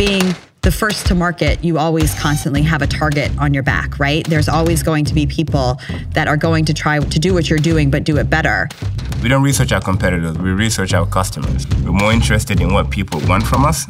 being 0.00 0.34
the 0.62 0.72
first 0.72 1.04
to 1.04 1.14
market, 1.14 1.62
you 1.62 1.76
always 1.76 2.18
constantly 2.18 2.62
have 2.62 2.80
a 2.80 2.86
target 2.86 3.30
on 3.38 3.52
your 3.52 3.62
back, 3.62 3.98
right? 3.98 4.26
There's 4.26 4.48
always 4.48 4.82
going 4.82 5.04
to 5.04 5.12
be 5.12 5.26
people 5.26 5.78
that 6.14 6.26
are 6.26 6.38
going 6.38 6.64
to 6.64 6.72
try 6.72 7.00
to 7.00 7.18
do 7.18 7.34
what 7.34 7.50
you're 7.50 7.58
doing, 7.58 7.90
but 7.90 8.04
do 8.04 8.16
it 8.16 8.30
better. 8.30 8.66
We 9.22 9.28
don't 9.28 9.42
research 9.42 9.72
our 9.72 9.80
competitors, 9.82 10.38
we 10.38 10.52
research 10.52 10.94
our 10.94 11.04
customers. 11.04 11.66
We're 11.84 11.92
more 11.92 12.14
interested 12.14 12.62
in 12.62 12.72
what 12.72 12.88
people 12.88 13.20
want 13.28 13.46
from 13.46 13.66
us 13.66 13.84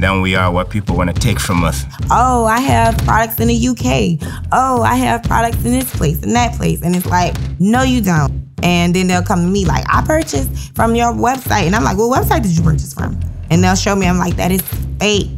than 0.00 0.22
we 0.22 0.36
are 0.36 0.50
what 0.50 0.70
people 0.70 0.96
want 0.96 1.14
to 1.14 1.20
take 1.20 1.38
from 1.38 1.64
us. 1.64 1.84
Oh, 2.10 2.46
I 2.46 2.60
have 2.60 2.96
products 3.04 3.38
in 3.40 3.48
the 3.48 3.68
UK. 3.68 4.26
Oh, 4.52 4.80
I 4.80 4.94
have 4.94 5.22
products 5.24 5.62
in 5.66 5.72
this 5.72 5.94
place 5.94 6.22
and 6.22 6.34
that 6.34 6.54
place. 6.54 6.80
And 6.80 6.96
it's 6.96 7.04
like, 7.04 7.36
no, 7.60 7.82
you 7.82 8.00
don't. 8.00 8.48
And 8.62 8.94
then 8.96 9.08
they'll 9.08 9.22
come 9.22 9.42
to 9.42 9.50
me 9.50 9.66
like, 9.66 9.84
I 9.86 10.02
purchased 10.06 10.74
from 10.74 10.94
your 10.94 11.12
website. 11.12 11.66
And 11.66 11.76
I'm 11.76 11.84
like, 11.84 11.98
what 11.98 12.22
website 12.22 12.42
did 12.42 12.56
you 12.56 12.62
purchase 12.62 12.94
from? 12.94 13.20
And 13.50 13.62
they'll 13.62 13.74
show 13.74 13.94
me, 13.94 14.06
I'm 14.06 14.18
like, 14.18 14.36
that 14.36 14.50
is 14.50 14.62
fake. 14.98 15.30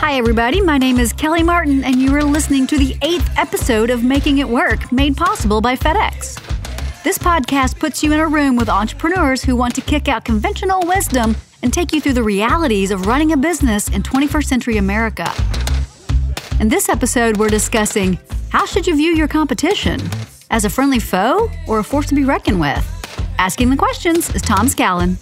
Hi, 0.00 0.14
everybody. 0.14 0.60
My 0.60 0.78
name 0.78 0.98
is 0.98 1.12
Kelly 1.12 1.42
Martin, 1.42 1.84
and 1.84 1.96
you 1.96 2.14
are 2.16 2.24
listening 2.24 2.66
to 2.68 2.78
the 2.78 2.96
eighth 3.02 3.30
episode 3.38 3.90
of 3.90 4.02
Making 4.02 4.38
It 4.38 4.48
Work, 4.48 4.90
made 4.90 5.16
possible 5.16 5.60
by 5.60 5.76
FedEx. 5.76 6.42
This 7.04 7.16
podcast 7.16 7.78
puts 7.78 8.02
you 8.02 8.12
in 8.12 8.18
a 8.18 8.26
room 8.26 8.56
with 8.56 8.68
entrepreneurs 8.68 9.42
who 9.42 9.54
want 9.54 9.74
to 9.76 9.80
kick 9.80 10.08
out 10.08 10.24
conventional 10.24 10.82
wisdom 10.86 11.36
and 11.62 11.72
take 11.72 11.92
you 11.92 12.00
through 12.00 12.14
the 12.14 12.22
realities 12.22 12.90
of 12.90 13.06
running 13.06 13.32
a 13.32 13.36
business 13.36 13.88
in 13.88 14.02
21st 14.02 14.44
century 14.44 14.76
America. 14.78 15.32
In 16.60 16.68
this 16.68 16.88
episode, 16.88 17.36
we're 17.36 17.48
discussing 17.48 18.18
how 18.50 18.66
should 18.66 18.86
you 18.86 18.96
view 18.96 19.12
your 19.12 19.28
competition? 19.28 20.00
As 20.50 20.64
a 20.64 20.70
friendly 20.70 20.98
foe 20.98 21.48
or 21.68 21.78
a 21.78 21.84
force 21.84 22.06
to 22.06 22.14
be 22.14 22.24
reckoned 22.24 22.60
with? 22.60 22.99
Asking 23.38 23.70
the 23.70 23.76
questions 23.76 24.34
is 24.34 24.42
Tom 24.42 24.66
Scallon. 24.66 25.16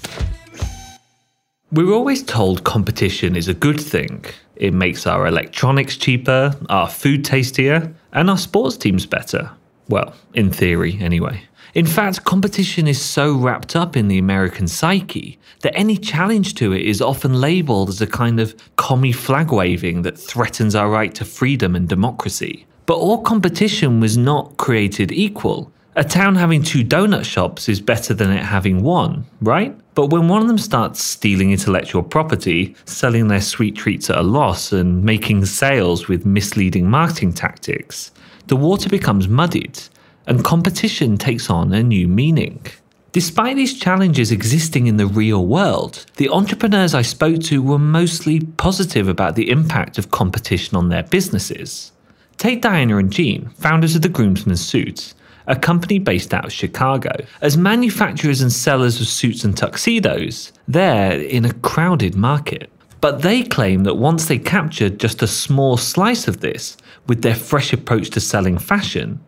We're 1.70 1.92
always 1.92 2.22
told 2.22 2.64
competition 2.64 3.36
is 3.36 3.48
a 3.48 3.54
good 3.54 3.80
thing. 3.80 4.24
It 4.56 4.72
makes 4.72 5.06
our 5.06 5.26
electronics 5.26 5.96
cheaper, 5.96 6.56
our 6.70 6.88
food 6.88 7.24
tastier, 7.24 7.94
and 8.12 8.30
our 8.30 8.38
sports 8.38 8.76
teams 8.76 9.06
better. 9.06 9.50
Well, 9.88 10.14
in 10.34 10.50
theory, 10.50 10.98
anyway. 11.00 11.42
In 11.74 11.86
fact, 11.86 12.24
competition 12.24 12.88
is 12.88 13.00
so 13.00 13.34
wrapped 13.34 13.76
up 13.76 13.96
in 13.96 14.08
the 14.08 14.18
American 14.18 14.66
psyche 14.66 15.38
that 15.60 15.76
any 15.76 15.96
challenge 15.96 16.54
to 16.54 16.72
it 16.72 16.82
is 16.82 17.02
often 17.02 17.40
labelled 17.40 17.90
as 17.90 18.00
a 18.00 18.06
kind 18.06 18.40
of 18.40 18.54
commie 18.76 19.12
flag 19.12 19.52
waving 19.52 20.02
that 20.02 20.18
threatens 20.18 20.74
our 20.74 20.88
right 20.88 21.14
to 21.14 21.24
freedom 21.24 21.76
and 21.76 21.88
democracy. 21.88 22.66
But 22.86 22.96
all 22.96 23.20
competition 23.20 24.00
was 24.00 24.16
not 24.16 24.56
created 24.56 25.12
equal. 25.12 25.70
A 25.98 26.04
town 26.04 26.36
having 26.36 26.62
two 26.62 26.84
donut 26.84 27.24
shops 27.24 27.68
is 27.68 27.80
better 27.80 28.14
than 28.14 28.30
it 28.30 28.44
having 28.44 28.84
one, 28.84 29.26
right? 29.40 29.76
But 29.96 30.10
when 30.10 30.28
one 30.28 30.40
of 30.40 30.46
them 30.46 30.56
starts 30.56 31.02
stealing 31.02 31.50
intellectual 31.50 32.04
property, 32.04 32.76
selling 32.84 33.26
their 33.26 33.40
sweet 33.40 33.74
treats 33.74 34.08
at 34.08 34.16
a 34.16 34.22
loss, 34.22 34.70
and 34.70 35.02
making 35.02 35.44
sales 35.46 36.06
with 36.06 36.24
misleading 36.24 36.88
marketing 36.88 37.32
tactics, 37.32 38.12
the 38.46 38.54
water 38.54 38.88
becomes 38.88 39.26
muddied 39.26 39.80
and 40.28 40.44
competition 40.44 41.18
takes 41.18 41.50
on 41.50 41.72
a 41.72 41.82
new 41.82 42.06
meaning. 42.06 42.64
Despite 43.10 43.56
these 43.56 43.76
challenges 43.76 44.30
existing 44.30 44.86
in 44.86 44.98
the 44.98 45.06
real 45.08 45.46
world, 45.46 46.06
the 46.14 46.28
entrepreneurs 46.28 46.94
I 46.94 47.02
spoke 47.02 47.40
to 47.40 47.60
were 47.60 47.76
mostly 47.76 48.38
positive 48.38 49.08
about 49.08 49.34
the 49.34 49.50
impact 49.50 49.98
of 49.98 50.12
competition 50.12 50.76
on 50.76 50.90
their 50.90 51.02
businesses. 51.02 51.90
Take 52.36 52.62
Diana 52.62 52.98
and 52.98 53.10
Jean, 53.10 53.48
founders 53.58 53.96
of 53.96 54.02
the 54.02 54.08
Groomsmen 54.08 54.58
Suits, 54.58 55.16
a 55.48 55.56
company 55.56 55.98
based 55.98 56.32
out 56.32 56.44
of 56.44 56.52
Chicago. 56.52 57.10
As 57.40 57.56
manufacturers 57.56 58.40
and 58.40 58.52
sellers 58.52 59.00
of 59.00 59.08
suits 59.08 59.42
and 59.42 59.56
tuxedos, 59.56 60.52
they're 60.68 61.20
in 61.20 61.44
a 61.44 61.54
crowded 61.54 62.14
market. 62.14 62.70
But 63.00 63.22
they 63.22 63.42
claim 63.42 63.84
that 63.84 63.94
once 63.94 64.26
they 64.26 64.38
captured 64.38 65.00
just 65.00 65.22
a 65.22 65.26
small 65.26 65.76
slice 65.76 66.28
of 66.28 66.40
this 66.40 66.76
with 67.06 67.22
their 67.22 67.34
fresh 67.34 67.72
approach 67.72 68.10
to 68.10 68.20
selling 68.20 68.58
fashion, 68.58 69.20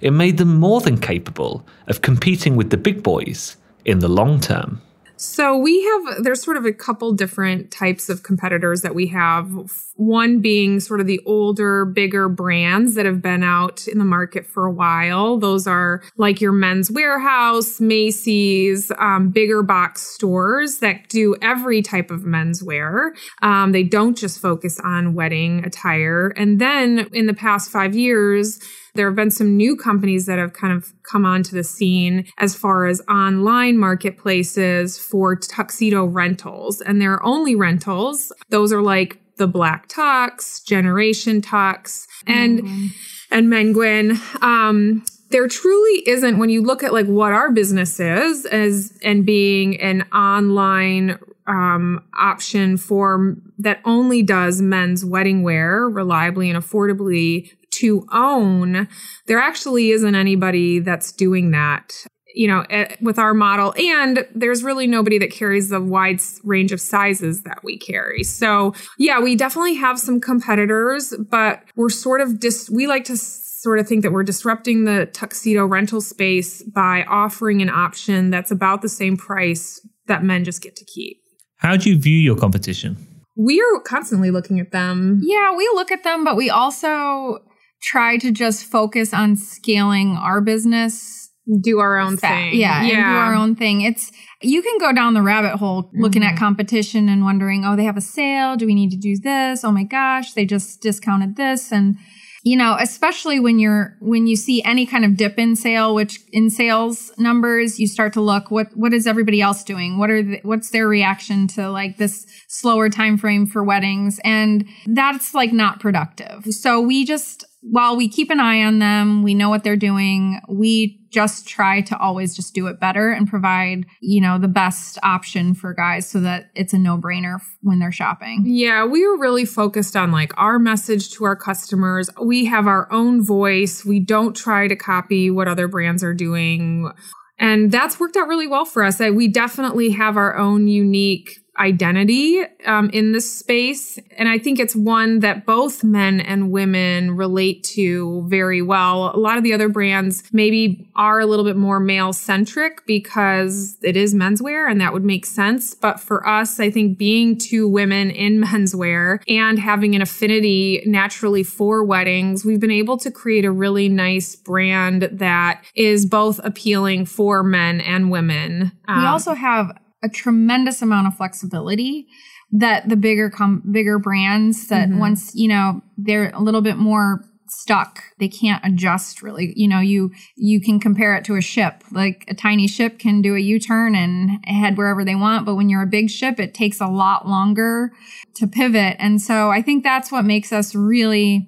it 0.00 0.10
made 0.10 0.36
them 0.36 0.56
more 0.56 0.80
than 0.80 0.98
capable 0.98 1.64
of 1.86 2.02
competing 2.02 2.56
with 2.56 2.70
the 2.70 2.76
big 2.76 3.02
boys 3.02 3.56
in 3.84 4.00
the 4.00 4.08
long 4.08 4.40
term. 4.40 4.80
So 5.22 5.56
we 5.56 5.84
have, 5.84 6.24
there's 6.24 6.42
sort 6.42 6.56
of 6.56 6.66
a 6.66 6.72
couple 6.72 7.12
different 7.12 7.70
types 7.70 8.08
of 8.08 8.24
competitors 8.24 8.82
that 8.82 8.92
we 8.92 9.06
have. 9.06 9.48
One 9.94 10.40
being 10.40 10.80
sort 10.80 10.98
of 10.98 11.06
the 11.06 11.20
older, 11.24 11.84
bigger 11.84 12.28
brands 12.28 12.96
that 12.96 13.06
have 13.06 13.22
been 13.22 13.44
out 13.44 13.86
in 13.86 13.98
the 13.98 14.04
market 14.04 14.44
for 14.44 14.66
a 14.66 14.72
while. 14.72 15.38
Those 15.38 15.68
are 15.68 16.02
like 16.16 16.40
your 16.40 16.50
Men's 16.50 16.90
Wearhouse, 16.90 17.80
Macy's, 17.80 18.90
um, 18.98 19.30
bigger 19.30 19.62
box 19.62 20.02
stores 20.02 20.78
that 20.78 21.08
do 21.08 21.36
every 21.40 21.82
type 21.82 22.10
of 22.10 22.22
menswear. 22.22 23.10
Um, 23.42 23.70
they 23.70 23.84
don't 23.84 24.18
just 24.18 24.40
focus 24.40 24.80
on 24.80 25.14
wedding 25.14 25.64
attire. 25.64 26.32
And 26.36 26.60
then 26.60 27.08
in 27.12 27.26
the 27.26 27.34
past 27.34 27.70
five 27.70 27.94
years, 27.94 28.58
there 28.94 29.06
have 29.06 29.16
been 29.16 29.30
some 29.30 29.56
new 29.56 29.76
companies 29.76 30.26
that 30.26 30.38
have 30.38 30.52
kind 30.52 30.72
of 30.72 30.92
come 31.02 31.24
onto 31.24 31.56
the 31.56 31.64
scene 31.64 32.26
as 32.38 32.54
far 32.54 32.86
as 32.86 33.00
online 33.08 33.78
marketplaces 33.78 34.98
for 34.98 35.34
tuxedo 35.34 36.04
rentals. 36.04 36.80
And 36.80 37.00
they're 37.00 37.22
only 37.24 37.54
rentals. 37.54 38.32
Those 38.50 38.72
are 38.72 38.82
like 38.82 39.18
the 39.36 39.46
Black 39.46 39.88
Tux, 39.88 40.64
Generation 40.64 41.40
Tux, 41.40 42.06
and 42.26 42.60
mm-hmm. 42.60 42.86
and 43.30 43.48
Menguin. 43.48 44.42
Um, 44.42 45.04
there 45.30 45.48
truly 45.48 46.06
isn't 46.06 46.38
when 46.38 46.50
you 46.50 46.62
look 46.62 46.82
at 46.82 46.92
like 46.92 47.06
what 47.06 47.32
our 47.32 47.50
business 47.50 47.98
is 47.98 48.44
as 48.46 48.92
and 49.02 49.24
being 49.24 49.80
an 49.80 50.02
online 50.12 51.18
um, 51.46 52.04
option 52.16 52.76
for 52.76 53.36
that 53.58 53.80
only 53.84 54.22
does 54.22 54.60
men's 54.60 55.04
wedding 55.04 55.42
wear 55.42 55.88
reliably 55.88 56.50
and 56.50 56.62
affordably 56.62 57.50
to 57.82 58.06
own, 58.12 58.88
there 59.26 59.38
actually 59.38 59.90
isn't 59.90 60.14
anybody 60.14 60.78
that's 60.78 61.12
doing 61.12 61.50
that 61.50 61.92
you 62.34 62.48
know, 62.48 62.64
eh, 62.70 62.96
with 63.00 63.18
our 63.18 63.34
model. 63.34 63.74
And 63.76 64.26
there's 64.34 64.62
really 64.62 64.86
nobody 64.86 65.18
that 65.18 65.30
carries 65.30 65.68
the 65.68 65.80
wide 65.80 66.20
range 66.44 66.72
of 66.72 66.80
sizes 66.80 67.42
that 67.42 67.62
we 67.62 67.78
carry. 67.78 68.22
So 68.22 68.74
yeah, 68.98 69.20
we 69.20 69.36
definitely 69.36 69.74
have 69.74 69.98
some 69.98 70.20
competitors, 70.20 71.14
but 71.30 71.62
we're 71.76 71.90
sort 71.90 72.20
of 72.20 72.40
dis, 72.40 72.70
we 72.70 72.86
like 72.86 73.04
to 73.04 73.16
sort 73.16 73.78
of 73.78 73.86
think 73.86 74.02
that 74.02 74.12
we're 74.12 74.24
disrupting 74.24 74.84
the 74.84 75.06
tuxedo 75.06 75.64
rental 75.64 76.00
space 76.00 76.62
by 76.62 77.04
offering 77.04 77.62
an 77.62 77.68
option 77.68 78.30
that's 78.30 78.50
about 78.50 78.82
the 78.82 78.88
same 78.88 79.16
price 79.16 79.86
that 80.06 80.24
men 80.24 80.44
just 80.44 80.62
get 80.62 80.74
to 80.76 80.84
keep. 80.84 81.18
How 81.56 81.76
do 81.76 81.90
you 81.90 81.98
view 81.98 82.18
your 82.18 82.36
competition? 82.36 82.96
We 83.36 83.60
are 83.60 83.80
constantly 83.80 84.30
looking 84.30 84.58
at 84.58 84.72
them. 84.72 85.20
Yeah, 85.22 85.54
we 85.56 85.70
look 85.74 85.92
at 85.92 86.02
them, 86.02 86.24
but 86.24 86.36
we 86.36 86.50
also 86.50 87.38
try 87.82 88.16
to 88.18 88.30
just 88.30 88.64
focus 88.64 89.12
on 89.12 89.36
scaling 89.36 90.16
our 90.16 90.40
business 90.40 91.22
do 91.60 91.80
our 91.80 91.98
own 91.98 92.16
thing. 92.16 92.54
Yeah, 92.54 92.84
yeah. 92.84 93.12
do 93.12 93.18
our 93.18 93.34
own 93.34 93.56
thing. 93.56 93.80
It's 93.80 94.12
you 94.40 94.62
can 94.62 94.78
go 94.78 94.92
down 94.92 95.14
the 95.14 95.22
rabbit 95.22 95.56
hole 95.56 95.90
looking 95.94 96.22
mm-hmm. 96.22 96.34
at 96.34 96.38
competition 96.38 97.08
and 97.08 97.24
wondering, 97.24 97.64
oh, 97.64 97.76
they 97.76 97.84
have 97.84 97.96
a 97.96 98.02
sale. 98.02 98.56
Do 98.56 98.66
we 98.66 98.74
need 98.74 98.90
to 98.90 98.96
do 98.96 99.16
this? 99.18 99.64
Oh 99.64 99.72
my 99.72 99.82
gosh, 99.82 100.34
they 100.34 100.44
just 100.44 100.80
discounted 100.80 101.36
this. 101.36 101.72
And 101.72 101.96
you 102.44 102.56
know, 102.56 102.76
especially 102.80 103.38
when 103.38 103.58
you're 103.58 103.96
when 104.00 104.26
you 104.26 104.36
see 104.36 104.62
any 104.64 104.84
kind 104.86 105.04
of 105.04 105.16
dip 105.16 105.38
in 105.38 105.54
sale, 105.54 105.94
which 105.94 106.20
in 106.32 106.50
sales 106.50 107.12
numbers, 107.16 107.78
you 107.78 107.86
start 107.86 108.12
to 108.14 108.20
look 108.20 108.50
what 108.50 108.68
what 108.76 108.92
is 108.92 109.06
everybody 109.06 109.40
else 109.40 109.64
doing? 109.64 109.98
What 109.98 110.10
are 110.10 110.22
the, 110.22 110.40
what's 110.42 110.70
their 110.70 110.86
reaction 110.88 111.46
to 111.48 111.70
like 111.70 111.98
this 111.98 112.26
slower 112.48 112.88
time 112.88 113.16
frame 113.16 113.46
for 113.46 113.62
weddings? 113.64 114.20
And 114.24 114.66
that's 114.86 115.34
like 115.34 115.52
not 115.52 115.80
productive. 115.80 116.44
So 116.46 116.80
we 116.80 117.04
just 117.04 117.44
while 117.62 117.96
we 117.96 118.08
keep 118.08 118.30
an 118.30 118.40
eye 118.40 118.62
on 118.62 118.80
them, 118.80 119.22
we 119.22 119.34
know 119.34 119.48
what 119.48 119.62
they're 119.62 119.76
doing. 119.76 120.40
We 120.48 120.98
just 121.10 121.46
try 121.46 121.80
to 121.82 121.96
always 121.98 122.34
just 122.34 122.54
do 122.54 122.66
it 122.66 122.80
better 122.80 123.10
and 123.10 123.28
provide, 123.28 123.86
you 124.00 124.20
know, 124.20 124.38
the 124.38 124.48
best 124.48 124.98
option 125.02 125.54
for 125.54 125.72
guys 125.72 126.08
so 126.08 126.20
that 126.20 126.50
it's 126.54 126.72
a 126.72 126.78
no-brainer 126.78 127.38
when 127.60 127.78
they're 127.78 127.92
shopping. 127.92 128.42
Yeah, 128.46 128.84
we 128.84 129.04
are 129.04 129.16
really 129.16 129.44
focused 129.44 129.94
on 129.94 130.10
like 130.10 130.32
our 130.36 130.58
message 130.58 131.12
to 131.12 131.24
our 131.24 131.36
customers. 131.36 132.10
We 132.20 132.46
have 132.46 132.66
our 132.66 132.90
own 132.90 133.22
voice. 133.22 133.84
We 133.84 134.00
don't 134.00 134.34
try 134.34 134.66
to 134.68 134.74
copy 134.74 135.30
what 135.30 135.48
other 135.48 135.68
brands 135.68 136.02
are 136.02 136.14
doing. 136.14 136.90
And 137.38 137.70
that's 137.70 138.00
worked 138.00 138.16
out 138.16 138.28
really 138.28 138.46
well 138.46 138.64
for 138.64 138.82
us. 138.82 138.98
We 138.98 139.28
definitely 139.28 139.90
have 139.90 140.16
our 140.16 140.36
own 140.36 140.66
unique 140.66 141.38
identity 141.58 142.42
um, 142.64 142.88
in 142.90 143.12
this 143.12 143.30
space. 143.30 143.98
And 144.16 144.28
I 144.28 144.38
think 144.38 144.58
it's 144.58 144.74
one 144.74 145.20
that 145.20 145.44
both 145.44 145.84
men 145.84 146.20
and 146.20 146.50
women 146.50 147.16
relate 147.16 147.62
to 147.64 148.24
very 148.26 148.62
well. 148.62 149.14
A 149.14 149.18
lot 149.18 149.36
of 149.36 149.44
the 149.44 149.52
other 149.52 149.68
brands 149.68 150.22
maybe 150.32 150.88
are 150.96 151.20
a 151.20 151.26
little 151.26 151.44
bit 151.44 151.56
more 151.56 151.78
male 151.78 152.12
centric 152.12 152.86
because 152.86 153.76
it 153.82 153.96
is 153.96 154.14
menswear 154.14 154.70
and 154.70 154.80
that 154.80 154.92
would 154.92 155.04
make 155.04 155.26
sense. 155.26 155.74
But 155.74 156.00
for 156.00 156.26
us, 156.26 156.58
I 156.58 156.70
think 156.70 156.96
being 156.96 157.36
two 157.36 157.68
women 157.68 158.10
in 158.10 158.40
menswear 158.40 159.22
and 159.28 159.58
having 159.58 159.94
an 159.94 160.00
affinity 160.00 160.82
naturally 160.86 161.42
for 161.42 161.84
weddings, 161.84 162.44
we've 162.44 162.60
been 162.60 162.70
able 162.70 162.96
to 162.98 163.10
create 163.10 163.44
a 163.44 163.52
really 163.52 163.88
nice 163.88 164.36
brand 164.36 165.02
that 165.12 165.62
is 165.74 166.06
both 166.06 166.40
appealing 166.44 167.04
for 167.04 167.42
men 167.42 167.80
and 167.82 168.10
women. 168.10 168.72
Um, 168.88 169.02
we 169.02 169.06
also 169.06 169.34
have 169.34 169.76
a 170.02 170.08
tremendous 170.08 170.82
amount 170.82 171.06
of 171.06 171.16
flexibility 171.16 172.06
that 172.50 172.88
the 172.88 172.96
bigger 172.96 173.30
com- 173.30 173.62
bigger 173.70 173.98
brands 173.98 174.68
that 174.68 174.88
Mhm. 174.88 174.98
once 174.98 175.32
you 175.34 175.48
know 175.48 175.82
they're 175.96 176.30
a 176.34 176.42
little 176.42 176.60
bit 176.62 176.76
more 176.76 177.24
stuck 177.48 178.02
they 178.18 178.28
can't 178.28 178.64
adjust 178.64 179.22
really. 179.22 179.52
You 179.56 179.68
know 179.68 179.80
you 179.80 180.10
you 180.36 180.60
can 180.60 180.80
compare 180.80 181.14
it 181.16 181.24
to 181.26 181.36
a 181.36 181.40
ship. 181.42 181.84
Like 181.90 182.24
a 182.28 182.34
tiny 182.34 182.66
ship 182.66 182.98
can 182.98 183.20
do 183.22 183.34
a 183.36 183.38
u-turn 183.38 183.94
and 183.94 184.38
head 184.46 184.76
wherever 184.78 185.04
they 185.04 185.14
want 185.14 185.44
but 185.46 185.54
when 185.56 185.68
you're 185.68 185.82
a 185.82 185.86
big 185.86 186.08
ship 186.10 186.40
it 186.40 186.54
takes 186.54 186.80
a 186.80 186.86
lot 186.86 187.28
longer 187.28 187.92
to 188.36 188.46
pivot. 188.46 188.96
And 188.98 189.20
so 189.20 189.50
i 189.50 189.60
think 189.62 189.82
that's 189.84 190.10
what 190.10 190.24
makes 190.24 190.52
us 190.52 190.74
really 190.74 191.46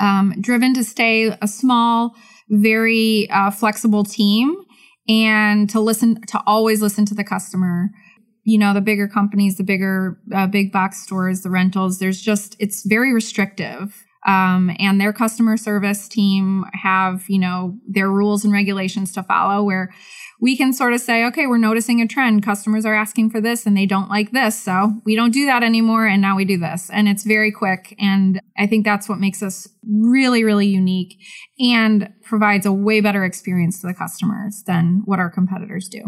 um, 0.00 0.34
driven 0.40 0.74
to 0.74 0.82
stay 0.82 1.26
a 1.40 1.46
small 1.46 2.14
very 2.50 3.28
uh, 3.30 3.50
flexible 3.50 4.02
team 4.04 4.56
and 5.08 5.68
to 5.70 5.80
listen 5.80 6.20
to 6.22 6.40
always 6.46 6.80
listen 6.82 7.04
to 7.06 7.14
the 7.14 7.24
customer. 7.24 7.90
You 8.44 8.58
know 8.58 8.74
the 8.74 8.80
bigger 8.80 9.08
companies 9.08 9.56
the 9.56 9.64
bigger 9.64 10.18
uh, 10.34 10.46
big 10.46 10.70
box 10.70 11.02
stores 11.02 11.42
the 11.42 11.50
rentals 11.50 11.98
there's 11.98 12.20
just 12.20 12.56
it's 12.58 12.84
very 12.86 13.12
restrictive. 13.12 14.04
Um, 14.26 14.74
and 14.78 14.98
their 14.98 15.12
customer 15.12 15.58
service 15.58 16.08
team 16.08 16.64
have 16.72 17.24
you 17.28 17.38
know 17.38 17.78
their 17.86 18.10
rules 18.10 18.44
and 18.44 18.52
regulations 18.52 19.12
to 19.12 19.22
follow 19.22 19.62
where 19.62 19.92
we 20.40 20.56
can 20.56 20.72
sort 20.72 20.92
of 20.92 21.00
say 21.00 21.24
okay 21.26 21.46
we're 21.46 21.58
noticing 21.58 22.00
a 22.00 22.06
trend. 22.06 22.42
Customers 22.42 22.84
are 22.84 22.94
asking 22.94 23.30
for 23.30 23.40
this 23.40 23.66
and 23.66 23.76
they 23.76 23.86
don't 23.86 24.08
like 24.08 24.32
this. 24.32 24.60
So 24.60 24.92
we 25.04 25.14
don't 25.14 25.32
do 25.32 25.46
that 25.46 25.62
anymore 25.62 26.06
and 26.06 26.20
now 26.20 26.36
we 26.36 26.44
do 26.44 26.58
this. 26.58 26.90
And 26.90 27.08
it's 27.08 27.24
very 27.24 27.52
quick. 27.52 27.94
And 27.98 28.40
i 28.56 28.66
think 28.66 28.84
that's 28.84 29.08
what 29.08 29.18
makes 29.18 29.42
us 29.42 29.68
really 29.86 30.44
really 30.44 30.66
unique 30.66 31.18
and 31.58 32.12
provides 32.22 32.66
a 32.66 32.72
way 32.72 33.00
better 33.00 33.24
experience 33.24 33.80
to 33.80 33.86
the 33.86 33.94
customers 33.94 34.62
than 34.66 35.02
what 35.04 35.18
our 35.18 35.30
competitors 35.30 35.88
do. 35.88 36.02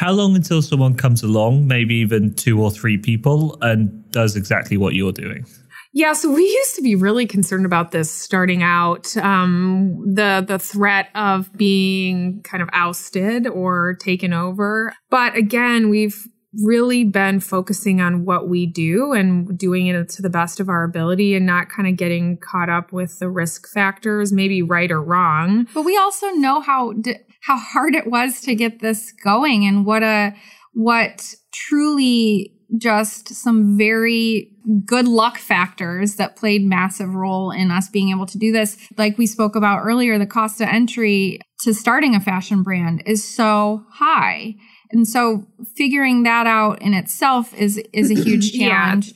How 0.00 0.12
long 0.12 0.34
until 0.34 0.62
someone 0.62 0.94
comes 0.94 1.22
along, 1.22 1.66
maybe 1.66 1.94
even 1.96 2.32
two 2.32 2.62
or 2.62 2.70
three 2.70 2.96
people, 2.96 3.58
and 3.60 4.10
does 4.12 4.34
exactly 4.34 4.78
what 4.78 4.94
you're 4.94 5.12
doing? 5.12 5.44
Yeah, 5.92 6.12
so 6.12 6.32
we 6.32 6.44
used 6.44 6.76
to 6.76 6.82
be 6.82 6.94
really 6.94 7.26
concerned 7.26 7.66
about 7.66 7.90
this 7.90 8.12
starting 8.12 8.62
out. 8.62 9.16
Um, 9.16 10.00
the 10.06 10.44
the 10.46 10.58
threat 10.58 11.08
of 11.14 11.52
being 11.56 12.42
kind 12.42 12.62
of 12.62 12.68
ousted 12.72 13.46
or 13.48 13.94
taken 13.94 14.32
over. 14.32 14.92
But 15.10 15.36
again, 15.36 15.88
we've 15.88 16.28
really 16.62 17.04
been 17.04 17.40
focusing 17.40 18.00
on 18.00 18.24
what 18.24 18.48
we 18.48 18.66
do 18.66 19.12
and 19.12 19.56
doing 19.56 19.86
it 19.86 20.08
to 20.08 20.22
the 20.22 20.30
best 20.30 20.58
of 20.58 20.68
our 20.68 20.84
ability 20.84 21.34
and 21.34 21.46
not 21.46 21.68
kind 21.68 21.86
of 21.88 21.96
getting 21.96 22.38
caught 22.38 22.68
up 22.68 22.92
with 22.92 23.18
the 23.18 23.28
risk 23.28 23.68
factors, 23.68 24.32
maybe 24.32 24.62
right 24.62 24.90
or 24.90 25.02
wrong. 25.02 25.66
But 25.74 25.84
we 25.84 25.96
also 25.96 26.28
know 26.30 26.60
how 26.60 26.94
how 27.42 27.56
hard 27.56 27.94
it 27.94 28.06
was 28.06 28.40
to 28.42 28.54
get 28.54 28.80
this 28.80 29.12
going, 29.24 29.66
and 29.66 29.84
what 29.84 30.02
a 30.02 30.34
what 30.72 31.34
truly 31.52 32.54
just 32.78 33.34
some 33.34 33.76
very 33.76 34.50
good 34.84 35.08
luck 35.08 35.38
factors 35.38 36.16
that 36.16 36.36
played 36.36 36.64
massive 36.64 37.14
role 37.14 37.50
in 37.50 37.70
us 37.70 37.88
being 37.88 38.10
able 38.10 38.26
to 38.26 38.38
do 38.38 38.52
this. 38.52 38.76
Like 38.96 39.18
we 39.18 39.26
spoke 39.26 39.56
about 39.56 39.80
earlier, 39.82 40.18
the 40.18 40.26
cost 40.26 40.60
of 40.60 40.68
entry 40.68 41.40
to 41.62 41.74
starting 41.74 42.14
a 42.14 42.20
fashion 42.20 42.62
brand 42.62 43.02
is 43.06 43.26
so 43.26 43.84
high. 43.90 44.54
And 44.92 45.06
so 45.06 45.46
figuring 45.76 46.22
that 46.24 46.46
out 46.46 46.80
in 46.82 46.94
itself 46.94 47.52
is 47.54 47.78
is 47.92 48.10
a 48.10 48.14
huge 48.14 48.50
Yeah. 48.54 48.68
challenge. 48.68 49.14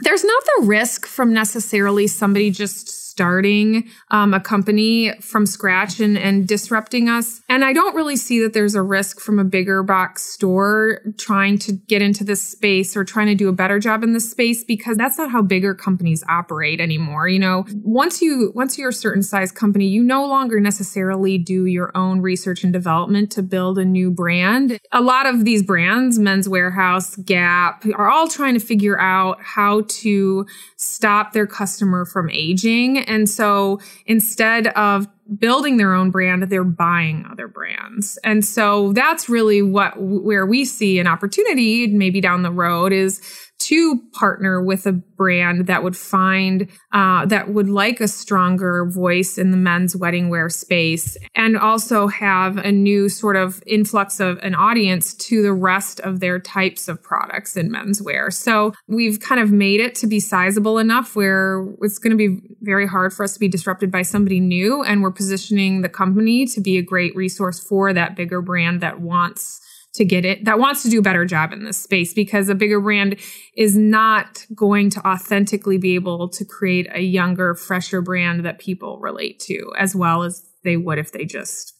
there's 0.00 0.24
not 0.24 0.42
the 0.58 0.66
risk 0.66 1.06
from 1.06 1.32
necessarily 1.32 2.06
somebody 2.06 2.50
just 2.50 3.05
starting 3.16 3.88
um, 4.10 4.34
a 4.34 4.40
company 4.40 5.10
from 5.22 5.46
scratch 5.46 6.00
and, 6.00 6.18
and 6.18 6.46
disrupting 6.46 7.08
us. 7.08 7.40
And 7.48 7.64
I 7.64 7.72
don't 7.72 7.96
really 7.96 8.16
see 8.16 8.42
that 8.42 8.52
there's 8.52 8.74
a 8.74 8.82
risk 8.82 9.20
from 9.20 9.38
a 9.38 9.44
bigger 9.44 9.82
box 9.82 10.22
store 10.22 11.00
trying 11.16 11.56
to 11.60 11.72
get 11.72 12.02
into 12.02 12.24
this 12.24 12.42
space 12.42 12.94
or 12.94 13.04
trying 13.04 13.28
to 13.28 13.34
do 13.34 13.48
a 13.48 13.54
better 13.54 13.78
job 13.78 14.02
in 14.02 14.12
this 14.12 14.30
space 14.30 14.62
because 14.62 14.98
that's 14.98 15.16
not 15.16 15.30
how 15.30 15.40
bigger 15.40 15.74
companies 15.74 16.22
operate 16.28 16.78
anymore. 16.78 17.26
You 17.26 17.38
know, 17.38 17.64
once 17.82 18.20
you 18.20 18.52
once 18.54 18.76
you're 18.76 18.90
a 18.90 18.92
certain 18.92 19.22
size 19.22 19.50
company, 19.50 19.86
you 19.86 20.02
no 20.02 20.26
longer 20.26 20.60
necessarily 20.60 21.38
do 21.38 21.64
your 21.64 21.96
own 21.96 22.20
research 22.20 22.64
and 22.64 22.72
development 22.72 23.32
to 23.32 23.42
build 23.42 23.78
a 23.78 23.84
new 23.86 24.10
brand. 24.10 24.78
A 24.92 25.00
lot 25.00 25.24
of 25.24 25.46
these 25.46 25.62
brands, 25.62 26.18
Men's 26.18 26.48
Wearhouse, 26.48 27.24
Gap, 27.24 27.86
are 27.94 28.10
all 28.10 28.28
trying 28.28 28.52
to 28.52 28.60
figure 28.60 29.00
out 29.00 29.40
how 29.40 29.84
to 29.88 30.46
stop 30.76 31.32
their 31.32 31.46
customer 31.46 32.04
from 32.04 32.28
aging. 32.28 33.05
And 33.06 33.28
so 33.28 33.80
instead 34.06 34.68
of 34.68 35.06
building 35.38 35.76
their 35.76 35.92
own 35.92 36.10
brand, 36.10 36.44
they're 36.44 36.64
buying 36.64 37.26
other 37.30 37.48
brands. 37.48 38.18
And 38.22 38.44
so 38.44 38.92
that's 38.92 39.28
really 39.28 39.62
what 39.62 39.94
where 39.98 40.46
we 40.46 40.64
see 40.64 40.98
an 40.98 41.06
opportunity 41.06 41.86
maybe 41.88 42.20
down 42.20 42.42
the 42.42 42.52
road 42.52 42.92
is 42.92 43.20
to 43.58 44.00
partner 44.12 44.62
with 44.62 44.86
a 44.86 44.92
brand 44.92 45.66
that 45.66 45.82
would 45.82 45.96
find 45.96 46.68
uh, 46.92 47.24
that 47.26 47.48
would 47.48 47.68
like 47.68 48.00
a 48.00 48.08
stronger 48.08 48.84
voice 48.84 49.38
in 49.38 49.50
the 49.50 49.56
men's 49.56 49.96
wedding 49.96 50.28
wear 50.28 50.48
space 50.48 51.16
and 51.34 51.56
also 51.56 52.06
have 52.06 52.58
a 52.58 52.70
new 52.70 53.08
sort 53.08 53.36
of 53.36 53.62
influx 53.66 54.20
of 54.20 54.38
an 54.38 54.54
audience 54.54 55.14
to 55.14 55.42
the 55.42 55.52
rest 55.52 56.00
of 56.00 56.20
their 56.20 56.38
types 56.38 56.86
of 56.86 57.02
products 57.02 57.56
in 57.56 57.70
menswear. 57.70 58.32
So 58.32 58.72
we've 58.88 59.20
kind 59.20 59.40
of 59.40 59.50
made 59.50 59.80
it 59.80 59.94
to 59.96 60.06
be 60.06 60.20
sizable 60.20 60.78
enough 60.78 61.16
where 61.16 61.66
it's 61.80 61.98
going 61.98 62.10
to 62.10 62.16
be 62.16 62.40
very 62.60 62.86
hard 62.86 63.12
for 63.12 63.24
us 63.24 63.34
to 63.34 63.40
be 63.40 63.48
disrupted 63.48 63.90
by 63.90 64.02
somebody 64.02 64.38
new. 64.38 64.82
And 64.82 65.02
we're 65.02 65.10
positioning 65.10 65.82
the 65.82 65.88
company 65.88 66.46
to 66.46 66.60
be 66.60 66.76
a 66.76 66.82
great 66.82 67.16
resource 67.16 67.58
for 67.58 67.92
that 67.92 68.16
bigger 68.16 68.42
brand 68.42 68.80
that 68.82 69.00
wants 69.00 69.60
to 69.96 70.04
get 70.04 70.24
it 70.24 70.44
that 70.44 70.58
wants 70.58 70.82
to 70.82 70.88
do 70.88 70.98
a 70.98 71.02
better 71.02 71.24
job 71.24 71.52
in 71.52 71.64
this 71.64 71.76
space 71.76 72.14
because 72.14 72.48
a 72.48 72.54
bigger 72.54 72.80
brand 72.80 73.16
is 73.56 73.76
not 73.76 74.46
going 74.54 74.90
to 74.90 75.06
authentically 75.06 75.78
be 75.78 75.94
able 75.94 76.28
to 76.28 76.44
create 76.44 76.86
a 76.94 77.00
younger 77.00 77.54
fresher 77.54 78.00
brand 78.00 78.44
that 78.44 78.58
people 78.58 78.98
relate 79.00 79.40
to 79.40 79.72
as 79.78 79.94
well 79.94 80.22
as 80.22 80.44
they 80.64 80.76
would 80.76 80.98
if 80.98 81.12
they 81.12 81.24
just 81.24 81.74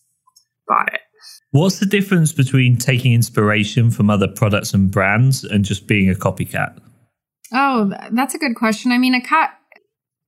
bought 0.66 0.92
it 0.92 1.00
What's 1.52 1.78
the 1.78 1.86
difference 1.86 2.32
between 2.32 2.76
taking 2.76 3.12
inspiration 3.14 3.90
from 3.90 4.10
other 4.10 4.28
products 4.28 4.74
and 4.74 4.90
brands 4.90 5.44
and 5.44 5.64
just 5.64 5.86
being 5.86 6.10
a 6.10 6.14
copycat? 6.14 6.78
Oh, 7.52 7.92
that's 8.12 8.34
a 8.34 8.38
good 8.38 8.56
question. 8.56 8.92
I 8.92 8.98
mean, 8.98 9.14
a 9.14 9.20
cat. 9.20 9.58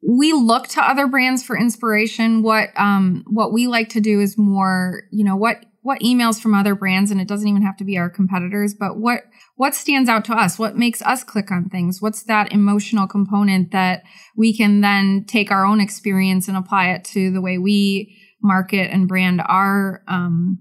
We 0.09 0.33
look 0.33 0.69
to 0.69 0.81
other 0.81 1.07
brands 1.07 1.43
for 1.43 1.59
inspiration. 1.59 2.43
What 2.43 2.71
um 2.77 3.25
what 3.29 3.53
we 3.53 3.67
like 3.67 3.89
to 3.91 4.01
do 4.01 4.21
is 4.21 4.39
more, 4.39 5.03
you 5.11 5.25
know, 5.25 5.37
what 5.37 5.65
what 5.83 6.01
emails 6.01 6.41
from 6.41 6.55
other 6.55 6.75
brands, 6.75 7.11
and 7.11 7.21
it 7.21 7.29
doesn't 7.29 7.49
even 7.49 7.63
have 7.63 7.77
to 7.79 7.85
be 7.85 7.97
our 7.97 8.11
competitors, 8.11 8.75
but 8.75 8.99
what 8.99 9.23
what 9.57 9.75
stands 9.75 10.09
out 10.09 10.25
to 10.27 10.33
us? 10.33 10.59
What 10.59 10.77
makes 10.77 11.03
us 11.03 11.25
click 11.25 11.51
on 11.51 11.69
things? 11.69 12.01
What's 12.01 12.23
that 12.25 12.53
emotional 12.53 13.07
component 13.07 13.73
that 13.73 14.03
we 14.37 14.57
can 14.57 14.81
then 14.81 15.25
take 15.27 15.51
our 15.51 15.65
own 15.65 15.81
experience 15.81 16.49
and 16.49 16.57
apply 16.57 16.91
it 16.91 17.05
to 17.05 17.31
the 17.31 17.41
way 17.41 17.59
we 17.59 18.17
market 18.43 18.91
and 18.93 19.09
brand 19.09 19.43
our 19.47 20.03
um 20.09 20.59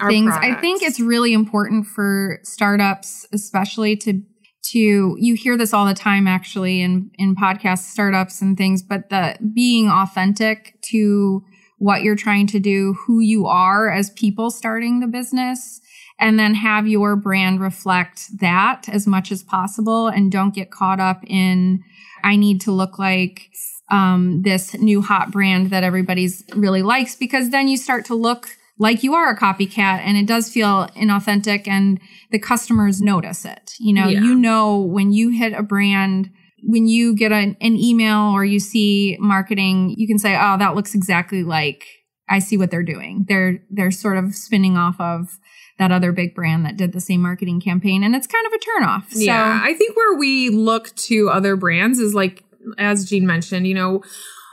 Our 0.00 0.10
things. 0.10 0.32
I 0.34 0.54
think 0.60 0.82
it's 0.82 1.00
really 1.00 1.32
important 1.32 1.86
for 1.86 2.40
startups, 2.42 3.26
especially 3.32 3.96
to 3.98 4.22
to 4.66 5.16
you 5.18 5.34
hear 5.34 5.56
this 5.56 5.74
all 5.74 5.86
the 5.86 5.94
time 5.94 6.26
actually 6.26 6.80
in 6.80 7.10
in 7.14 7.36
podcast 7.36 7.90
startups 7.90 8.42
and 8.42 8.56
things, 8.56 8.82
but 8.82 9.08
the 9.10 9.36
being 9.54 9.88
authentic 9.88 10.78
to 10.82 11.44
what 11.78 12.02
you're 12.02 12.16
trying 12.16 12.46
to 12.48 12.58
do, 12.60 12.94
who 13.06 13.20
you 13.20 13.46
are 13.46 13.90
as 13.90 14.10
people 14.10 14.50
starting 14.50 15.00
the 15.00 15.06
business, 15.06 15.80
and 16.18 16.38
then 16.38 16.54
have 16.54 16.86
your 16.86 17.16
brand 17.16 17.60
reflect 17.60 18.38
that 18.40 18.88
as 18.88 19.06
much 19.06 19.32
as 19.32 19.42
possible 19.42 20.06
and 20.06 20.30
don't 20.30 20.54
get 20.54 20.70
caught 20.70 21.00
up 21.00 21.22
in 21.26 21.82
I 22.22 22.36
need 22.36 22.60
to 22.62 22.72
look 22.72 22.98
like 22.98 23.50
um, 23.90 24.40
this 24.42 24.72
new 24.74 25.02
hot 25.02 25.30
brand 25.30 25.68
that 25.70 25.84
everybody's 25.84 26.42
really 26.54 26.82
likes 26.82 27.16
because 27.16 27.50
then 27.50 27.68
you 27.68 27.76
start 27.76 28.06
to 28.06 28.14
look 28.14 28.56
like 28.78 29.02
you 29.02 29.14
are 29.14 29.30
a 29.30 29.36
copycat 29.38 30.00
and 30.00 30.16
it 30.16 30.26
does 30.26 30.50
feel 30.50 30.88
inauthentic 30.96 31.68
and 31.68 32.00
the 32.30 32.38
customers 32.38 33.02
notice 33.02 33.44
it. 33.44 33.74
You 33.78 33.92
know, 33.92 34.08
Yeah. 34.08 34.20
you 34.22 34.34
know 34.34 34.78
when 34.78 35.12
you 35.12 35.28
hit 35.30 35.52
a 35.52 35.62
brand, 35.62 36.30
when 36.66 36.86
you 36.86 37.14
get 37.14 37.32
an, 37.32 37.56
an 37.60 37.76
email 37.76 38.30
or 38.32 38.44
you 38.44 38.58
see 38.58 39.16
marketing, 39.20 39.94
you 39.96 40.06
can 40.06 40.18
say, 40.18 40.36
"Oh, 40.36 40.56
that 40.58 40.74
looks 40.74 40.94
exactly 40.94 41.42
like 41.42 41.84
I 42.28 42.38
see 42.38 42.56
what 42.56 42.70
they're 42.70 42.82
doing." 42.82 43.24
They're 43.28 43.62
they're 43.70 43.90
sort 43.90 44.16
of 44.16 44.34
spinning 44.34 44.76
off 44.76 45.00
of 45.00 45.38
that 45.78 45.90
other 45.90 46.12
big 46.12 46.34
brand 46.34 46.64
that 46.64 46.76
did 46.76 46.92
the 46.92 47.00
same 47.00 47.20
marketing 47.20 47.60
campaign 47.60 48.04
and 48.04 48.14
it's 48.14 48.28
kind 48.28 48.46
of 48.46 48.52
a 48.52 48.58
turnoff. 48.58 49.12
So 49.12 49.20
yeah, 49.20 49.60
I 49.62 49.74
think 49.74 49.96
where 49.96 50.16
we 50.16 50.48
look 50.50 50.94
to 50.96 51.28
other 51.30 51.56
brands 51.56 51.98
is 51.98 52.14
like, 52.14 52.44
as 52.78 53.04
Jean 53.04 53.26
mentioned, 53.26 53.66
you 53.66 53.74
know, 53.74 54.02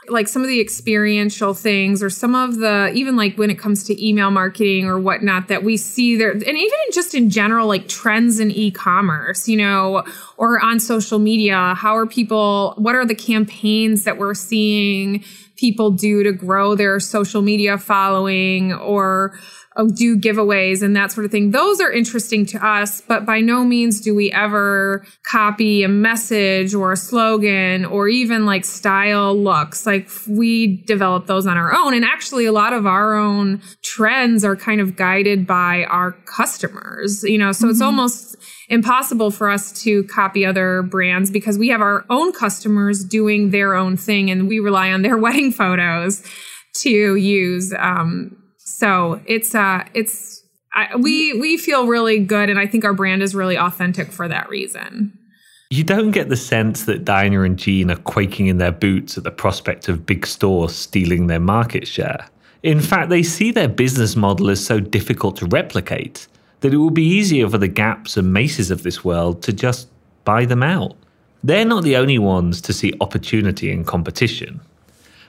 like 0.08 0.26
some 0.26 0.42
of 0.42 0.48
the 0.48 0.60
experiential 0.60 1.54
things 1.54 2.02
or 2.02 2.10
some 2.10 2.34
of 2.34 2.56
the, 2.56 2.90
even 2.94 3.16
like 3.16 3.36
when 3.36 3.50
it 3.50 3.58
comes 3.58 3.84
to 3.84 4.06
email 4.06 4.30
marketing 4.30 4.86
or 4.86 4.98
whatnot 4.98 5.48
that 5.48 5.62
we 5.62 5.76
see 5.76 6.16
there, 6.16 6.32
and 6.32 6.42
even 6.42 6.78
just 6.92 7.14
in 7.14 7.30
general, 7.30 7.66
like 7.68 7.88
trends 7.88 8.40
in 8.40 8.50
e 8.50 8.70
commerce, 8.70 9.48
you 9.48 9.56
know, 9.56 10.02
or 10.36 10.60
on 10.60 10.80
social 10.80 11.18
media, 11.18 11.74
how 11.76 11.96
are 11.96 12.06
people, 12.06 12.74
what 12.78 12.94
are 12.94 13.04
the 13.04 13.14
campaigns 13.14 14.04
that 14.04 14.18
we're 14.18 14.34
seeing? 14.34 15.24
people 15.62 15.92
do 15.92 16.24
to 16.24 16.32
grow 16.32 16.74
their 16.74 16.98
social 16.98 17.40
media 17.40 17.78
following 17.78 18.72
or 18.72 19.38
do 19.94 20.18
giveaways 20.18 20.82
and 20.82 20.94
that 20.96 21.12
sort 21.12 21.24
of 21.24 21.30
thing. 21.30 21.50
Those 21.50 21.80
are 21.80 21.90
interesting 21.90 22.44
to 22.46 22.64
us, 22.64 23.00
but 23.00 23.24
by 23.24 23.40
no 23.40 23.64
means 23.64 24.00
do 24.00 24.14
we 24.14 24.30
ever 24.32 25.04
copy 25.24 25.82
a 25.82 25.88
message 25.88 26.74
or 26.74 26.92
a 26.92 26.96
slogan 26.96 27.84
or 27.84 28.08
even 28.08 28.44
like 28.44 28.64
style 28.64 29.36
looks. 29.36 29.86
Like 29.86 30.08
we 30.28 30.78
develop 30.84 31.26
those 31.26 31.46
on 31.46 31.56
our 31.56 31.74
own. 31.74 31.94
And 31.94 32.04
actually, 32.04 32.44
a 32.44 32.52
lot 32.52 32.72
of 32.72 32.86
our 32.86 33.16
own 33.16 33.62
trends 33.82 34.44
are 34.44 34.56
kind 34.56 34.80
of 34.80 34.96
guided 34.96 35.46
by 35.46 35.84
our 35.84 36.12
customers, 36.12 37.22
you 37.24 37.38
know, 37.38 37.52
so 37.52 37.64
mm-hmm. 37.64 37.70
it's 37.70 37.80
almost 37.80 38.36
impossible 38.68 39.30
for 39.30 39.50
us 39.50 39.72
to 39.82 40.04
copy 40.04 40.46
other 40.46 40.82
brands 40.82 41.30
because 41.30 41.58
we 41.58 41.68
have 41.68 41.80
our 41.80 42.04
own 42.08 42.32
customers 42.32 43.04
doing 43.04 43.50
their 43.50 43.74
own 43.74 43.96
thing 43.96 44.30
and 44.30 44.48
we 44.48 44.60
rely 44.60 44.90
on 44.90 45.02
their 45.02 45.16
wedding 45.18 45.52
photos 45.52 46.22
to 46.74 47.16
use. 47.16 47.72
Um, 47.78 48.41
so 48.82 49.20
it's 49.26 49.54
uh, 49.54 49.84
it's 49.94 50.42
I, 50.74 50.96
we 50.96 51.34
we 51.34 51.56
feel 51.56 51.86
really 51.86 52.18
good, 52.18 52.50
and 52.50 52.58
I 52.58 52.66
think 52.66 52.84
our 52.84 52.92
brand 52.92 53.22
is 53.22 53.32
really 53.32 53.56
authentic 53.56 54.10
for 54.10 54.26
that 54.26 54.48
reason. 54.48 55.16
You 55.70 55.84
don't 55.84 56.10
get 56.10 56.30
the 56.30 56.36
sense 56.36 56.84
that 56.86 57.04
Diana 57.04 57.42
and 57.42 57.56
Jean 57.56 57.92
are 57.92 57.96
quaking 57.96 58.48
in 58.48 58.58
their 58.58 58.72
boots 58.72 59.16
at 59.16 59.22
the 59.22 59.30
prospect 59.30 59.88
of 59.88 60.04
big 60.04 60.26
stores 60.26 60.74
stealing 60.74 61.28
their 61.28 61.38
market 61.38 61.86
share. 61.86 62.26
In 62.64 62.80
fact, 62.80 63.08
they 63.08 63.22
see 63.22 63.52
their 63.52 63.68
business 63.68 64.16
model 64.16 64.50
as 64.50 64.64
so 64.64 64.80
difficult 64.80 65.36
to 65.36 65.46
replicate 65.46 66.26
that 66.58 66.74
it 66.74 66.78
will 66.78 66.90
be 66.90 67.06
easier 67.06 67.48
for 67.48 67.58
the 67.58 67.68
Gaps 67.68 68.16
and 68.16 68.32
Macy's 68.32 68.72
of 68.72 68.82
this 68.82 69.04
world 69.04 69.44
to 69.44 69.52
just 69.52 69.86
buy 70.24 70.44
them 70.44 70.64
out. 70.64 70.96
They're 71.44 71.64
not 71.64 71.84
the 71.84 71.96
only 71.96 72.18
ones 72.18 72.60
to 72.62 72.72
see 72.72 72.92
opportunity 73.00 73.70
in 73.70 73.84
competition. 73.84 74.60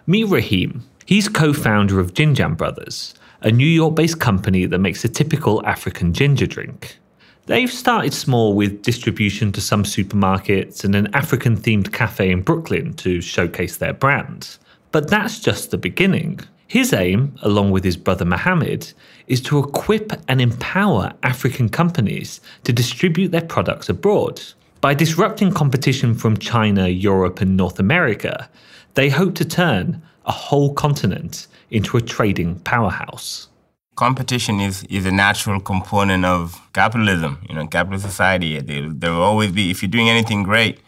Meet 0.08 0.30
Rahim. 0.30 0.84
He's 1.06 1.30
co 1.30 1.54
founder 1.54 2.00
of 2.00 2.16
Ginjan 2.16 2.58
Brothers, 2.58 3.14
a 3.44 3.52
New 3.52 3.68
York 3.68 3.96
based 3.96 4.20
company 4.20 4.66
that 4.66 4.80
makes 4.80 5.04
a 5.04 5.10
typical 5.10 5.66
African 5.66 6.14
ginger 6.14 6.48
drink. 6.48 6.98
They've 7.46 7.72
started 7.72 8.14
small 8.14 8.54
with 8.54 8.84
distribution 8.84 9.52
to 9.52 9.60
some 9.60 9.84
supermarkets 9.84 10.86
and 10.86 10.96
an 10.96 11.14
African 11.14 11.58
themed 11.58 11.92
cafe 11.92 12.32
in 12.32 12.42
Brooklyn 12.42 12.94
to 12.94 13.20
showcase 13.20 13.78
their 13.78 13.92
brand. 13.92 14.58
But 14.94 15.10
that's 15.10 15.40
just 15.40 15.72
the 15.72 15.78
beginning. 15.78 16.40
His 16.68 16.94
aim, 16.94 17.36
along 17.42 17.72
with 17.72 17.84
his 17.84 17.98
brother 17.98 18.24
Mohammed, 18.24 18.94
is 19.28 19.42
to 19.42 19.60
equip 19.60 20.14
and 20.30 20.40
empower 20.40 21.12
African 21.22 21.68
companies 21.68 22.40
to 22.64 22.72
distribute 22.72 23.32
their 23.32 23.42
products 23.42 23.90
abroad. 23.90 24.42
By 24.80 24.94
disrupting 24.94 25.52
competition 25.52 26.16
from 26.16 26.38
China, 26.38 26.88
Europe, 26.88 27.42
and 27.42 27.58
North 27.58 27.78
America, 27.78 28.50
they 28.94 29.10
hope 29.10 29.36
to 29.36 29.46
turn 29.46 30.02
a 30.26 30.32
whole 30.32 30.74
continent 30.74 31.48
into 31.74 31.98
a 31.98 32.02
trading 32.02 32.60
powerhouse. 32.60 33.50
Competition 33.96 34.60
is, 34.60 34.84
is 34.84 35.06
a 35.06 35.12
natural 35.12 35.60
component 35.60 36.24
of 36.24 36.62
capitalism, 36.74 37.40
you 37.50 37.56
know, 37.56 37.68
capitalist 37.68 38.06
society. 38.06 38.60
There, 38.60 38.90
there 38.90 39.12
will 39.12 39.22
always 39.22 39.52
be, 39.52 39.72
if 39.72 39.82
you're 39.82 39.90
doing 39.90 40.10
anything 40.10 40.44
great, 40.44 40.80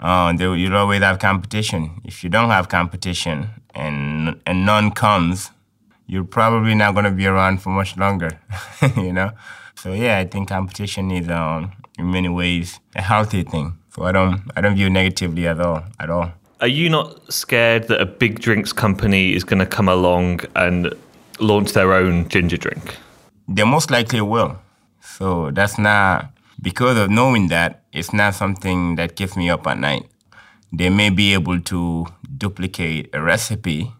uh, 0.00 0.32
there, 0.32 0.56
you'll 0.56 0.76
always 0.76 1.02
have 1.02 1.18
competition. 1.18 2.00
If 2.04 2.24
you 2.24 2.30
don't 2.30 2.50
have 2.50 2.68
competition 2.68 3.50
and, 3.74 4.40
and 4.46 4.66
none 4.66 4.90
comes, 4.90 5.50
you're 6.06 6.24
probably 6.24 6.74
not 6.74 6.94
going 6.94 7.04
to 7.04 7.10
be 7.10 7.26
around 7.26 7.62
for 7.62 7.70
much 7.70 7.96
longer, 7.96 8.40
you 8.96 9.12
know? 9.12 9.32
So 9.76 9.92
yeah, 9.92 10.18
I 10.18 10.24
think 10.24 10.48
competition 10.48 11.10
is 11.10 11.28
um, 11.28 11.72
in 11.98 12.10
many 12.10 12.28
ways 12.28 12.80
a 12.94 13.02
healthy 13.02 13.42
thing. 13.42 13.78
So 13.94 14.04
I 14.04 14.12
don't 14.12 14.42
I 14.56 14.60
don't 14.62 14.74
view 14.74 14.88
negatively 14.88 15.46
at 15.46 15.60
all 15.60 15.82
at 15.98 16.08
all 16.08 16.32
are 16.62 16.68
you 16.68 16.88
not 16.88 17.32
scared 17.32 17.88
that 17.88 18.00
a 18.00 18.06
big 18.06 18.38
drinks 18.38 18.72
company 18.72 19.34
is 19.34 19.42
going 19.42 19.58
to 19.58 19.66
come 19.66 19.88
along 19.88 20.40
and 20.54 20.94
launch 21.40 21.72
their 21.72 21.92
own 21.92 22.28
ginger 22.28 22.56
drink? 22.56 22.96
They 23.48 23.64
most 23.64 23.90
likely 23.90 24.20
will. 24.20 24.56
So 25.00 25.50
that's 25.50 25.76
not 25.76 26.30
because 26.62 26.96
of 26.96 27.10
knowing 27.10 27.48
that 27.48 27.82
it's 27.92 28.12
not 28.12 28.36
something 28.36 28.94
that 28.94 29.16
keeps 29.16 29.36
me 29.36 29.50
up 29.50 29.66
at 29.66 29.80
night. 29.80 30.06
They 30.72 30.88
may 30.88 31.10
be 31.10 31.34
able 31.34 31.60
to 31.62 32.06
duplicate 32.38 33.10
a 33.12 33.20
recipe, 33.20 33.92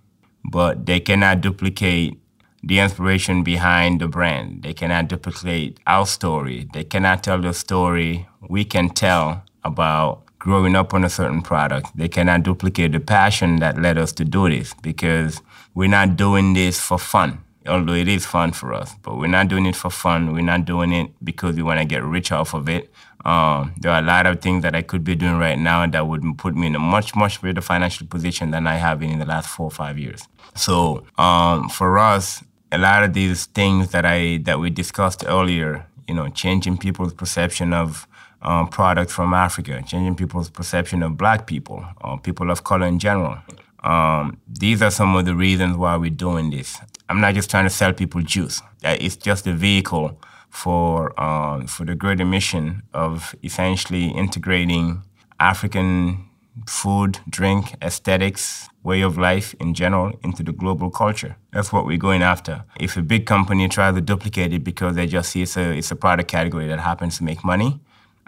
but 0.44 0.86
they 0.86 1.00
cannot 1.00 1.40
duplicate 1.40 2.20
the 2.62 2.78
inspiration 2.78 3.42
behind 3.42 4.00
the 4.00 4.06
brand. 4.06 4.62
They 4.62 4.72
cannot 4.72 5.08
duplicate 5.08 5.80
our 5.88 6.06
story. 6.06 6.68
They 6.72 6.84
cannot 6.84 7.24
tell 7.24 7.40
the 7.40 7.54
story 7.54 8.28
we 8.40 8.64
can 8.64 8.90
tell 8.90 9.42
about 9.64 10.22
growing 10.42 10.74
up 10.74 10.92
on 10.92 11.04
a 11.04 11.08
certain 11.08 11.40
product. 11.40 11.96
They 11.96 12.08
cannot 12.08 12.42
duplicate 12.42 12.90
the 12.90 12.98
passion 12.98 13.60
that 13.60 13.80
led 13.80 13.96
us 13.96 14.10
to 14.14 14.24
do 14.24 14.50
this 14.50 14.74
because 14.82 15.40
we're 15.72 15.88
not 15.88 16.16
doing 16.16 16.52
this 16.52 16.80
for 16.80 16.98
fun, 16.98 17.38
although 17.64 17.92
it 17.92 18.08
is 18.08 18.26
fun 18.26 18.50
for 18.50 18.74
us. 18.74 18.92
But 19.02 19.18
we're 19.18 19.28
not 19.28 19.46
doing 19.46 19.66
it 19.66 19.76
for 19.76 19.88
fun. 19.88 20.32
We're 20.32 20.40
not 20.40 20.64
doing 20.64 20.92
it 20.92 21.12
because 21.22 21.54
we 21.54 21.62
want 21.62 21.78
to 21.78 21.84
get 21.84 22.02
rich 22.02 22.32
off 22.32 22.54
of 22.54 22.68
it. 22.68 22.92
Um, 23.24 23.72
there 23.80 23.92
are 23.92 24.00
a 24.00 24.04
lot 24.04 24.26
of 24.26 24.40
things 24.40 24.64
that 24.64 24.74
I 24.74 24.82
could 24.82 25.04
be 25.04 25.14
doing 25.14 25.38
right 25.38 25.56
now 25.56 25.86
that 25.86 26.08
would 26.08 26.24
put 26.38 26.56
me 26.56 26.66
in 26.66 26.74
a 26.74 26.80
much, 26.80 27.14
much 27.14 27.40
better 27.40 27.60
financial 27.60 28.08
position 28.08 28.50
than 28.50 28.66
I 28.66 28.74
have 28.74 28.98
been 28.98 29.10
in 29.10 29.20
the 29.20 29.26
last 29.26 29.48
four 29.48 29.66
or 29.66 29.70
five 29.70 29.96
years. 29.96 30.26
So 30.56 31.06
um, 31.18 31.68
for 31.68 32.00
us, 32.00 32.42
a 32.72 32.78
lot 32.78 33.04
of 33.04 33.12
these 33.12 33.46
things 33.46 33.92
that 33.92 34.04
I 34.04 34.38
that 34.38 34.58
we 34.58 34.70
discussed 34.70 35.24
earlier, 35.24 35.86
you 36.08 36.16
know, 36.16 36.28
changing 36.30 36.78
people's 36.78 37.14
perception 37.14 37.72
of 37.72 38.08
um, 38.42 38.68
product 38.68 39.10
from 39.10 39.34
Africa, 39.34 39.82
changing 39.86 40.16
people's 40.16 40.50
perception 40.50 41.02
of 41.02 41.16
black 41.16 41.46
people, 41.46 41.84
or 42.02 42.18
people 42.18 42.50
of 42.50 42.64
color 42.64 42.86
in 42.86 42.98
general. 42.98 43.38
Um, 43.82 44.38
these 44.46 44.82
are 44.82 44.90
some 44.90 45.16
of 45.16 45.24
the 45.24 45.34
reasons 45.34 45.76
why 45.76 45.96
we're 45.96 46.10
doing 46.10 46.50
this. 46.50 46.78
I'm 47.08 47.20
not 47.20 47.34
just 47.34 47.50
trying 47.50 47.64
to 47.64 47.70
sell 47.70 47.92
people 47.92 48.22
juice. 48.22 48.62
It's 48.82 49.16
just 49.16 49.46
a 49.46 49.52
vehicle 49.52 50.18
for 50.50 51.18
um, 51.20 51.66
for 51.66 51.84
the 51.84 51.94
greater 51.94 52.24
mission 52.24 52.82
of 52.92 53.34
essentially 53.42 54.08
integrating 54.08 55.02
African 55.40 56.28
food, 56.66 57.18
drink, 57.28 57.74
aesthetics, 57.82 58.68
way 58.82 59.00
of 59.00 59.16
life 59.16 59.54
in 59.58 59.74
general 59.74 60.12
into 60.22 60.42
the 60.42 60.52
global 60.52 60.90
culture. 60.90 61.36
That's 61.52 61.72
what 61.72 61.86
we're 61.86 61.98
going 61.98 62.22
after. 62.22 62.64
If 62.78 62.96
a 62.96 63.02
big 63.02 63.26
company 63.26 63.68
tries 63.68 63.94
to 63.94 64.00
duplicate 64.00 64.52
it 64.52 64.62
because 64.62 64.94
they 64.94 65.06
just 65.06 65.30
see 65.30 65.42
it's 65.42 65.56
a, 65.56 65.76
it's 65.76 65.90
a 65.90 65.96
product 65.96 66.30
category 66.30 66.66
that 66.66 66.80
happens 66.80 67.18
to 67.18 67.24
make 67.24 67.44
money, 67.44 67.80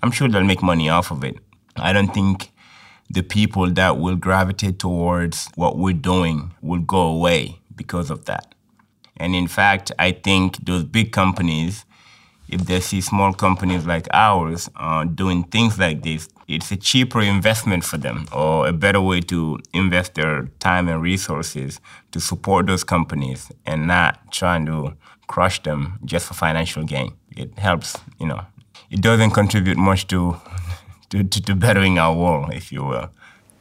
I'm 0.03 0.11
sure 0.11 0.29
they'll 0.29 0.45
make 0.45 0.63
money 0.63 0.89
off 0.89 1.11
of 1.11 1.25
it. 1.25 1.37
I 1.77 1.93
don't 1.93 2.13
think 2.13 2.51
the 3.11 3.23
people 3.23 3.71
that 3.71 3.99
will 3.99 4.17
gravitate 4.17 4.79
towards 4.79 5.49
what 5.57 5.79
we're 5.79 5.93
doing 5.93 6.53
will 6.63 6.81
go 6.81 7.01
away 7.01 7.61
because 7.77 8.11
of 8.11 8.25
that. 8.27 8.55
And 9.17 9.35
in 9.35 9.47
fact, 9.47 9.93
I 9.99 10.13
think 10.13 10.65
those 10.65 10.85
big 10.85 11.13
companies, 11.13 11.85
if 12.49 12.63
they 12.63 12.81
see 12.81 13.01
small 13.01 13.33
companies 13.33 13.87
like 13.87 14.07
ours 14.13 14.69
uh, 14.77 15.05
doing 15.05 15.45
things 15.45 15.79
like 15.79 16.03
this, 16.03 16.29
it's 16.47 16.71
a 16.71 16.77
cheaper 16.77 17.21
investment 17.21 17.85
for 17.85 17.97
them 17.97 18.27
or 18.33 18.69
a 18.69 18.73
better 18.73 19.01
way 19.01 19.21
to 19.23 19.59
invest 19.73 20.15
their 20.15 20.47
time 20.59 20.89
and 20.89 21.01
resources 21.01 21.81
to 22.13 22.21
support 22.21 22.67
those 22.67 22.85
companies 22.85 23.51
and 23.65 23.87
not 23.87 24.31
trying 24.31 24.67
to 24.67 24.95
crush 25.27 25.63
them 25.63 25.99
just 26.05 26.27
for 26.27 26.35
financial 26.35 26.85
gain. 26.85 27.15
It 27.37 27.59
helps, 27.59 27.97
you 28.21 28.27
know, 28.27 28.43
it 28.95 29.01
doesn't 29.01 29.33
contribute 29.33 29.77
much 29.77 30.07
to, 30.07 30.37
to, 31.11 31.25
to, 31.25 31.43
to 31.43 31.57
bettering 31.57 31.99
our 31.99 32.15
world, 32.15 32.55
if 32.55 32.71
you 32.71 32.85
will. 32.85 33.11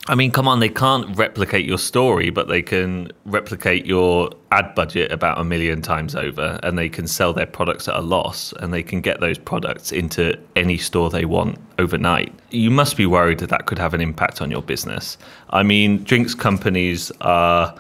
I 0.08 0.14
mean, 0.14 0.30
come 0.30 0.48
on, 0.48 0.60
they 0.60 0.70
can't 0.70 1.18
replicate 1.18 1.66
your 1.66 1.80
story, 1.80 2.30
but 2.30 2.50
they 2.50 2.62
can 2.62 3.12
replicate 3.26 3.88
your 3.88 4.30
ad 4.52 4.76
budget 4.76 5.12
about 5.12 5.40
a 5.40 5.44
million 5.44 5.82
times 5.82 6.16
over, 6.16 6.60
and 6.62 6.78
they 6.78 6.88
can 6.88 7.08
sell 7.08 7.34
their 7.34 7.48
products 7.48 7.88
at 7.88 7.96
a 7.96 8.02
loss, 8.02 8.54
and 8.60 8.72
they 8.72 8.84
can 8.84 9.02
get 9.02 9.22
those 9.22 9.40
products 9.40 9.92
into 9.92 10.38
any 10.56 10.78
store 10.78 11.10
they 11.10 11.26
want 11.26 11.58
overnight. 11.80 12.32
You 12.52 12.70
must 12.70 12.96
be 12.96 13.08
worried 13.08 13.40
that 13.40 13.50
that 13.50 13.66
could 13.66 13.80
have 13.80 13.96
an 13.96 14.02
impact 14.02 14.40
on 14.40 14.52
your 14.52 14.62
business. 14.62 15.18
I 15.50 15.64
mean, 15.64 16.04
drinks 16.04 16.36
companies 16.36 17.12
are 17.22 17.74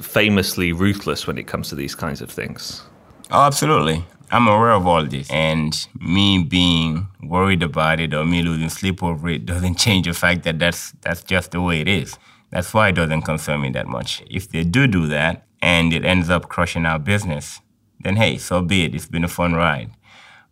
famously 0.00 0.72
ruthless 0.72 1.26
when 1.26 1.38
it 1.38 1.48
comes 1.48 1.70
to 1.70 1.74
these 1.74 1.96
kinds 1.96 2.20
of 2.20 2.30
things. 2.30 2.84
Oh, 3.32 3.40
absolutely. 3.40 4.04
I'm 4.34 4.48
aware 4.48 4.72
of 4.72 4.84
all 4.84 5.06
this, 5.06 5.30
and 5.30 5.72
me 6.00 6.42
being 6.42 7.06
worried 7.22 7.62
about 7.62 8.00
it 8.00 8.12
or 8.12 8.24
me 8.24 8.42
losing 8.42 8.68
sleep 8.68 9.00
over 9.00 9.28
it 9.28 9.46
doesn't 9.52 9.78
change 9.78 10.08
the 10.08 10.12
fact 10.12 10.42
that 10.42 10.58
that's 10.58 10.90
that's 11.02 11.22
just 11.22 11.52
the 11.52 11.60
way 11.60 11.80
it 11.80 11.86
is. 11.86 12.18
That's 12.50 12.74
why 12.74 12.88
it 12.88 12.96
doesn't 12.96 13.22
concern 13.22 13.60
me 13.60 13.70
that 13.70 13.86
much. 13.86 14.24
If 14.28 14.48
they 14.48 14.64
do 14.64 14.88
do 14.88 15.06
that 15.06 15.46
and 15.62 15.92
it 15.92 16.04
ends 16.04 16.30
up 16.30 16.48
crushing 16.48 16.84
our 16.84 16.98
business, 16.98 17.60
then 18.00 18.16
hey, 18.16 18.38
so 18.38 18.60
be 18.60 18.84
it. 18.84 18.94
It's 18.96 19.06
been 19.06 19.22
a 19.22 19.28
fun 19.28 19.52
ride. 19.54 19.92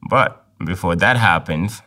But 0.08 0.46
before 0.64 0.94
that 0.96 1.16
happens, 1.16 1.82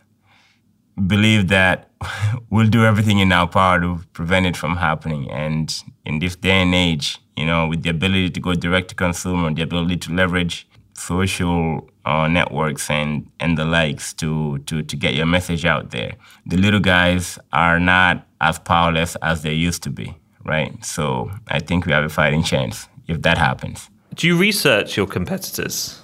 believe 1.06 1.48
that 1.48 1.90
we'll 2.50 2.68
do 2.68 2.84
everything 2.84 3.20
in 3.20 3.32
our 3.32 3.48
power 3.48 3.80
to 3.80 4.00
prevent 4.12 4.44
it 4.44 4.56
from 4.56 4.76
happening. 4.76 5.30
And 5.30 5.74
in 6.04 6.18
this 6.18 6.36
day 6.36 6.60
and 6.60 6.74
age, 6.74 7.18
you 7.38 7.46
know, 7.46 7.66
with 7.66 7.84
the 7.84 7.88
ability 7.88 8.30
to 8.30 8.40
go 8.40 8.52
direct 8.52 8.90
to 8.90 8.94
consumer, 8.94 9.50
the 9.54 9.62
ability 9.62 9.96
to 9.96 10.12
leverage 10.12 10.68
social 10.96 11.88
uh, 12.04 12.28
networks 12.28 12.90
and, 12.90 13.30
and 13.40 13.58
the 13.58 13.64
likes 13.64 14.12
to, 14.14 14.58
to, 14.60 14.82
to 14.82 14.96
get 14.96 15.14
your 15.14 15.26
message 15.26 15.64
out 15.64 15.90
there. 15.90 16.14
The 16.46 16.56
little 16.56 16.80
guys 16.80 17.38
are 17.52 17.78
not 17.78 18.26
as 18.40 18.58
powerless 18.58 19.16
as 19.22 19.42
they 19.42 19.52
used 19.52 19.82
to 19.84 19.90
be, 19.90 20.16
right? 20.44 20.84
So 20.84 21.30
I 21.48 21.58
think 21.58 21.86
we 21.86 21.92
have 21.92 22.04
a 22.04 22.08
fighting 22.08 22.42
chance 22.42 22.88
if 23.06 23.22
that 23.22 23.38
happens. 23.38 23.90
Do 24.14 24.26
you 24.26 24.36
research 24.36 24.96
your 24.96 25.06
competitors? 25.06 26.00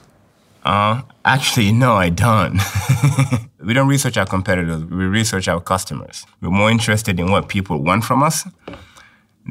Uh, 0.64 1.02
actually, 1.24 1.72
no, 1.72 1.94
I 1.94 2.10
don't. 2.10 2.60
we 3.64 3.72
don't 3.74 3.88
research 3.88 4.16
our 4.16 4.26
competitors. 4.26 4.84
We 4.84 5.06
research 5.06 5.48
our 5.48 5.60
customers. 5.60 6.24
We're 6.40 6.50
more 6.50 6.70
interested 6.70 7.18
in 7.18 7.30
what 7.30 7.48
people 7.48 7.82
want 7.82 8.04
from 8.04 8.22
us 8.22 8.46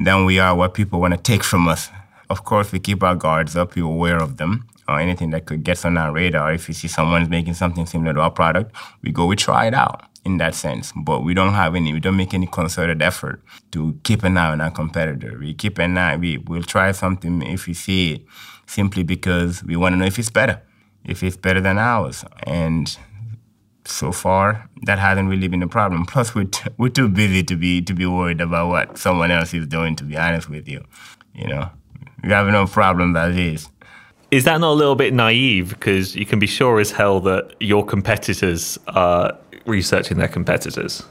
than 0.02 0.24
we 0.24 0.38
are 0.38 0.54
what 0.54 0.72
people 0.72 1.00
want 1.00 1.12
to 1.12 1.20
take 1.20 1.42
from 1.42 1.68
us. 1.68 1.90
Of 2.30 2.44
course, 2.44 2.72
we 2.72 2.78
keep 2.78 3.02
our 3.02 3.14
guards 3.14 3.56
up. 3.56 3.76
We're 3.76 3.84
aware 3.84 4.22
of 4.22 4.38
them 4.38 4.66
or 4.92 5.00
anything 5.00 5.30
that 5.30 5.46
could 5.46 5.64
get 5.64 5.84
on 5.84 5.96
our 5.96 6.12
radar. 6.12 6.52
If 6.52 6.68
we 6.68 6.74
see 6.74 6.88
someone's 6.88 7.28
making 7.28 7.54
something 7.54 7.86
similar 7.86 8.14
to 8.14 8.20
our 8.20 8.30
product, 8.30 8.74
we 9.02 9.12
go, 9.12 9.26
we 9.26 9.36
try 9.36 9.66
it 9.66 9.74
out 9.74 10.04
in 10.24 10.38
that 10.38 10.54
sense. 10.54 10.92
But 10.96 11.20
we 11.24 11.34
don't 11.34 11.54
have 11.54 11.74
any, 11.74 11.92
we 11.92 12.00
don't 12.00 12.16
make 12.16 12.34
any 12.34 12.46
concerted 12.46 13.02
effort 13.02 13.42
to 13.72 13.98
keep 14.04 14.22
an 14.22 14.36
eye 14.36 14.52
on 14.52 14.60
our 14.60 14.70
competitor. 14.70 15.38
We 15.38 15.54
keep 15.54 15.78
an 15.78 15.98
eye, 15.98 16.16
we 16.16 16.38
will 16.38 16.62
try 16.62 16.92
something 16.92 17.42
if 17.42 17.66
we 17.66 17.74
see 17.74 18.14
it 18.14 18.22
simply 18.66 19.02
because 19.02 19.62
we 19.64 19.76
want 19.76 19.94
to 19.94 19.96
know 19.96 20.06
if 20.06 20.18
it's 20.18 20.30
better, 20.30 20.62
if 21.04 21.22
it's 21.22 21.36
better 21.36 21.60
than 21.60 21.78
ours. 21.78 22.24
And 22.44 22.96
so 23.84 24.12
far, 24.12 24.68
that 24.84 24.98
hasn't 24.98 25.28
really 25.28 25.48
been 25.48 25.62
a 25.62 25.68
problem. 25.68 26.06
Plus, 26.06 26.34
we're, 26.34 26.44
t- 26.44 26.70
we're 26.78 26.88
too 26.88 27.08
busy 27.08 27.42
to 27.42 27.56
be, 27.56 27.82
to 27.82 27.94
be 27.94 28.06
worried 28.06 28.40
about 28.40 28.68
what 28.68 28.98
someone 28.98 29.30
else 29.30 29.52
is 29.54 29.66
doing, 29.66 29.96
to 29.96 30.04
be 30.04 30.16
honest 30.16 30.48
with 30.48 30.68
you. 30.68 30.84
You 31.34 31.48
know, 31.48 31.70
we 32.22 32.30
have 32.30 32.46
no 32.46 32.66
problem 32.66 33.16
as 33.16 33.36
is. 33.36 33.68
Is 34.32 34.44
that 34.44 34.60
not 34.60 34.70
a 34.70 34.72
little 34.72 34.94
bit 34.94 35.12
naive? 35.12 35.68
Because 35.68 36.16
you 36.16 36.24
can 36.24 36.38
be 36.38 36.46
sure 36.46 36.80
as 36.80 36.90
hell 36.90 37.20
that 37.20 37.54
your 37.60 37.84
competitors 37.84 38.78
are 38.88 39.36
researching 39.66 40.16
their 40.16 40.26
competitors. 40.26 41.02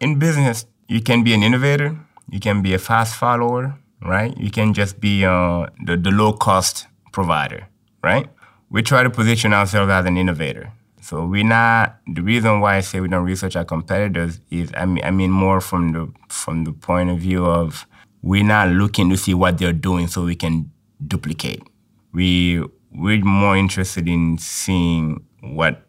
In 0.00 0.18
business, 0.18 0.64
you 0.88 1.02
can 1.02 1.22
be 1.22 1.34
an 1.34 1.42
innovator, 1.42 1.94
you 2.30 2.40
can 2.40 2.62
be 2.62 2.72
a 2.72 2.78
fast 2.78 3.16
follower, 3.16 3.78
right? 4.00 4.34
You 4.38 4.50
can 4.50 4.72
just 4.72 4.98
be 4.98 5.26
uh, 5.26 5.66
the, 5.84 5.98
the 5.98 6.10
low 6.10 6.32
cost 6.32 6.86
provider, 7.12 7.68
right? 8.02 8.26
We 8.70 8.80
try 8.80 9.02
to 9.02 9.10
position 9.10 9.52
ourselves 9.52 9.90
as 9.90 10.06
an 10.06 10.16
innovator. 10.16 10.72
So 11.02 11.26
we're 11.26 11.44
not. 11.44 11.98
The 12.06 12.22
reason 12.22 12.60
why 12.60 12.76
I 12.76 12.80
say 12.80 13.00
we 13.00 13.08
don't 13.08 13.24
research 13.24 13.56
our 13.56 13.64
competitors 13.66 14.40
is, 14.50 14.70
I 14.74 14.86
mean, 14.86 15.04
I 15.04 15.10
mean 15.10 15.30
more 15.30 15.60
from 15.60 15.92
the 15.92 16.10
from 16.28 16.64
the 16.64 16.72
point 16.72 17.10
of 17.10 17.18
view 17.18 17.44
of 17.44 17.86
we're 18.22 18.44
not 18.44 18.68
looking 18.68 19.10
to 19.10 19.18
see 19.18 19.34
what 19.34 19.58
they're 19.58 19.74
doing 19.74 20.06
so 20.06 20.24
we 20.24 20.36
can 20.36 20.70
duplicate 21.06 21.62
we 22.12 22.64
we're 22.92 23.24
more 23.24 23.56
interested 23.56 24.08
in 24.08 24.38
seeing 24.38 25.24
what 25.40 25.86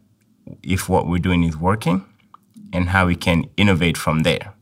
if 0.63 0.89
what 0.89 1.07
we're 1.07 1.17
doing 1.17 1.43
is 1.43 1.57
working 1.57 2.05
and 2.73 2.89
how 2.89 3.07
we 3.07 3.15
can 3.15 3.45
innovate 3.57 3.97
from 3.97 4.19
there. 4.19 4.53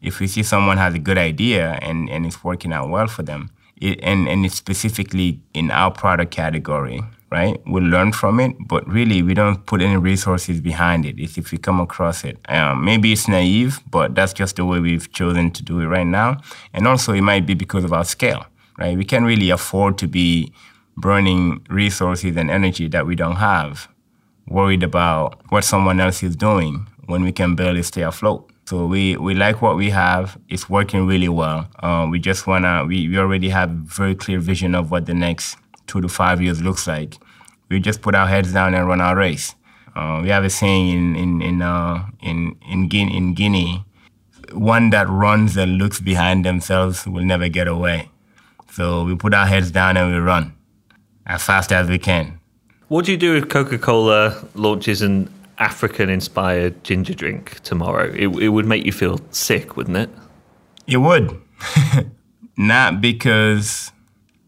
If 0.00 0.20
we 0.20 0.26
see 0.26 0.42
someone 0.42 0.76
has 0.76 0.94
a 0.94 0.98
good 0.98 1.18
idea 1.18 1.78
and, 1.82 2.08
and 2.08 2.24
it's 2.24 2.44
working 2.44 2.72
out 2.72 2.88
well 2.88 3.08
for 3.08 3.22
them, 3.22 3.50
it, 3.80 3.98
and, 4.02 4.28
and 4.28 4.44
it's 4.44 4.54
specifically 4.54 5.40
in 5.54 5.70
our 5.70 5.90
product 5.90 6.30
category, 6.30 7.02
right? 7.30 7.60
We'll 7.66 7.84
learn 7.84 8.12
from 8.12 8.38
it, 8.38 8.54
but 8.66 8.86
really 8.88 9.22
we 9.22 9.34
don't 9.34 9.66
put 9.66 9.82
any 9.82 9.96
resources 9.96 10.60
behind 10.60 11.04
it. 11.04 11.18
It's 11.18 11.36
if 11.36 11.50
we 11.50 11.58
come 11.58 11.80
across 11.80 12.24
it. 12.24 12.38
Um, 12.48 12.84
maybe 12.84 13.12
it's 13.12 13.28
naive, 13.28 13.80
but 13.90 14.14
that's 14.14 14.32
just 14.32 14.56
the 14.56 14.64
way 14.64 14.78
we've 14.78 15.10
chosen 15.12 15.50
to 15.52 15.62
do 15.62 15.80
it 15.80 15.86
right 15.86 16.06
now. 16.06 16.40
And 16.72 16.86
also 16.86 17.12
it 17.12 17.22
might 17.22 17.46
be 17.46 17.54
because 17.54 17.84
of 17.84 17.92
our 17.92 18.04
scale, 18.04 18.46
right? 18.78 18.96
We 18.96 19.04
can't 19.04 19.24
really 19.24 19.50
afford 19.50 19.98
to 19.98 20.06
be 20.06 20.52
burning 21.00 21.64
resources 21.70 22.36
and 22.36 22.50
energy 22.50 22.88
that 22.88 23.06
we 23.06 23.14
don't 23.14 23.36
have, 23.36 23.88
worried 24.48 24.82
about 24.82 25.40
what 25.50 25.64
someone 25.64 26.00
else 26.00 26.22
is 26.22 26.36
doing 26.36 26.88
when 27.06 27.22
we 27.22 27.32
can 27.32 27.54
barely 27.54 27.82
stay 27.82 28.02
afloat. 28.02 28.50
So 28.66 28.84
we, 28.84 29.16
we 29.16 29.34
like 29.34 29.62
what 29.62 29.76
we 29.76 29.90
have. 29.90 30.38
It's 30.48 30.68
working 30.68 31.06
really 31.06 31.28
well. 31.28 31.68
Um, 31.82 32.10
we 32.10 32.18
just 32.18 32.46
wanna 32.46 32.84
we, 32.84 33.08
we 33.08 33.18
already 33.18 33.48
have 33.48 33.70
very 33.70 34.14
clear 34.14 34.38
vision 34.40 34.74
of 34.74 34.90
what 34.90 35.06
the 35.06 35.14
next 35.14 35.56
two 35.86 36.00
to 36.00 36.08
five 36.08 36.42
years 36.42 36.60
looks 36.60 36.86
like. 36.86 37.16
We 37.70 37.80
just 37.80 38.02
put 38.02 38.14
our 38.14 38.26
heads 38.26 38.52
down 38.52 38.74
and 38.74 38.86
run 38.86 39.00
our 39.00 39.16
race. 39.16 39.54
Uh, 39.96 40.20
we 40.22 40.28
have 40.28 40.44
a 40.44 40.50
saying 40.50 40.88
in 40.88 41.16
in 41.16 41.42
in 41.42 41.62
uh, 41.62 42.04
in 42.20 42.56
in 42.68 42.90
in 42.92 43.34
Guinea, 43.34 43.84
one 44.52 44.90
that 44.90 45.08
runs 45.08 45.56
and 45.56 45.78
looks 45.78 46.00
behind 46.00 46.44
themselves 46.44 47.06
will 47.06 47.24
never 47.24 47.48
get 47.48 47.68
away. 47.68 48.10
So 48.70 49.04
we 49.04 49.16
put 49.16 49.34
our 49.34 49.46
heads 49.46 49.70
down 49.70 49.96
and 49.96 50.12
we 50.12 50.18
run 50.18 50.57
as 51.28 51.42
fast 51.42 51.72
as 51.72 51.88
we 51.88 51.98
can. 51.98 52.40
What 52.88 53.04
do 53.04 53.12
you 53.12 53.18
do 53.18 53.36
if 53.36 53.48
Coca 53.48 53.78
Cola 53.78 54.42
launches 54.54 55.02
an 55.02 55.30
African 55.58 56.08
inspired 56.08 56.82
ginger 56.82 57.14
drink 57.14 57.60
tomorrow? 57.60 58.10
It, 58.14 58.28
it 58.28 58.48
would 58.48 58.64
make 58.64 58.84
you 58.86 58.92
feel 58.92 59.20
sick, 59.30 59.76
wouldn't 59.76 59.96
it? 59.96 60.10
It 60.86 60.96
would. 60.96 61.40
Not 62.56 63.00
because 63.00 63.92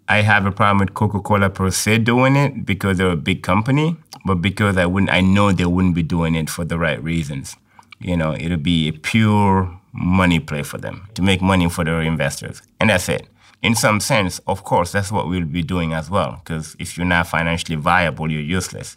I 0.09 0.23
have 0.23 0.47
a 0.47 0.51
problem 0.51 0.79
with 0.79 0.95
Coca 0.95 1.21
Cola 1.21 1.51
per 1.51 1.71
se 1.71 1.99
doing 1.99 2.35
it 2.35 2.65
because 2.65 2.97
they're 2.97 3.11
a 3.11 3.17
big 3.17 3.43
company, 3.43 3.97
but 4.25 4.37
because 4.37 4.77
I 4.79 4.87
wouldn't 4.87 5.13
I 5.13 5.21
know 5.21 5.53
they 5.53 5.67
wouldn't 5.67 5.95
be 5.95 6.03
doing 6.03 6.35
it 6.35 6.49
for 6.49 6.65
the 6.65 6.79
right 6.79 7.03
reasons. 7.03 7.57
You 8.01 8.17
know, 8.17 8.35
it'll 8.35 8.57
be 8.57 8.89
a 8.89 8.93
pure 8.93 9.79
money 9.93 10.41
play 10.41 10.63
for 10.63 10.79
them 10.79 11.09
to 11.15 11.23
make 11.23 11.43
money 11.43 11.69
for 11.69 11.85
their 11.85 12.01
investors. 12.01 12.63
And 12.81 12.89
that's 12.89 13.09
it 13.11 13.29
in 13.63 13.75
some 13.75 14.01
sense, 14.01 14.41
of 14.47 14.65
course, 14.65 14.93
that's 14.93 15.13
what 15.13 15.29
we'll 15.29 15.45
be 15.45 15.63
doing 15.63 15.93
as 15.93 16.09
well. 16.11 16.41
Because 16.43 16.77
if 16.79 16.97
you're 16.97 17.07
not 17.07 17.27
financially 17.27 17.77
viable, 17.77 18.31
you're 18.31 18.41
useless. 18.41 18.97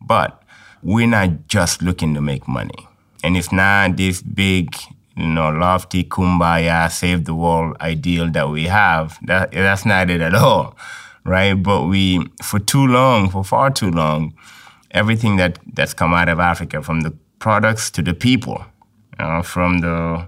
But 0.00 0.42
we're 0.82 1.06
not 1.06 1.46
just 1.46 1.82
looking 1.82 2.14
to 2.14 2.20
make 2.20 2.48
money. 2.48 2.88
And 3.22 3.36
it's 3.36 3.52
not 3.52 3.96
this 3.96 4.22
big, 4.22 4.74
you 5.16 5.26
know, 5.26 5.50
lofty 5.50 6.04
kumbaya, 6.04 6.90
save 6.90 7.24
the 7.24 7.34
world 7.34 7.76
ideal 7.80 8.30
that 8.30 8.48
we 8.48 8.64
have. 8.64 9.18
That, 9.26 9.52
that's 9.52 9.84
not 9.84 10.10
it 10.10 10.20
at 10.20 10.34
all, 10.34 10.76
right? 11.24 11.54
But 11.54 11.84
we, 11.84 12.26
for 12.42 12.58
too 12.58 12.86
long, 12.86 13.28
for 13.28 13.44
far 13.44 13.70
too 13.70 13.90
long, 13.90 14.34
everything 14.90 15.36
that, 15.36 15.58
that's 15.74 15.94
come 15.94 16.14
out 16.14 16.28
of 16.28 16.40
Africa, 16.40 16.82
from 16.82 17.02
the 17.02 17.12
products 17.38 17.90
to 17.92 18.02
the 18.02 18.14
people, 18.14 18.64
you 19.18 19.24
know, 19.24 19.42
from 19.42 19.78
the 19.78 20.26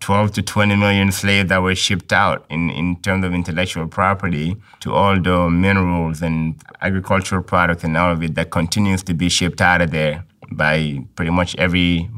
12 0.00 0.32
to 0.32 0.42
20 0.42 0.76
million 0.76 1.12
slaves 1.12 1.50
that 1.50 1.62
were 1.62 1.74
shipped 1.74 2.12
out 2.12 2.44
in, 2.50 2.70
in 2.70 2.96
terms 3.02 3.24
of 3.24 3.34
intellectual 3.34 3.86
property 3.86 4.56
to 4.80 4.92
all 4.92 5.20
the 5.20 5.50
minerals 5.50 6.22
and 6.22 6.60
agricultural 6.80 7.42
products 7.42 7.84
and 7.84 7.96
all 7.96 8.12
of 8.12 8.22
it 8.22 8.34
that 8.34 8.50
continues 8.50 9.02
to 9.02 9.14
be 9.14 9.28
shipped 9.28 9.60
out 9.60 9.82
of 9.82 9.90
there 9.90 10.24
by 10.52 10.98
pretty 11.16 11.30
much 11.30 11.54
every 11.56 12.10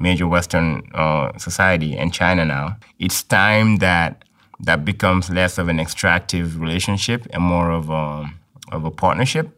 major 0.00 0.26
Western 0.26 0.82
uh, 0.94 1.36
society 1.38 1.96
and 1.96 2.12
China 2.12 2.44
now. 2.44 2.76
It's 2.98 3.22
time 3.22 3.76
that 3.76 4.24
that 4.60 4.84
becomes 4.84 5.30
less 5.30 5.58
of 5.58 5.68
an 5.68 5.78
extractive 5.78 6.60
relationship 6.60 7.26
and 7.30 7.42
more 7.42 7.70
of 7.70 7.90
a, 7.90 8.28
of 8.72 8.84
a 8.84 8.90
partnership. 8.90 9.56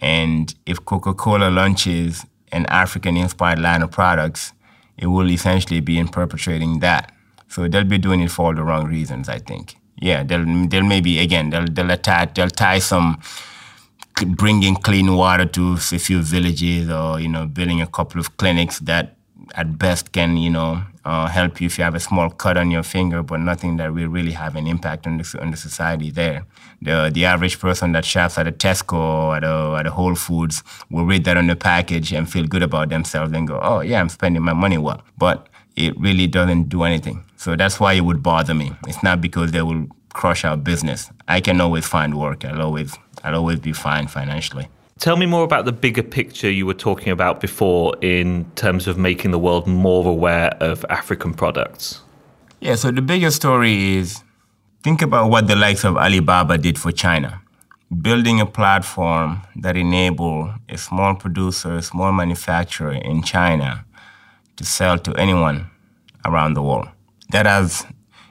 And 0.00 0.52
if 0.66 0.84
Coca-Cola 0.84 1.50
launches 1.50 2.26
an 2.50 2.66
African-inspired 2.66 3.58
line 3.58 3.82
of 3.82 3.90
products, 3.90 4.52
it 4.96 5.06
will 5.06 5.30
essentially 5.30 5.80
be 5.80 5.98
in 5.98 6.08
perpetrating 6.08 6.80
that. 6.80 7.12
So 7.48 7.68
they'll 7.68 7.84
be 7.84 7.98
doing 7.98 8.20
it 8.20 8.30
for 8.30 8.46
all 8.46 8.54
the 8.54 8.64
wrong 8.64 8.86
reasons, 8.86 9.28
I 9.28 9.38
think. 9.38 9.76
Yeah, 9.96 10.24
they'll 10.24 10.68
they'll 10.68 10.82
maybe 10.84 11.18
again 11.18 11.50
they'll 11.50 11.66
they'll 11.66 11.90
attach 11.90 12.34
they'll 12.34 12.48
tie 12.50 12.80
some 12.80 13.20
bringing 14.26 14.76
clean 14.76 15.14
water 15.14 15.44
to 15.44 15.72
a 15.74 15.98
few 15.98 16.20
villages 16.22 16.90
or 16.90 17.20
you 17.20 17.28
know 17.28 17.46
building 17.46 17.80
a 17.80 17.86
couple 17.86 18.20
of 18.20 18.36
clinics 18.36 18.78
that 18.80 19.16
at 19.54 19.78
best 19.78 20.12
can 20.12 20.36
you 20.36 20.50
know 20.50 20.82
uh, 21.04 21.26
help 21.26 21.60
you 21.60 21.66
if 21.66 21.78
you 21.78 21.84
have 21.84 21.94
a 21.94 22.00
small 22.00 22.30
cut 22.30 22.56
on 22.56 22.70
your 22.70 22.82
finger, 22.82 23.22
but 23.22 23.40
nothing 23.40 23.76
that 23.76 23.92
will 23.92 24.08
really 24.08 24.32
have 24.32 24.56
an 24.56 24.66
impact 24.66 25.06
on 25.06 25.18
the 25.18 25.38
on 25.40 25.50
the 25.50 25.56
society 25.56 26.10
there. 26.10 26.44
The 26.82 27.10
the 27.12 27.24
average 27.24 27.58
person 27.58 27.92
that 27.92 28.04
shops 28.04 28.38
at 28.38 28.46
a 28.46 28.52
Tesco 28.52 28.94
or 28.94 29.36
at 29.36 29.44
a, 29.44 29.76
at 29.78 29.86
a 29.86 29.90
Whole 29.90 30.14
Foods 30.14 30.62
will 30.90 31.04
read 31.04 31.24
that 31.24 31.36
on 31.36 31.46
the 31.46 31.56
package 31.56 32.12
and 32.12 32.30
feel 32.30 32.46
good 32.46 32.62
about 32.62 32.88
themselves 32.88 33.32
and 33.32 33.46
go, 33.46 33.60
oh 33.62 33.80
yeah, 33.80 34.00
I'm 34.00 34.08
spending 34.08 34.42
my 34.42 34.54
money 34.54 34.78
well. 34.78 35.02
But 35.18 35.48
it 35.76 35.98
really 35.98 36.26
doesn't 36.26 36.68
do 36.68 36.82
anything. 36.84 37.24
So 37.36 37.56
that's 37.56 37.78
why 37.80 37.94
it 37.94 38.00
would 38.02 38.22
bother 38.22 38.54
me. 38.54 38.72
It's 38.86 39.02
not 39.02 39.20
because 39.20 39.52
they 39.52 39.62
will 39.62 39.88
crush 40.12 40.44
our 40.44 40.56
business. 40.56 41.10
I 41.28 41.40
can 41.40 41.60
always 41.60 41.86
find 41.86 42.18
work. 42.18 42.44
I'll 42.44 42.62
always 42.62 42.96
I'll 43.22 43.34
always 43.34 43.60
be 43.60 43.72
fine 43.72 44.06
financially. 44.06 44.68
Tell 45.00 45.16
me 45.16 45.26
more 45.26 45.42
about 45.42 45.64
the 45.64 45.72
bigger 45.72 46.04
picture 46.04 46.50
you 46.50 46.66
were 46.66 46.74
talking 46.74 47.12
about 47.12 47.40
before 47.40 47.96
in 48.00 48.44
terms 48.54 48.86
of 48.86 48.96
making 48.96 49.32
the 49.32 49.38
world 49.38 49.66
more 49.66 50.06
aware 50.06 50.56
of 50.60 50.84
African 50.88 51.34
products. 51.34 52.00
Yeah, 52.60 52.76
so 52.76 52.90
the 52.90 53.02
bigger 53.02 53.30
story 53.30 53.96
is 53.96 54.22
think 54.82 55.02
about 55.02 55.30
what 55.30 55.48
the 55.48 55.56
likes 55.56 55.84
of 55.84 55.96
Alibaba 55.96 56.58
did 56.58 56.78
for 56.78 56.92
China. 56.92 57.42
Building 58.00 58.40
a 58.40 58.46
platform 58.46 59.42
that 59.56 59.76
enabled 59.76 60.50
a 60.68 60.78
small 60.78 61.14
producer, 61.16 61.74
a 61.76 61.82
small 61.82 62.12
manufacturer 62.12 62.92
in 62.92 63.22
China 63.22 63.84
to 64.56 64.64
sell 64.64 64.98
to 65.00 65.12
anyone 65.16 65.70
around 66.24 66.54
the 66.54 66.62
world. 66.62 66.88
That 67.30 67.46
has 67.46 67.84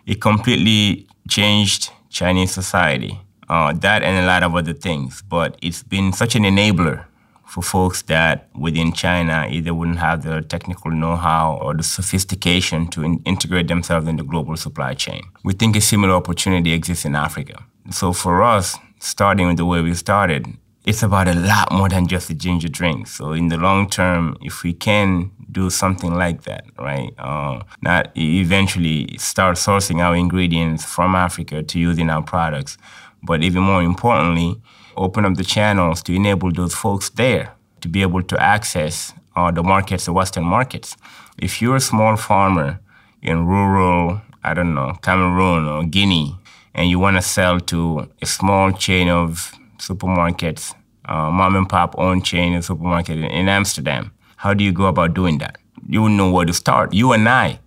it 0.05 0.21
completely 0.21 1.07
changed 1.29 1.91
Chinese 2.09 2.51
society. 2.51 3.19
Uh, 3.53 3.71
that 3.71 4.01
and 4.01 4.15
a 4.17 4.25
lot 4.25 4.41
of 4.41 4.55
other 4.55 4.73
things, 4.73 5.21
but 5.29 5.49
it's 5.61 5.83
been 5.83 6.11
such 6.11 6.33
an 6.35 6.43
enabler 6.43 7.05
for 7.45 7.61
folks 7.61 8.01
that 8.13 8.49
within 8.55 8.91
China 8.91 9.47
either 9.47 9.75
wouldn't 9.75 9.99
have 9.99 10.23
the 10.23 10.41
technical 10.41 10.89
know-how 10.89 11.59
or 11.61 11.75
the 11.75 11.83
sophistication 11.83 12.87
to 12.87 13.03
in- 13.03 13.21
integrate 13.25 13.67
themselves 13.67 14.07
in 14.07 14.15
the 14.15 14.23
global 14.23 14.57
supply 14.57 14.95
chain. 14.95 15.21
We 15.43 15.53
think 15.53 15.75
a 15.75 15.81
similar 15.81 16.15
opportunity 16.15 16.73
exists 16.73 17.05
in 17.05 17.15
Africa. 17.15 17.63
So 17.91 18.11
for 18.11 18.41
us, 18.41 18.75
starting 18.99 19.45
with 19.49 19.57
the 19.57 19.65
way 19.65 19.81
we 19.81 19.93
started, 19.93 20.47
it's 20.85 21.03
about 21.03 21.27
a 21.27 21.35
lot 21.35 21.71
more 21.71 21.89
than 21.89 22.07
just 22.07 22.31
a 22.31 22.33
ginger 22.33 22.69
drink. 22.69 23.05
So 23.07 23.33
in 23.33 23.49
the 23.49 23.57
long 23.57 23.87
term, 23.87 24.35
if 24.41 24.63
we 24.63 24.73
can 24.73 25.29
do 25.51 25.69
something 25.69 26.13
like 26.15 26.41
that, 26.43 26.65
right? 26.79 27.13
Uh, 27.19 27.61
not 27.81 28.11
eventually 28.17 29.15
start 29.17 29.57
sourcing 29.57 29.99
our 29.99 30.15
ingredients 30.15 30.83
from 30.83 31.13
Africa 31.13 31.61
to 31.61 31.79
use 31.79 31.99
in 31.99 32.09
our 32.09 32.23
products, 32.23 32.77
but 33.23 33.43
even 33.43 33.63
more 33.63 33.81
importantly, 33.81 34.61
open 34.95 35.25
up 35.25 35.35
the 35.35 35.43
channels 35.43 36.01
to 36.03 36.13
enable 36.13 36.51
those 36.51 36.75
folks 36.75 37.09
there 37.09 37.53
to 37.81 37.87
be 37.87 38.01
able 38.01 38.23
to 38.23 38.41
access 38.41 39.13
uh, 39.35 39.51
the 39.51 39.63
markets, 39.63 40.05
the 40.05 40.13
Western 40.13 40.43
markets. 40.43 40.95
If 41.37 41.61
you're 41.61 41.77
a 41.77 41.81
small 41.81 42.15
farmer 42.15 42.79
in 43.21 43.45
rural, 43.47 44.21
I 44.43 44.53
don't 44.53 44.73
know, 44.73 44.93
Cameroon 45.01 45.67
or 45.67 45.83
Guinea, 45.83 46.37
and 46.73 46.89
you 46.89 46.99
want 46.99 47.17
to 47.17 47.21
sell 47.21 47.59
to 47.59 48.09
a 48.21 48.25
small 48.25 48.71
chain 48.71 49.09
of 49.09 49.53
supermarkets, 49.77 50.73
uh, 51.05 51.29
mom 51.31 51.55
and 51.55 51.67
pop 51.67 51.95
owned 51.97 52.25
chain 52.25 52.55
of 52.55 52.65
supermarket 52.65 53.17
in, 53.17 53.25
in 53.25 53.49
Amsterdam, 53.49 54.11
how 54.37 54.53
do 54.53 54.63
you 54.63 54.71
go 54.71 54.85
about 54.85 55.13
doing 55.13 55.37
that? 55.39 55.57
You 55.87 56.01
wouldn't 56.01 56.17
know 56.17 56.31
where 56.31 56.45
to 56.45 56.53
start. 56.53 56.93
You 56.93 57.11
and 57.13 57.27
I, 57.27 57.59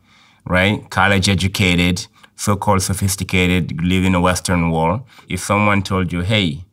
right? 0.47 0.89
College 0.91 1.29
educated, 1.29 2.07
so-called 2.37 2.83
sophisticated, 2.83 3.83
live 3.83 4.05
in 4.05 4.15
a 4.15 4.21
Western 4.21 4.71
world. 4.71 5.01
If 5.29 5.41
someone 5.41 5.83
told 5.83 6.13
you, 6.13 6.21
hey, 6.21 6.65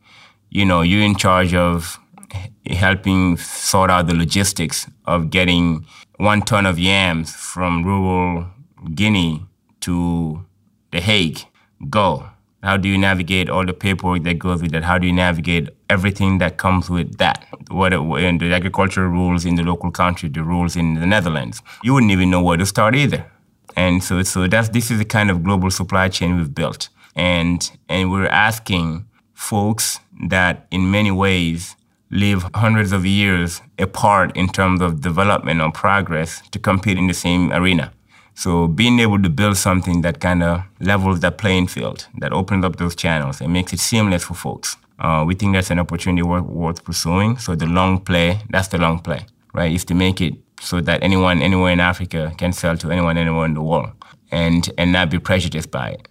you 0.50 0.64
know, 0.64 0.82
you're 0.82 1.02
in 1.02 1.16
charge 1.16 1.54
of 1.54 1.98
helping 2.66 3.36
sort 3.36 3.90
out 3.90 4.06
the 4.06 4.14
logistics 4.14 4.88
of 5.06 5.30
getting 5.30 5.84
one 6.16 6.42
ton 6.42 6.66
of 6.66 6.78
yams 6.78 7.34
from 7.34 7.82
rural 7.84 8.46
Guinea 8.94 9.44
to 9.80 10.44
The 10.92 11.00
Hague. 11.00 11.40
Go. 11.90 12.28
How 12.62 12.78
do 12.78 12.88
you 12.88 12.96
navigate 12.96 13.50
all 13.50 13.66
the 13.66 13.74
paperwork 13.74 14.22
that 14.22 14.38
goes 14.38 14.62
with 14.62 14.70
that? 14.72 14.84
How 14.84 14.96
do 14.96 15.06
you 15.06 15.12
navigate 15.12 15.68
everything 15.90 16.38
that 16.38 16.56
comes 16.56 16.88
with 16.88 17.18
that? 17.18 17.46
What 17.68 17.92
and 17.92 18.40
the 18.40 18.54
agricultural 18.54 19.08
rules 19.08 19.44
in 19.44 19.56
the 19.56 19.62
local 19.62 19.90
country, 19.90 20.30
the 20.30 20.42
rules 20.42 20.74
in 20.74 20.94
the 20.94 21.04
Netherlands. 21.04 21.60
You 21.82 21.92
wouldn't 21.92 22.12
even 22.12 22.30
know 22.30 22.42
where 22.42 22.56
to 22.56 22.64
start 22.64 22.94
either. 22.94 23.30
And 23.76 24.02
so, 24.02 24.22
so 24.22 24.46
that's 24.46 24.68
this 24.68 24.90
is 24.90 24.98
the 24.98 25.04
kind 25.04 25.30
of 25.30 25.42
global 25.42 25.70
supply 25.70 26.08
chain 26.08 26.36
we've 26.36 26.54
built, 26.54 26.88
and 27.16 27.70
and 27.88 28.10
we're 28.10 28.26
asking 28.26 29.06
folks 29.32 29.98
that 30.28 30.66
in 30.70 30.90
many 30.90 31.10
ways 31.10 31.76
live 32.10 32.48
hundreds 32.54 32.92
of 32.92 33.04
years 33.04 33.60
apart 33.78 34.36
in 34.36 34.48
terms 34.48 34.80
of 34.80 35.00
development 35.00 35.60
or 35.60 35.72
progress 35.72 36.40
to 36.50 36.58
compete 36.58 36.96
in 36.96 37.08
the 37.08 37.14
same 37.14 37.52
arena. 37.52 37.92
So 38.34 38.66
being 38.66 38.98
able 39.00 39.22
to 39.22 39.28
build 39.28 39.56
something 39.56 40.02
that 40.02 40.20
kind 40.20 40.42
of 40.42 40.62
levels 40.80 41.20
that 41.20 41.38
playing 41.38 41.68
field, 41.68 42.06
that 42.18 42.32
opens 42.32 42.64
up 42.64 42.76
those 42.76 42.94
channels 42.94 43.40
and 43.40 43.52
makes 43.52 43.72
it 43.72 43.80
seamless 43.80 44.24
for 44.24 44.34
folks. 44.34 44.76
Uh, 44.98 45.24
we 45.26 45.34
think 45.34 45.54
that's 45.54 45.70
an 45.70 45.78
opportunity 45.78 46.22
worth, 46.22 46.44
worth 46.44 46.84
pursuing. 46.84 47.36
So 47.38 47.54
the 47.54 47.66
long 47.66 48.00
play, 48.00 48.40
that's 48.50 48.68
the 48.68 48.78
long 48.78 49.00
play, 49.00 49.26
right? 49.52 49.72
Is 49.72 49.84
to 49.86 49.94
make 49.94 50.20
it 50.20 50.34
so 50.60 50.80
that 50.80 51.02
anyone 51.02 51.42
anywhere 51.42 51.72
in 51.72 51.80
Africa 51.80 52.32
can 52.38 52.52
sell 52.52 52.76
to 52.78 52.90
anyone 52.90 53.18
anywhere 53.18 53.46
in 53.46 53.54
the 53.54 53.62
world 53.62 53.90
and, 54.30 54.70
and 54.78 54.92
not 54.92 55.10
be 55.10 55.18
prejudiced 55.18 55.70
by 55.70 55.90
it, 55.90 56.08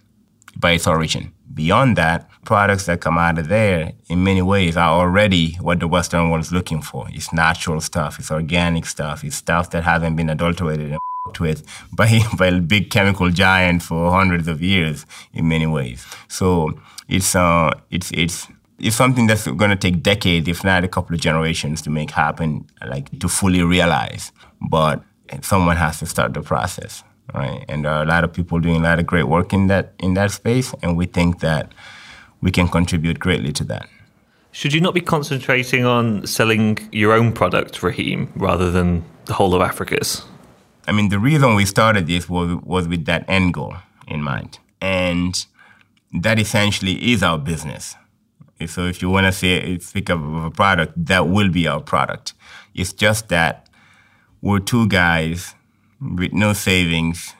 by 0.56 0.72
its 0.72 0.86
origin. 0.86 1.32
Beyond 1.52 1.96
that, 1.96 2.28
products 2.44 2.86
that 2.86 3.00
come 3.00 3.16
out 3.16 3.38
of 3.38 3.48
there 3.48 3.92
in 4.08 4.24
many 4.24 4.42
ways 4.42 4.76
are 4.76 4.90
already 4.90 5.52
what 5.60 5.80
the 5.80 5.88
Western 5.88 6.30
world 6.30 6.42
is 6.42 6.52
looking 6.52 6.82
for. 6.82 7.06
It's 7.10 7.32
natural 7.32 7.80
stuff, 7.80 8.18
it's 8.18 8.30
organic 8.30 8.86
stuff, 8.86 9.24
it's 9.24 9.36
stuff 9.36 9.70
that 9.70 9.84
hasn't 9.84 10.16
been 10.16 10.30
adulterated 10.30 10.92
and 10.92 11.00
with 11.40 11.64
by, 11.92 12.20
by 12.38 12.48
a 12.48 12.60
big 12.60 12.90
chemical 12.90 13.30
giant 13.30 13.82
for 13.82 14.10
hundreds 14.10 14.48
of 14.48 14.62
years 14.62 15.06
in 15.32 15.48
many 15.48 15.66
ways. 15.66 16.06
So 16.28 16.78
it's, 17.08 17.34
uh, 17.34 17.70
it's, 17.90 18.10
it's, 18.12 18.46
it's 18.78 18.96
something 18.96 19.26
that's 19.26 19.46
going 19.46 19.70
to 19.70 19.76
take 19.76 20.02
decades, 20.02 20.48
if 20.48 20.64
not 20.64 20.84
a 20.84 20.88
couple 20.88 21.14
of 21.14 21.20
generations, 21.20 21.82
to 21.82 21.90
make 21.90 22.10
happen, 22.10 22.66
like 22.86 23.18
to 23.20 23.28
fully 23.28 23.62
realize. 23.62 24.32
But 24.68 25.02
someone 25.42 25.76
has 25.76 25.98
to 26.00 26.06
start 26.06 26.34
the 26.34 26.42
process 26.42 27.04
right? 27.32 27.64
And 27.68 27.84
there 27.84 27.92
are 27.92 28.02
a 28.02 28.06
lot 28.06 28.24
of 28.24 28.32
people 28.32 28.58
doing 28.58 28.76
a 28.76 28.82
lot 28.82 28.98
of 28.98 29.06
great 29.06 29.24
work 29.24 29.52
in 29.52 29.68
that 29.68 29.94
in 29.98 30.14
that 30.14 30.30
space, 30.32 30.74
and 30.82 30.96
we 30.96 31.06
think 31.06 31.40
that 31.40 31.72
we 32.40 32.50
can 32.50 32.68
contribute 32.68 33.18
greatly 33.18 33.52
to 33.52 33.64
that. 33.64 33.88
Should 34.52 34.72
you 34.72 34.80
not 34.80 34.94
be 34.94 35.00
concentrating 35.00 35.84
on 35.84 36.26
selling 36.26 36.78
your 36.92 37.12
own 37.12 37.32
product, 37.32 37.82
Raheem, 37.82 38.32
rather 38.36 38.70
than 38.70 39.04
the 39.24 39.34
whole 39.34 39.54
of 39.54 39.62
Africa's? 39.62 40.22
I 40.86 40.92
mean, 40.92 41.08
the 41.08 41.18
reason 41.18 41.54
we 41.54 41.64
started 41.64 42.06
this 42.06 42.28
was 42.28 42.60
was 42.62 42.88
with 42.88 43.06
that 43.06 43.24
end 43.28 43.54
goal 43.54 43.74
in 44.06 44.22
mind, 44.22 44.58
and 44.80 45.46
that 46.12 46.38
essentially 46.38 47.12
is 47.12 47.22
our 47.22 47.38
business. 47.38 47.96
So 48.66 48.86
if 48.86 49.02
you 49.02 49.10
want 49.10 49.26
to 49.26 49.32
say 49.32 49.78
speak 49.78 50.08
of 50.08 50.22
a 50.44 50.50
product, 50.50 50.92
that 51.06 51.28
will 51.28 51.48
be 51.48 51.66
our 51.66 51.80
product. 51.80 52.34
It's 52.74 52.92
just 52.92 53.28
that 53.28 53.68
we're 54.40 54.58
two 54.58 54.88
guys 54.88 55.54
with 56.00 56.32
no 56.32 56.52
savings, 56.52 57.34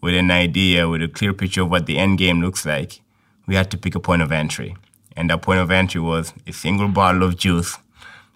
with 0.00 0.14
an 0.14 0.30
idea, 0.30 0.88
with 0.88 1.02
a 1.02 1.08
clear 1.08 1.32
picture 1.32 1.62
of 1.62 1.70
what 1.70 1.86
the 1.86 1.98
end 1.98 2.18
game 2.18 2.40
looks 2.40 2.64
like, 2.66 3.00
we 3.46 3.54
had 3.54 3.70
to 3.70 3.78
pick 3.78 3.94
a 3.94 4.00
point 4.00 4.22
of 4.22 4.32
entry. 4.32 4.76
And 5.16 5.30
that 5.30 5.42
point 5.42 5.60
of 5.60 5.70
entry 5.70 6.00
was 6.00 6.32
a 6.46 6.52
single 6.52 6.88
bottle 6.88 7.22
of 7.22 7.36
juice 7.36 7.76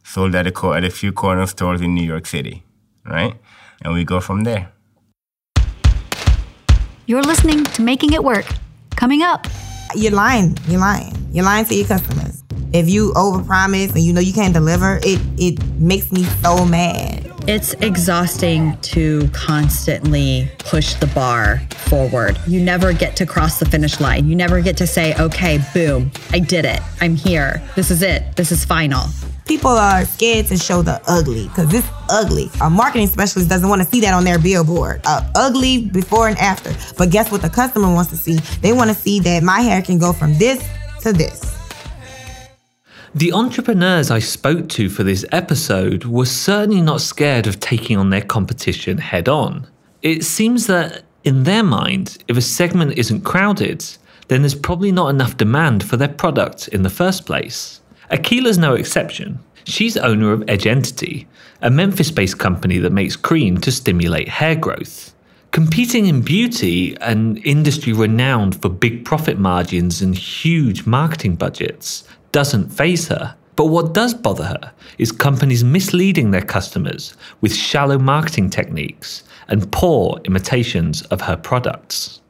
sold 0.03 0.35
at 0.35 0.47
a, 0.47 0.53
co- 0.53 0.75
at 0.75 0.85
a 0.85 0.91
few 0.91 1.13
corner 1.13 1.47
stores 1.47 1.81
in 1.81 1.95
New 1.95 2.03
York 2.03 2.27
City, 2.27 2.63
right? 3.07 3.35
And 3.83 3.95
we 3.95 4.05
go 4.05 4.21
from 4.21 4.45
there. 4.45 4.71
You're 7.07 7.23
listening 7.23 7.65
to 7.65 7.83
Making 7.83 8.13
It 8.13 8.25
Work. 8.25 8.47
Coming 8.97 9.23
up. 9.23 9.47
You're 9.95 10.13
lying. 10.13 10.57
You're 10.69 10.81
lying. 10.81 11.15
You're 11.33 11.45
lying 11.45 11.65
to 11.67 11.75
your 11.75 11.87
customers. 11.87 12.43
If 12.73 12.89
you 12.89 13.13
overpromise 13.13 13.95
and 13.95 14.01
you 14.01 14.13
know 14.13 14.21
you 14.21 14.33
can't 14.33 14.55
deliver, 14.55 14.99
it 15.03 15.21
it 15.39 15.65
makes 15.79 16.11
me 16.11 16.25
so 16.43 16.65
mad. 16.65 17.34
It's 17.47 17.75
exhausting 17.75 18.75
to 18.81 19.29
constantly 19.35 20.51
push 20.61 20.95
the 20.95 21.07
bar 21.09 21.61
forward. 21.77 22.39
You 22.47 22.59
never 22.63 22.95
get 22.95 23.17
to 23.17 23.27
cross 23.27 23.59
the 23.59 23.67
finish 23.67 24.01
line. 24.01 24.27
You 24.27 24.35
never 24.35 24.63
get 24.63 24.79
to 24.79 24.87
say, 24.87 25.15
okay, 25.17 25.59
boom, 25.75 26.11
I 26.31 26.39
did 26.39 26.65
it. 26.65 26.81
I'm 27.03 27.15
here. 27.15 27.63
This 27.77 27.91
is 27.91 28.01
it. 28.01 28.35
This 28.35 28.51
is 28.51 28.65
final. 28.65 29.05
People 29.45 29.73
are 29.73 30.07
scared 30.07 30.47
to 30.47 30.57
show 30.57 30.81
the 30.81 31.03
ugly 31.07 31.49
because 31.49 31.75
it's 31.75 31.87
ugly. 32.09 32.51
A 32.63 32.71
marketing 32.71 33.09
specialist 33.09 33.51
doesn't 33.51 33.69
want 33.69 33.83
to 33.83 33.89
see 33.89 34.01
that 34.01 34.15
on 34.15 34.25
their 34.25 34.39
billboard. 34.39 35.03
Uh, 35.05 35.31
ugly 35.35 35.85
before 35.89 36.29
and 36.29 36.39
after. 36.39 36.73
But 36.97 37.11
guess 37.11 37.31
what 37.31 37.43
the 37.43 37.51
customer 37.51 37.93
wants 37.93 38.11
to 38.13 38.17
see? 38.17 38.37
They 38.63 38.73
want 38.73 38.89
to 38.89 38.97
see 38.97 39.21
that 39.21 39.43
my 39.43 39.61
hair 39.61 39.83
can 39.83 39.99
go 39.99 40.15
from 40.15 40.33
this 40.39 40.67
to 41.03 41.13
this. 41.13 41.55
The 43.17 43.33
entrepreneurs 43.33 44.11
I 44.11 44.19
spoke 44.19 44.69
to 44.71 44.89
for 44.89 45.05
this 45.05 45.25
episode 45.31 46.05
were 46.05 46.27
certainly 46.27 46.83
not 46.83 47.01
scared 47.01 47.47
of 47.47 47.61
taking 47.61 47.97
on 47.97 48.11
their 48.11 48.21
competition 48.21 48.99
head 48.99 49.29
on. 49.29 49.69
It 50.03 50.25
seems 50.25 50.67
that, 50.67 51.05
in 51.23 51.45
their 51.45 51.63
mind, 51.63 52.19
if 52.27 52.37
a 52.37 52.41
segment 52.41 52.99
isn't 52.99 53.21
crowded, 53.21 53.85
then 54.27 54.43
there's 54.43 54.57
probably 54.57 54.91
not 54.91 55.11
enough 55.11 55.37
demand 55.37 55.85
for 55.85 55.97
their 55.97 56.09
product 56.09 56.67
in 56.67 56.83
the 56.83 56.91
first 56.91 57.25
place. 57.25 57.81
Akila's 58.11 58.59
no 58.59 58.75
exception. 58.75 59.39
She's 59.63 59.97
owner 59.97 60.33
of 60.33 60.43
Edge 60.49 60.67
Entity, 60.67 61.29
a 61.63 61.71
Memphis 61.71 62.11
based 62.11 62.41
company 62.41 62.79
that 62.79 62.91
makes 62.91 63.15
cream 63.15 63.59
to 63.59 63.71
stimulate 63.71 64.29
hair 64.29 64.57
growth. 64.57 65.15
Competing 65.53 66.07
in 66.07 66.21
beauty, 66.21 66.97
an 67.01 67.37
industry 67.39 67.93
renowned 67.93 68.61
for 68.61 68.69
big 68.69 69.05
profit 69.05 69.39
margins 69.39 70.03
and 70.03 70.17
huge 70.17 70.85
marketing 70.85 71.37
budgets, 71.37 72.03
doesn't 72.35 72.69
faze 72.69 73.07
her. 73.07 73.37
But 73.55 73.67
what 73.67 73.95
does 73.95 74.13
bother 74.13 74.45
her 74.45 74.73
is 74.99 75.13
companies 75.13 75.63
misleading 75.63 76.33
their 76.33 76.43
customers 76.43 77.17
with 77.41 77.55
shallow 77.55 77.97
marketing 77.97 78.51
techniques 78.51 79.23
and 79.47 79.71
poor 79.71 80.21
imitations 80.25 81.03
of 81.03 81.21
her 81.21 81.37
products. 81.37 82.21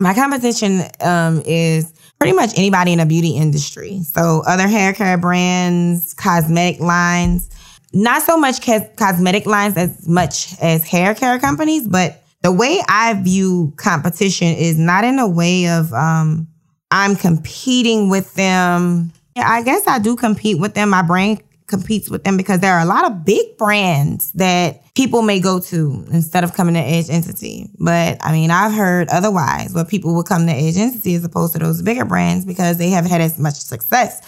My 0.00 0.14
competition 0.14 0.82
um, 1.00 1.42
is 1.46 1.92
pretty 2.18 2.34
much 2.34 2.58
anybody 2.58 2.92
in 2.92 2.98
the 2.98 3.06
beauty 3.06 3.36
industry. 3.36 4.02
So, 4.02 4.42
other 4.48 4.66
hair 4.66 4.92
care 4.92 5.16
brands, 5.16 6.12
cosmetic 6.14 6.80
lines, 6.80 7.48
not 7.92 8.22
so 8.22 8.36
much 8.36 8.60
cosmetic 8.96 9.46
lines 9.46 9.76
as 9.76 10.08
much 10.08 10.60
as 10.60 10.82
hair 10.82 11.14
care 11.14 11.38
companies, 11.38 11.86
but 11.86 12.20
the 12.42 12.50
way 12.50 12.82
I 12.88 13.14
view 13.14 13.72
competition 13.76 14.48
is 14.48 14.76
not 14.76 15.04
in 15.04 15.20
a 15.20 15.28
way 15.28 15.68
of 15.68 15.92
um, 15.92 16.48
I'm 16.90 17.14
competing 17.14 18.08
with 18.08 18.34
them 18.34 19.12
yeah, 19.36 19.48
I 19.48 19.62
guess 19.62 19.86
I 19.86 19.98
do 19.98 20.16
compete 20.16 20.58
with 20.58 20.74
them. 20.74 20.90
My 20.90 21.02
brain 21.02 21.40
competes 21.66 22.10
with 22.10 22.24
them 22.24 22.36
because 22.36 22.60
there 22.60 22.74
are 22.74 22.82
a 22.82 22.86
lot 22.86 23.10
of 23.10 23.24
big 23.24 23.56
brands 23.56 24.30
that 24.32 24.82
people 24.94 25.22
may 25.22 25.40
go 25.40 25.58
to 25.58 26.04
instead 26.10 26.44
of 26.44 26.52
coming 26.54 26.74
to 26.74 26.80
Edge 26.80 27.08
Entity. 27.08 27.70
But 27.78 28.18
I 28.20 28.32
mean, 28.32 28.50
I've 28.50 28.72
heard 28.72 29.08
otherwise 29.08 29.72
where 29.72 29.84
people 29.84 30.14
will 30.14 30.22
come 30.22 30.46
to 30.46 30.52
Edge 30.52 30.76
Entity 30.76 31.14
as 31.14 31.24
opposed 31.24 31.54
to 31.54 31.58
those 31.58 31.80
bigger 31.82 32.04
brands 32.04 32.44
because 32.44 32.76
they 32.76 32.90
have 32.90 33.06
had 33.06 33.20
as 33.20 33.38
much 33.38 33.54
success. 33.54 34.20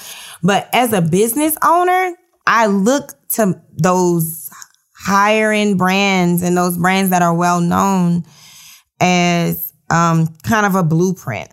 But 0.42 0.68
as 0.72 0.92
a 0.92 1.02
business 1.02 1.56
owner, 1.62 2.14
I 2.46 2.66
look 2.66 3.12
to 3.30 3.60
those 3.72 4.50
higher 4.96 5.52
end 5.52 5.76
brands 5.76 6.42
and 6.42 6.56
those 6.56 6.78
brands 6.78 7.10
that 7.10 7.22
are 7.22 7.34
well 7.34 7.60
known 7.60 8.24
as 9.00 9.72
um, 9.90 10.28
kind 10.44 10.64
of 10.66 10.74
a 10.74 10.82
blueprint. 10.82 11.50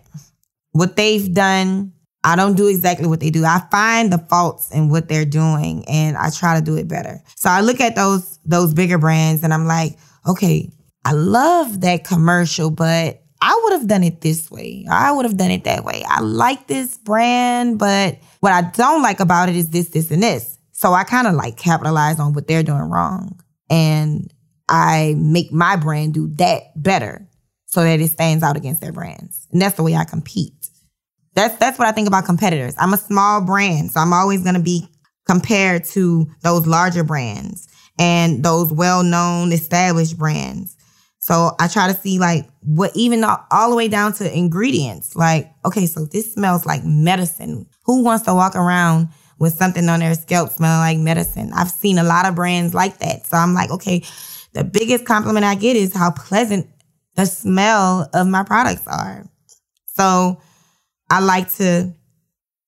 What 0.72 0.96
they've 0.96 1.32
done, 1.32 1.91
I 2.24 2.36
don't 2.36 2.56
do 2.56 2.68
exactly 2.68 3.08
what 3.08 3.20
they 3.20 3.30
do. 3.30 3.44
I 3.44 3.62
find 3.70 4.12
the 4.12 4.18
faults 4.18 4.70
in 4.70 4.88
what 4.88 5.08
they're 5.08 5.24
doing 5.24 5.84
and 5.88 6.16
I 6.16 6.30
try 6.30 6.58
to 6.58 6.64
do 6.64 6.76
it 6.76 6.86
better. 6.86 7.20
So 7.36 7.50
I 7.50 7.60
look 7.60 7.80
at 7.80 7.96
those 7.96 8.38
those 8.44 8.74
bigger 8.74 8.98
brands 8.98 9.42
and 9.42 9.52
I'm 9.52 9.66
like, 9.66 9.98
okay, 10.26 10.70
I 11.04 11.12
love 11.12 11.80
that 11.80 12.04
commercial, 12.04 12.70
but 12.70 13.22
I 13.40 13.60
would 13.64 13.72
have 13.72 13.88
done 13.88 14.04
it 14.04 14.20
this 14.20 14.50
way. 14.50 14.86
I 14.88 15.10
would 15.10 15.24
have 15.24 15.36
done 15.36 15.50
it 15.50 15.64
that 15.64 15.84
way. 15.84 16.04
I 16.06 16.20
like 16.20 16.68
this 16.68 16.96
brand, 16.98 17.78
but 17.78 18.18
what 18.38 18.52
I 18.52 18.62
don't 18.70 19.02
like 19.02 19.18
about 19.18 19.48
it 19.48 19.56
is 19.56 19.70
this, 19.70 19.88
this, 19.88 20.12
and 20.12 20.22
this. 20.22 20.58
So 20.70 20.92
I 20.92 21.02
kind 21.02 21.26
of 21.26 21.34
like 21.34 21.56
capitalize 21.56 22.20
on 22.20 22.34
what 22.34 22.46
they're 22.46 22.62
doing 22.62 22.82
wrong. 22.82 23.40
And 23.68 24.32
I 24.68 25.14
make 25.18 25.52
my 25.52 25.74
brand 25.74 26.14
do 26.14 26.28
that 26.36 26.80
better 26.80 27.28
so 27.66 27.82
that 27.82 28.00
it 28.00 28.10
stands 28.10 28.44
out 28.44 28.56
against 28.56 28.80
their 28.80 28.92
brands. 28.92 29.48
And 29.50 29.60
that's 29.60 29.76
the 29.76 29.82
way 29.82 29.96
I 29.96 30.04
compete. 30.04 30.68
That's 31.34 31.56
that's 31.56 31.78
what 31.78 31.88
I 31.88 31.92
think 31.92 32.08
about 32.08 32.24
competitors. 32.24 32.74
I'm 32.78 32.92
a 32.92 32.98
small 32.98 33.40
brand, 33.40 33.92
so 33.92 34.00
I'm 34.00 34.12
always 34.12 34.42
going 34.42 34.54
to 34.54 34.62
be 34.62 34.88
compared 35.26 35.84
to 35.84 36.26
those 36.42 36.66
larger 36.66 37.04
brands 37.04 37.68
and 37.98 38.42
those 38.44 38.72
well-known 38.72 39.52
established 39.52 40.18
brands. 40.18 40.76
So 41.18 41.54
I 41.60 41.68
try 41.68 41.86
to 41.86 41.98
see 41.98 42.18
like 42.18 42.48
what 42.62 42.90
even 42.96 43.22
all, 43.22 43.38
all 43.52 43.70
the 43.70 43.76
way 43.76 43.86
down 43.86 44.12
to 44.14 44.36
ingredients. 44.36 45.14
Like, 45.14 45.52
okay, 45.64 45.86
so 45.86 46.04
this 46.04 46.34
smells 46.34 46.66
like 46.66 46.84
medicine. 46.84 47.66
Who 47.84 48.02
wants 48.02 48.24
to 48.24 48.34
walk 48.34 48.56
around 48.56 49.08
with 49.38 49.54
something 49.54 49.88
on 49.88 50.00
their 50.00 50.14
scalp 50.14 50.50
smelling 50.50 50.80
like 50.80 50.98
medicine? 50.98 51.52
I've 51.54 51.70
seen 51.70 51.98
a 51.98 52.04
lot 52.04 52.26
of 52.26 52.34
brands 52.34 52.74
like 52.74 52.98
that. 52.98 53.26
So 53.26 53.36
I'm 53.36 53.54
like, 53.54 53.70
okay, 53.70 54.02
the 54.52 54.64
biggest 54.64 55.06
compliment 55.06 55.44
I 55.44 55.54
get 55.54 55.76
is 55.76 55.94
how 55.94 56.10
pleasant 56.10 56.66
the 57.14 57.26
smell 57.26 58.10
of 58.12 58.26
my 58.26 58.42
products 58.42 58.86
are. 58.88 59.24
So 59.86 60.40
I 61.12 61.20
like 61.20 61.52
to 61.56 61.92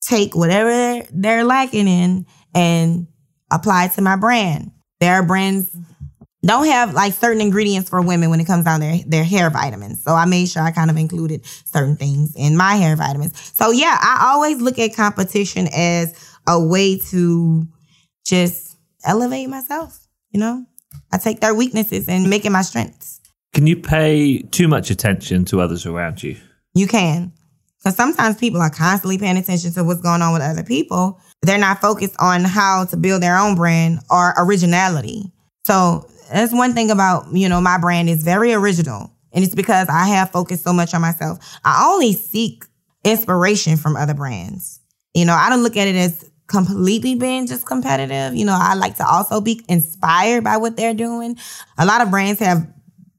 take 0.03 0.37
whatever 0.37 1.07
they're 1.11 1.45
lacking 1.45 1.89
in 1.89 2.27
and 2.55 3.07
apply 3.51 3.87
it 3.87 3.93
to 3.93 4.03
my 4.03 4.17
brand. 4.17 4.71
There 5.01 5.15
are 5.15 5.23
brands 5.25 5.75
don't 6.45 6.67
have 6.67 6.93
like 6.93 7.15
certain 7.15 7.41
ingredients 7.41 7.89
for 7.89 8.03
women 8.03 8.29
when 8.29 8.39
it 8.39 8.45
comes 8.45 8.67
down 8.67 8.81
to 8.81 8.87
their, 8.87 8.99
their 9.07 9.25
hair 9.25 9.49
vitamins. 9.49 10.03
So 10.03 10.13
I 10.13 10.27
made 10.27 10.47
sure 10.51 10.63
I 10.63 10.73
kind 10.73 10.91
of 10.91 10.99
included 10.99 11.41
certain 11.65 11.97
things 11.97 12.37
in 12.37 12.55
my 12.55 12.75
hair 12.75 12.97
vitamins. 12.97 13.41
So 13.57 13.71
yeah, 13.71 13.97
I 13.99 14.33
always 14.35 14.61
look 14.61 14.79
at 14.79 14.95
competition 14.95 15.67
as 15.75 16.15
a 16.47 16.63
way 16.63 16.99
to 16.99 17.67
just 18.27 18.77
elevate 19.07 19.49
myself, 19.49 20.07
you 20.33 20.39
know? 20.39 20.67
I 21.11 21.17
take 21.17 21.41
their 21.41 21.55
weaknesses 21.55 22.11
and 22.11 22.29
make 22.29 22.45
it 22.45 22.51
my 22.51 22.61
strengths. 22.61 23.23
Can 23.55 23.67
you 23.67 23.77
pay 23.77 24.43
too 24.43 24.69
much 24.69 24.91
attention 24.91 25.47
to 25.47 25.63
others 25.63 25.87
around 25.87 26.23
you? 26.23 26.37
You 26.75 26.87
can. 26.87 27.33
Because 27.85 27.97
sometimes 27.97 28.37
people 28.39 28.63
are 28.63 28.71
constantly 28.71 29.19
paying 29.19 29.37
attention 29.37 29.73
to 29.75 29.85
what's 29.85 30.01
going 30.01 30.23
on 30.23 30.33
with 30.33 30.41
other 30.41 30.63
people. 30.63 31.21
They're 31.43 31.59
not 31.59 31.83
focused 31.83 32.17
on 32.19 32.43
how 32.45 32.87
to 32.87 32.97
build 32.97 33.23
their 33.23 33.37
own 33.37 33.57
brand 33.57 34.01
or 34.11 34.33
originality. 34.39 35.31
So 35.67 36.09
that's 36.33 36.53
one 36.53 36.73
thing 36.73 36.91
about, 36.91 37.27
you 37.35 37.47
know, 37.47 37.61
my 37.61 37.77
brand 37.77 38.09
is 38.09 38.23
very 38.23 38.55
original. 38.55 39.11
And 39.33 39.45
it's 39.45 39.55
because 39.55 39.89
I 39.91 40.07
have 40.07 40.31
focused 40.31 40.63
so 40.63 40.73
much 40.73 40.95
on 40.95 41.03
myself. 41.03 41.39
I 41.65 41.87
only 41.93 42.15
seek 42.15 42.65
inspiration 43.05 43.77
from 43.77 43.97
other 43.97 44.15
brands. 44.15 44.81
You 45.13 45.27
know, 45.27 45.35
I 45.35 45.51
don't 45.51 45.63
look 45.63 45.77
at 45.77 45.87
it 45.87 45.97
as 45.97 46.31
completely 46.47 47.17
being 47.17 47.47
just 47.47 47.67
competitive. 47.67 48.35
You 48.35 48.47
know, 48.47 48.57
I 48.59 48.75
like 48.75 48.97
to 48.97 49.07
also 49.07 49.43
be 49.43 49.63
inspired 49.69 50.43
by 50.43 50.57
what 50.57 50.77
they're 50.77 50.95
doing. 50.95 51.37
A 51.77 51.85
lot 51.85 52.01
of 52.01 52.11
brands 52.11 52.41
have 52.41 52.67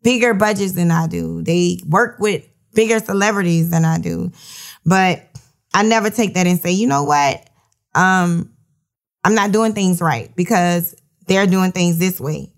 bigger 0.02 0.34
budgets 0.34 0.72
than 0.72 0.90
I 0.90 1.08
do. 1.08 1.44
They 1.44 1.80
work 1.88 2.18
with 2.20 2.48
bigger 2.76 3.00
celebrities 3.00 3.72
than 3.72 3.86
I 3.86 3.98
do. 3.98 4.32
But 4.86 5.24
I 5.74 5.84
never 5.84 6.10
take 6.10 6.36
that 6.36 6.48
and 6.48 6.60
say, 6.60 6.72
you 6.72 6.88
know 6.88 7.04
what? 7.04 7.50
Um, 7.96 8.52
I'm 9.24 9.36
not 9.36 9.52
doing 9.52 9.74
things 9.74 10.02
right 10.02 10.34
because 10.36 10.96
they're 11.28 11.48
doing 11.48 11.72
things 11.72 11.98
this 11.98 12.20
way. 12.20 12.54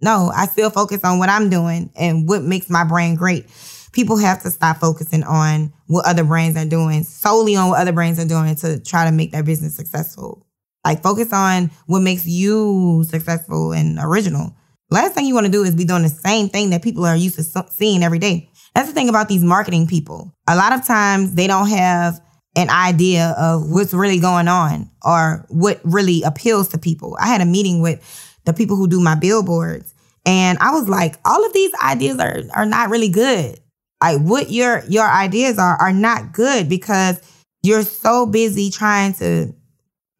No, 0.00 0.30
I 0.34 0.46
still 0.46 0.70
focus 0.70 1.00
on 1.04 1.18
what 1.18 1.28
I'm 1.28 1.50
doing 1.50 1.90
and 1.96 2.28
what 2.28 2.42
makes 2.42 2.70
my 2.70 2.84
brand 2.84 3.18
great. 3.18 3.46
People 3.92 4.16
have 4.16 4.42
to 4.42 4.50
stop 4.50 4.78
focusing 4.78 5.22
on 5.22 5.72
what 5.86 6.06
other 6.06 6.24
brands 6.24 6.56
are 6.56 6.68
doing, 6.68 7.04
solely 7.04 7.56
on 7.56 7.68
what 7.68 7.80
other 7.80 7.92
brands 7.92 8.18
are 8.18 8.26
doing 8.26 8.54
to 8.56 8.80
try 8.80 9.04
to 9.04 9.12
make 9.12 9.32
their 9.32 9.42
business 9.42 9.76
successful. 9.76 10.46
Like 10.84 11.02
focus 11.02 11.32
on 11.32 11.70
what 11.86 12.00
makes 12.00 12.26
you 12.26 13.04
successful 13.08 13.72
and 13.72 13.98
original. 14.00 14.56
Last 14.90 15.14
thing 15.14 15.26
you 15.26 15.34
want 15.34 15.46
to 15.46 15.52
do 15.52 15.62
is 15.62 15.74
be 15.74 15.84
doing 15.84 16.02
the 16.02 16.08
same 16.08 16.48
thing 16.48 16.70
that 16.70 16.82
people 16.82 17.04
are 17.04 17.16
used 17.16 17.36
to 17.36 17.64
seeing 17.70 18.02
every 18.02 18.18
day. 18.18 18.50
That's 18.74 18.88
the 18.88 18.94
thing 18.94 19.08
about 19.08 19.28
these 19.28 19.44
marketing 19.44 19.86
people. 19.86 20.34
A 20.48 20.56
lot 20.56 20.72
of 20.72 20.86
times 20.86 21.34
they 21.34 21.46
don't 21.46 21.68
have 21.68 22.20
an 22.56 22.70
idea 22.70 23.34
of 23.38 23.70
what's 23.70 23.94
really 23.94 24.18
going 24.18 24.48
on 24.48 24.90
or 25.04 25.46
what 25.48 25.80
really 25.84 26.22
appeals 26.22 26.68
to 26.68 26.78
people. 26.78 27.16
I 27.20 27.26
had 27.26 27.40
a 27.40 27.46
meeting 27.46 27.80
with 27.80 28.00
the 28.44 28.52
people 28.52 28.76
who 28.76 28.88
do 28.88 29.00
my 29.00 29.14
billboards 29.14 29.94
and 30.24 30.58
I 30.58 30.70
was 30.70 30.88
like, 30.88 31.16
all 31.24 31.44
of 31.44 31.52
these 31.52 31.72
ideas 31.82 32.18
are 32.18 32.42
are 32.54 32.66
not 32.66 32.90
really 32.90 33.08
good. 33.08 33.58
Like 34.00 34.20
what 34.20 34.50
your 34.50 34.84
your 34.88 35.08
ideas 35.08 35.58
are 35.58 35.76
are 35.76 35.92
not 35.92 36.32
good 36.32 36.68
because 36.68 37.20
you're 37.62 37.82
so 37.82 38.26
busy 38.26 38.70
trying 38.70 39.14
to 39.14 39.54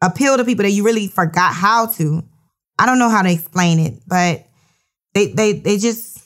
appeal 0.01 0.37
to 0.37 0.45
people 0.45 0.63
that 0.63 0.71
you 0.71 0.83
really 0.83 1.07
forgot 1.07 1.53
how 1.53 1.87
to. 1.87 2.23
I 2.79 2.85
don't 2.85 2.99
know 2.99 3.09
how 3.09 3.21
to 3.21 3.31
explain 3.31 3.79
it, 3.79 4.01
but 4.07 4.45
they 5.13 5.27
they 5.27 5.53
they 5.53 5.77
just 5.77 6.22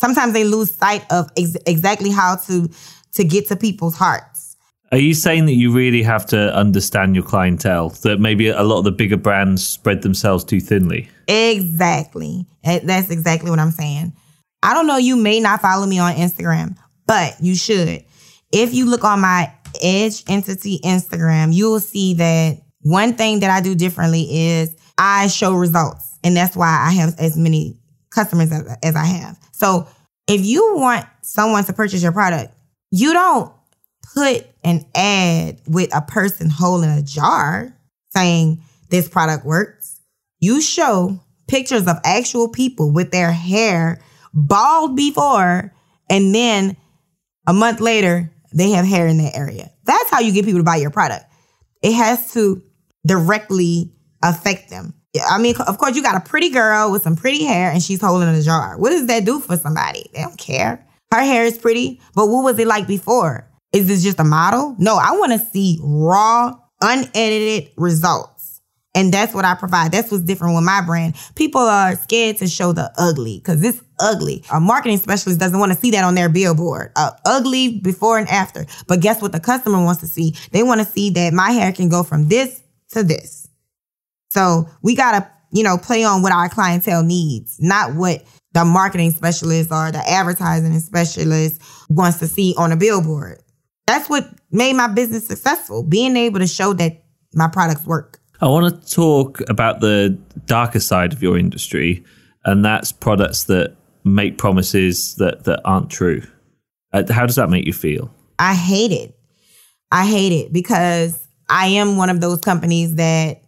sometimes 0.00 0.32
they 0.32 0.44
lose 0.44 0.74
sight 0.74 1.04
of 1.10 1.30
ex- 1.36 1.56
exactly 1.66 2.10
how 2.10 2.36
to 2.36 2.68
to 3.14 3.24
get 3.24 3.48
to 3.48 3.56
people's 3.56 3.96
hearts. 3.96 4.56
Are 4.90 4.98
you 4.98 5.12
saying 5.12 5.46
that 5.46 5.54
you 5.54 5.72
really 5.72 6.02
have 6.02 6.24
to 6.26 6.54
understand 6.54 7.14
your 7.14 7.24
clientele? 7.24 7.90
That 8.02 8.20
maybe 8.20 8.48
a 8.48 8.62
lot 8.62 8.78
of 8.78 8.84
the 8.84 8.92
bigger 8.92 9.18
brands 9.18 9.66
spread 9.66 10.02
themselves 10.02 10.44
too 10.44 10.60
thinly? 10.60 11.10
Exactly. 11.26 12.46
Eh, 12.64 12.80
that's 12.84 13.10
exactly 13.10 13.50
what 13.50 13.58
I'm 13.58 13.70
saying. 13.70 14.14
I 14.62 14.72
don't 14.74 14.86
know, 14.86 14.96
you 14.96 15.16
may 15.16 15.40
not 15.40 15.60
follow 15.60 15.86
me 15.86 15.98
on 15.98 16.14
Instagram, 16.14 16.76
but 17.06 17.36
you 17.40 17.54
should. 17.54 18.02
If 18.50 18.72
you 18.72 18.86
look 18.86 19.04
on 19.04 19.20
my 19.20 19.52
Edge 19.82 20.24
Entity 20.26 20.80
Instagram, 20.82 21.52
you 21.52 21.70
will 21.70 21.80
see 21.80 22.14
that 22.14 22.62
one 22.80 23.14
thing 23.14 23.40
that 23.40 23.50
I 23.50 23.60
do 23.60 23.74
differently 23.74 24.26
is 24.30 24.74
I 24.96 25.28
show 25.28 25.52
results. 25.52 26.18
And 26.24 26.36
that's 26.36 26.56
why 26.56 26.68
I 26.68 26.92
have 26.92 27.14
as 27.18 27.36
many 27.36 27.78
customers 28.10 28.50
as, 28.50 28.76
as 28.82 28.96
I 28.96 29.04
have. 29.04 29.38
So 29.58 29.88
if 30.28 30.44
you 30.44 30.76
want 30.76 31.04
someone 31.22 31.64
to 31.64 31.72
purchase 31.72 32.02
your 32.02 32.12
product, 32.12 32.54
you 32.90 33.12
don't 33.12 33.52
put 34.14 34.46
an 34.62 34.84
ad 34.94 35.60
with 35.66 35.94
a 35.94 36.00
person 36.00 36.48
holding 36.48 36.90
a 36.90 37.02
jar 37.02 37.76
saying 38.14 38.62
this 38.88 39.08
product 39.08 39.44
works. 39.44 40.00
You 40.38 40.60
show 40.60 41.20
pictures 41.48 41.86
of 41.86 41.96
actual 42.04 42.48
people 42.48 42.92
with 42.92 43.10
their 43.10 43.32
hair 43.32 44.00
bald 44.32 44.94
before, 44.94 45.74
and 46.08 46.34
then 46.34 46.76
a 47.46 47.52
month 47.52 47.80
later, 47.80 48.30
they 48.52 48.70
have 48.70 48.86
hair 48.86 49.06
in 49.08 49.18
that 49.18 49.36
area. 49.36 49.70
That's 49.84 50.10
how 50.10 50.20
you 50.20 50.32
get 50.32 50.44
people 50.44 50.60
to 50.60 50.64
buy 50.64 50.76
your 50.76 50.90
product. 50.90 51.24
It 51.82 51.94
has 51.94 52.32
to 52.34 52.62
directly 53.06 53.92
affect 54.22 54.70
them. 54.70 54.94
I 55.30 55.38
mean, 55.38 55.54
of 55.66 55.78
course, 55.78 55.96
you 55.96 56.02
got 56.02 56.16
a 56.16 56.28
pretty 56.28 56.50
girl 56.50 56.90
with 56.92 57.02
some 57.02 57.16
pretty 57.16 57.44
hair 57.44 57.70
and 57.70 57.82
she's 57.82 58.00
holding 58.00 58.28
a 58.28 58.42
jar. 58.42 58.78
What 58.78 58.90
does 58.90 59.06
that 59.06 59.24
do 59.24 59.40
for 59.40 59.56
somebody? 59.56 60.08
They 60.12 60.20
don't 60.20 60.38
care. 60.38 60.86
Her 61.12 61.22
hair 61.22 61.44
is 61.44 61.56
pretty, 61.56 62.00
but 62.14 62.28
what 62.28 62.44
was 62.44 62.58
it 62.58 62.66
like 62.66 62.86
before? 62.86 63.48
Is 63.72 63.86
this 63.86 64.02
just 64.02 64.20
a 64.20 64.24
model? 64.24 64.76
No, 64.78 64.96
I 64.96 65.12
want 65.12 65.32
to 65.32 65.38
see 65.38 65.78
raw, 65.82 66.54
unedited 66.82 67.70
results. 67.76 68.60
And 68.94 69.12
that's 69.12 69.32
what 69.32 69.44
I 69.44 69.54
provide. 69.54 69.92
That's 69.92 70.10
what's 70.10 70.24
different 70.24 70.54
with 70.54 70.64
my 70.64 70.80
brand. 70.80 71.14
People 71.34 71.60
are 71.60 71.94
scared 71.94 72.38
to 72.38 72.48
show 72.48 72.72
the 72.72 72.90
ugly 72.98 73.38
because 73.38 73.62
it's 73.62 73.80
ugly. 74.00 74.42
A 74.52 74.60
marketing 74.60 74.98
specialist 74.98 75.38
doesn't 75.38 75.58
want 75.58 75.72
to 75.72 75.78
see 75.78 75.90
that 75.92 76.04
on 76.04 76.14
their 76.14 76.28
billboard. 76.28 76.92
Uh, 76.96 77.12
ugly 77.24 77.78
before 77.78 78.18
and 78.18 78.28
after. 78.28 78.66
But 78.86 79.00
guess 79.00 79.22
what 79.22 79.32
the 79.32 79.40
customer 79.40 79.82
wants 79.82 80.00
to 80.00 80.06
see? 80.06 80.34
They 80.52 80.62
want 80.62 80.80
to 80.80 80.86
see 80.86 81.10
that 81.10 81.32
my 81.32 81.52
hair 81.52 81.72
can 81.72 81.88
go 81.88 82.02
from 82.02 82.28
this 82.28 82.62
to 82.90 83.02
this. 83.02 83.47
So 84.38 84.68
we 84.82 84.94
got 84.94 85.18
to, 85.18 85.28
you 85.50 85.64
know, 85.64 85.76
play 85.76 86.04
on 86.04 86.22
what 86.22 86.30
our 86.30 86.48
clientele 86.48 87.02
needs, 87.02 87.56
not 87.60 87.96
what 87.96 88.22
the 88.52 88.64
marketing 88.64 89.10
specialist 89.10 89.72
or 89.72 89.90
the 89.90 90.08
advertising 90.08 90.78
specialist 90.78 91.60
wants 91.88 92.20
to 92.20 92.28
see 92.28 92.54
on 92.56 92.70
a 92.70 92.76
billboard. 92.76 93.42
That's 93.88 94.08
what 94.08 94.32
made 94.52 94.74
my 94.74 94.86
business 94.86 95.26
successful, 95.26 95.82
being 95.82 96.16
able 96.16 96.38
to 96.38 96.46
show 96.46 96.72
that 96.74 97.02
my 97.34 97.48
products 97.48 97.84
work. 97.84 98.20
I 98.40 98.46
want 98.46 98.80
to 98.80 98.94
talk 98.94 99.40
about 99.50 99.80
the 99.80 100.16
darker 100.46 100.78
side 100.78 101.12
of 101.12 101.20
your 101.20 101.36
industry, 101.36 102.04
and 102.44 102.64
that's 102.64 102.92
products 102.92 103.44
that 103.44 103.74
make 104.04 104.38
promises 104.38 105.16
that, 105.16 105.44
that 105.44 105.60
aren't 105.64 105.90
true. 105.90 106.22
Uh, 106.92 107.02
how 107.10 107.26
does 107.26 107.34
that 107.36 107.50
make 107.50 107.66
you 107.66 107.72
feel? 107.72 108.14
I 108.38 108.54
hate 108.54 108.92
it. 108.92 109.18
I 109.90 110.06
hate 110.06 110.32
it 110.32 110.52
because 110.52 111.26
I 111.48 111.66
am 111.66 111.96
one 111.96 112.08
of 112.08 112.20
those 112.20 112.38
companies 112.38 112.94
that 112.94 113.42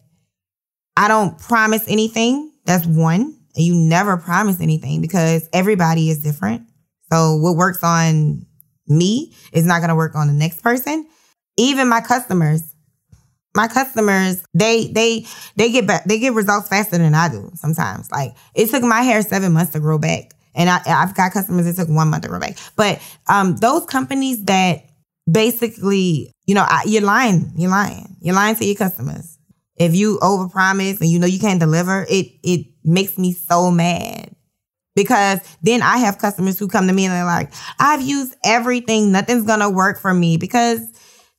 I 1.01 1.09
don't 1.09 1.39
promise 1.39 1.83
anything. 1.89 2.53
That's 2.67 2.85
one. 2.85 3.35
You 3.57 3.75
never 3.75 4.19
promise 4.19 4.61
anything 4.61 5.01
because 5.01 5.49
everybody 5.51 6.11
is 6.11 6.23
different. 6.23 6.69
So 7.11 7.37
what 7.37 7.57
works 7.57 7.83
on 7.83 8.45
me 8.87 9.35
is 9.55 9.65
not 9.65 9.79
going 9.79 9.89
to 9.89 9.95
work 9.95 10.15
on 10.15 10.27
the 10.27 10.35
next 10.35 10.63
person. 10.63 11.09
Even 11.57 11.89
my 11.89 12.03
customers, 12.03 12.75
my 13.57 13.67
customers, 13.67 14.45
they 14.53 14.89
they 14.89 15.25
they 15.57 15.73
get 15.73 15.87
back, 15.87 16.05
they 16.05 16.19
get 16.19 16.35
results 16.35 16.69
faster 16.69 16.99
than 16.99 17.15
I 17.15 17.31
do 17.31 17.51
sometimes. 17.55 18.11
Like 18.11 18.35
it 18.55 18.69
took 18.69 18.83
my 18.83 19.01
hair 19.01 19.23
seven 19.23 19.53
months 19.55 19.73
to 19.73 19.81
grow 19.81 19.97
back, 19.97 20.33
and 20.55 20.69
I, 20.69 20.83
I've 20.87 21.15
got 21.15 21.33
customers 21.33 21.65
that 21.65 21.83
took 21.83 21.89
one 21.89 22.09
month 22.09 22.25
to 22.25 22.29
grow 22.29 22.41
back. 22.41 22.59
But 22.77 23.01
um, 23.27 23.57
those 23.57 23.87
companies 23.87 24.45
that 24.45 24.85
basically, 25.31 26.31
you 26.45 26.55
know, 26.55 26.67
I, 26.69 26.83
you're 26.85 27.01
lying, 27.03 27.53
you're 27.57 27.71
lying, 27.71 28.17
you're 28.21 28.35
lying 28.35 28.57
to 28.57 28.67
your 28.67 28.77
customers. 28.77 29.39
If 29.81 29.95
you 29.95 30.19
overpromise 30.19 31.01
and 31.01 31.09
you 31.09 31.19
know 31.19 31.27
you 31.27 31.41
can't 31.41 31.59
deliver, 31.59 32.07
it 32.09 32.27
it 32.45 32.67
makes 32.85 33.17
me 33.19 33.33
so 33.33 33.71
mad 33.71 34.37
because 34.95 35.41
then 35.63 35.81
I 35.81 35.97
have 35.99 36.19
customers 36.19 36.59
who 36.59 36.69
come 36.69 36.87
to 36.87 36.93
me 36.93 37.07
and 37.07 37.15
they're 37.15 37.25
like, 37.25 37.51
I've 37.79 38.03
used 38.03 38.37
everything, 38.45 39.11
nothing's 39.11 39.45
gonna 39.45 39.71
work 39.71 39.99
for 39.99 40.13
me 40.13 40.37
because 40.37 40.81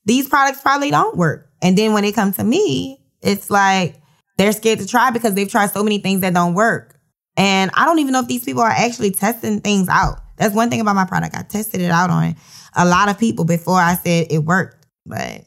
these 0.06 0.28
products 0.28 0.60
probably 0.62 0.90
don't 0.90 1.16
work. 1.16 1.52
And 1.62 1.78
then 1.78 1.94
when 1.94 2.02
they 2.02 2.12
come 2.12 2.34
to 2.34 2.44
me, 2.44 3.00
it's 3.22 3.52
like 3.52 4.02
they're 4.40 4.52
scared 4.52 4.80
to 4.80 4.88
try 4.88 5.12
because 5.12 5.36
they've 5.36 5.50
tried 5.50 5.70
so 5.70 5.84
many 5.84 6.00
things 6.00 6.22
that 6.22 6.34
don't 6.34 6.56
work. 6.56 7.00
And 7.38 7.70
I 7.76 7.86
don't 7.86 8.00
even 8.00 8.12
know 8.12 8.22
if 8.22 8.28
these 8.28 8.44
people 8.44 8.64
are 8.64 8.72
actually 8.72 9.12
testing 9.12 9.62
things 9.62 9.88
out. 9.88 10.20
That's 10.38 10.56
one 10.56 10.72
thing 10.72 10.82
about 10.82 10.96
my 10.96 11.06
product. 11.06 11.36
I 11.38 11.44
tested 11.44 11.82
it 11.82 11.92
out 11.92 12.10
on 12.10 12.36
a 12.76 12.86
lot 12.86 13.08
of 13.08 13.20
people 13.20 13.46
before 13.46 13.80
I 13.80 13.94
said 13.94 14.28
it 14.32 14.40
worked. 14.40 14.88
But 15.06 15.46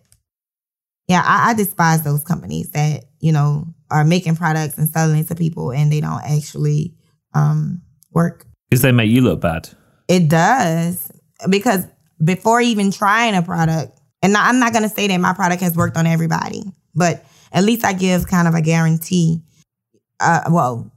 yeah, 1.08 1.22
I, 1.24 1.50
I 1.50 1.54
despise 1.54 2.02
those 2.02 2.24
companies 2.24 2.70
that, 2.70 3.04
you 3.20 3.32
know, 3.32 3.66
are 3.90 4.04
making 4.04 4.36
products 4.36 4.78
and 4.78 4.88
selling 4.88 5.18
it 5.18 5.28
to 5.28 5.34
people 5.34 5.70
and 5.70 5.92
they 5.92 6.00
don't 6.00 6.22
actually 6.24 6.94
um, 7.34 7.82
work. 8.12 8.46
Because 8.70 8.82
they 8.82 8.92
make 8.92 9.10
you 9.10 9.20
look 9.20 9.40
bad. 9.40 9.68
It 10.08 10.28
does. 10.28 11.10
Because 11.48 11.86
before 12.22 12.60
even 12.60 12.90
trying 12.90 13.34
a 13.34 13.42
product, 13.42 13.98
and 14.22 14.36
I'm 14.36 14.58
not 14.58 14.72
going 14.72 14.84
to 14.84 14.88
say 14.88 15.06
that 15.08 15.18
my 15.18 15.34
product 15.34 15.62
has 15.62 15.76
worked 15.76 15.96
on 15.96 16.06
everybody, 16.06 16.62
but 16.94 17.24
at 17.52 17.64
least 17.64 17.84
I 17.84 17.92
give 17.92 18.26
kind 18.26 18.48
of 18.48 18.54
a 18.54 18.62
guarantee. 18.62 19.42
Uh, 20.18 20.40
well, 20.50 20.90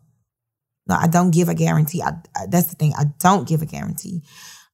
no, 0.87 0.95
I 0.95 1.07
don't 1.07 1.31
give 1.31 1.49
a 1.49 1.55
guarantee. 1.55 2.01
I, 2.01 2.11
I, 2.35 2.45
that's 2.47 2.67
the 2.67 2.75
thing. 2.75 2.93
I 2.97 3.05
don't 3.19 3.47
give 3.47 3.61
a 3.61 3.65
guarantee. 3.65 4.23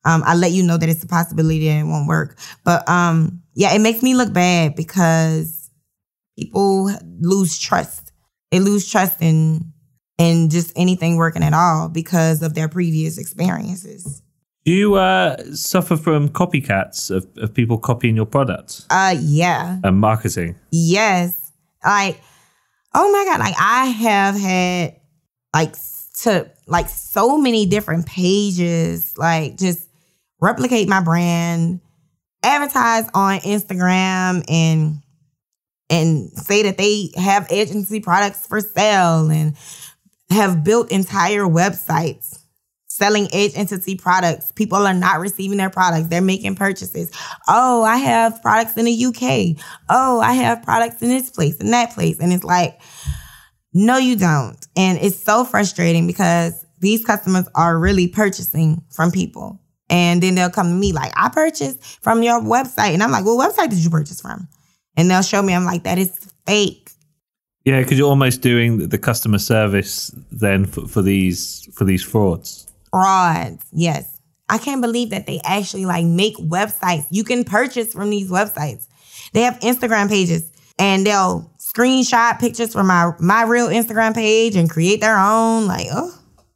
Um, 0.05 0.21
I 0.25 0.35
let 0.35 0.51
you 0.51 0.63
know 0.63 0.77
that 0.77 0.89
it's 0.89 1.03
a 1.03 1.07
possibility 1.07 1.67
that 1.67 1.79
it 1.79 1.85
won't 1.85 2.07
work. 2.07 2.37
But 2.63 2.87
um, 2.87 3.42
yeah, 3.55 3.73
it 3.73 3.79
makes 3.79 4.01
me 4.01 4.15
look 4.15 4.33
bad 4.33 4.75
because 4.75 5.69
people 6.37 6.91
lose 7.19 7.57
trust. 7.59 8.11
They 8.51 8.59
lose 8.59 8.89
trust 8.89 9.21
in 9.21 9.71
in 10.17 10.49
just 10.49 10.71
anything 10.75 11.17
working 11.17 11.43
at 11.43 11.53
all 11.53 11.89
because 11.89 12.41
of 12.43 12.53
their 12.53 12.69
previous 12.69 13.17
experiences. 13.17 14.21
Do 14.65 14.71
you 14.71 14.93
uh, 14.95 15.35
suffer 15.53 15.97
from 15.97 16.29
copycats 16.29 17.11
of, 17.11 17.27
of 17.37 17.53
people 17.53 17.77
copying 17.77 18.15
your 18.15 18.25
products 18.27 18.85
Uh, 18.89 19.15
yeah. 19.19 19.79
and 19.83 19.99
marketing? 19.99 20.55
Yes. 20.71 21.51
Like, 21.83 22.21
oh 22.93 23.11
my 23.11 23.25
God. 23.27 23.39
Like, 23.39 23.55
I 23.59 23.85
have 23.87 24.35
had, 24.39 24.95
like, 25.53 25.75
to, 26.21 26.49
like, 26.67 26.87
so 26.87 27.37
many 27.37 27.65
different 27.65 28.05
pages, 28.05 29.13
like, 29.17 29.57
just 29.57 29.89
replicate 30.39 30.87
my 30.87 31.01
brand, 31.01 31.81
advertise 32.43 33.09
on 33.13 33.39
Instagram 33.39 34.43
and, 34.49 35.01
and 35.89 36.29
say 36.31 36.63
that 36.63 36.77
they 36.77 37.11
have 37.15 37.51
agency 37.51 37.99
products 37.99 38.45
for 38.47 38.59
sale 38.59 39.29
and 39.29 39.55
have 40.29 40.63
built 40.63 40.91
entire 40.91 41.43
websites 41.43 42.39
selling 42.93 43.27
edge 43.33 43.53
products. 43.97 44.51
People 44.51 44.77
are 44.77 44.93
not 44.93 45.19
receiving 45.19 45.57
their 45.57 45.69
products. 45.69 46.07
They're 46.07 46.21
making 46.21 46.55
purchases. 46.55 47.11
Oh, 47.47 47.83
I 47.83 47.97
have 47.97 48.41
products 48.41 48.77
in 48.77 48.85
the 48.85 49.05
UK. 49.05 49.63
Oh, 49.89 50.19
I 50.21 50.33
have 50.33 50.61
products 50.61 51.01
in 51.01 51.09
this 51.09 51.31
place 51.31 51.59
and 51.59 51.73
that 51.73 51.91
place. 51.91 52.19
And 52.19 52.31
it's 52.31 52.43
like, 52.43 52.79
no, 53.73 53.97
you 53.97 54.15
don't. 54.15 54.57
And 54.75 54.99
it's 54.99 55.17
so 55.17 55.43
frustrating 55.43 56.05
because 56.05 56.65
these 56.79 57.03
customers 57.03 57.47
are 57.55 57.79
really 57.79 58.07
purchasing 58.07 58.83
from 58.91 59.11
people. 59.11 59.59
And 59.89 60.23
then 60.23 60.35
they'll 60.35 60.49
come 60.49 60.67
to 60.67 60.73
me 60.73 60.93
like, 60.93 61.11
I 61.15 61.29
purchased 61.29 61.83
from 62.01 62.23
your 62.23 62.41
website. 62.41 62.93
And 62.93 63.03
I'm 63.03 63.11
like, 63.11 63.25
well, 63.25 63.37
what 63.37 63.55
website 63.55 63.69
did 63.69 63.79
you 63.79 63.89
purchase 63.89 64.21
from? 64.21 64.47
And 64.95 65.09
they'll 65.09 65.21
show 65.21 65.41
me, 65.41 65.53
I'm 65.53 65.65
like, 65.65 65.83
that 65.83 65.97
is 65.97 66.17
fake. 66.45 66.89
Yeah, 67.65 67.81
because 67.81 67.97
you're 67.97 68.09
almost 68.09 68.41
doing 68.41 68.89
the 68.89 68.97
customer 68.97 69.37
service 69.37 70.13
then 70.31 70.65
for, 70.65 70.85
for 70.87 71.01
these 71.01 71.69
for 71.73 71.85
these 71.85 72.03
frauds. 72.03 72.67
frauds. 72.91 73.65
Yes. 73.71 74.19
I 74.49 74.57
can't 74.57 74.81
believe 74.81 75.11
that 75.11 75.25
they 75.25 75.39
actually 75.45 75.85
like 75.85 76.05
make 76.05 76.35
websites. 76.37 77.05
You 77.09 77.23
can 77.23 77.45
purchase 77.45 77.93
from 77.93 78.09
these 78.09 78.29
websites. 78.29 78.87
They 79.31 79.41
have 79.41 79.59
Instagram 79.61 80.09
pages 80.09 80.51
and 80.77 81.07
they'll 81.07 81.51
screenshot 81.57 82.39
pictures 82.39 82.73
from 82.73 82.87
my 82.87 83.11
my 83.19 83.43
real 83.43 83.67
Instagram 83.67 84.13
page 84.13 84.55
and 84.57 84.69
create 84.69 84.99
their 84.99 85.17
own. 85.17 85.65
Like, 85.65 85.87
oh, 85.91 86.13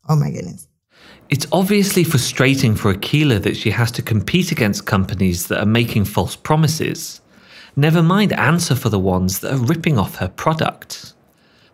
oh 0.10 0.16
my 0.18 0.30
goodness. 0.30 0.67
It's 1.30 1.48
obviously 1.52 2.06
frustrating 2.06 2.74
for 2.74 2.94
Akila 2.94 3.42
that 3.44 3.58
she 3.58 3.72
has 3.72 3.92
to 3.92 4.02
compete 4.02 4.54
against 4.54 4.86
companies 4.86 5.48
that 5.48 5.60
are 5.60 5.66
making 5.66 6.06
false 6.06 6.38
promises. 6.38 7.20
Never 7.76 8.02
mind 8.02 8.32
answer 8.34 8.76
for 8.76 8.88
the 8.88 9.00
ones 9.00 9.40
that 9.40 9.54
are 9.54 9.58
ripping 9.58 10.00
off 10.00 10.16
her 10.16 10.30
product. 10.30 11.14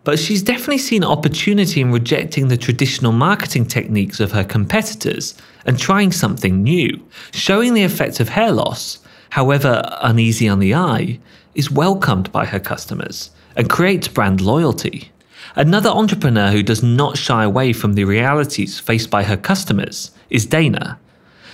But 0.02 0.18
she's 0.18 0.42
definitely 0.42 0.78
seen 0.78 1.04
opportunity 1.04 1.80
in 1.80 1.92
rejecting 1.92 2.48
the 2.48 2.56
traditional 2.56 3.12
marketing 3.12 3.66
techniques 3.66 4.18
of 4.18 4.32
her 4.32 4.44
competitors 4.44 5.34
and 5.64 5.78
trying 5.78 6.10
something 6.10 6.62
new. 6.62 7.00
Showing 7.32 7.74
the 7.74 7.84
effects 7.84 8.18
of 8.18 8.28
hair 8.30 8.50
loss, 8.50 8.98
however 9.30 9.82
uneasy 10.02 10.48
on 10.48 10.58
the 10.58 10.74
eye, 10.74 11.20
is 11.54 11.70
welcomed 11.70 12.30
by 12.32 12.44
her 12.44 12.60
customers 12.60 13.30
and 13.56 13.70
creates 13.70 14.08
brand 14.08 14.40
loyalty. 14.40 15.12
Another 15.56 15.90
entrepreneur 15.90 16.50
who 16.50 16.64
does 16.64 16.82
not 16.82 17.16
shy 17.16 17.44
away 17.44 17.72
from 17.72 17.92
the 17.92 18.04
realities 18.04 18.80
faced 18.80 19.08
by 19.08 19.22
her 19.22 19.36
customers 19.36 20.10
is 20.28 20.46
Dana. 20.46 20.98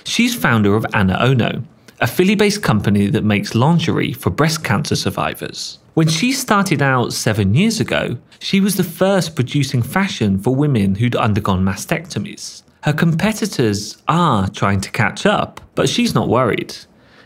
She's 0.05 0.35
founder 0.35 0.75
of 0.75 0.87
Ana 0.95 1.19
Ono, 1.21 1.63
a 2.01 2.07
Philly 2.07 2.35
based 2.35 2.63
company 2.63 3.09
that 3.09 3.25
makes 3.25 3.55
lingerie 3.55 4.15
for 4.15 4.31
breast 4.31 4.65
cancer 4.65 4.97
survivors. 4.97 5.79
When 5.93 6.09
she 6.09 6.33
started 6.33 6.81
out 6.81 7.13
seven 7.13 7.53
years 7.53 7.79
ago, 7.79 8.17
she 8.39 8.59
was 8.59 8.77
the 8.77 8.85
first 8.85 9.37
producing 9.37 9.83
fashion 9.83 10.39
for 10.39 10.55
women 10.55 10.95
who'd 10.95 11.15
undergone 11.15 11.63
mastectomies. 11.63 12.63
Her 12.85 12.95
competitors 12.95 13.99
are 14.09 14.49
trying 14.49 14.81
to 14.81 14.91
catch 14.91 15.27
up, 15.27 15.61
but 15.75 15.91
she's 15.91 16.15
not 16.15 16.31
worried. 16.31 16.75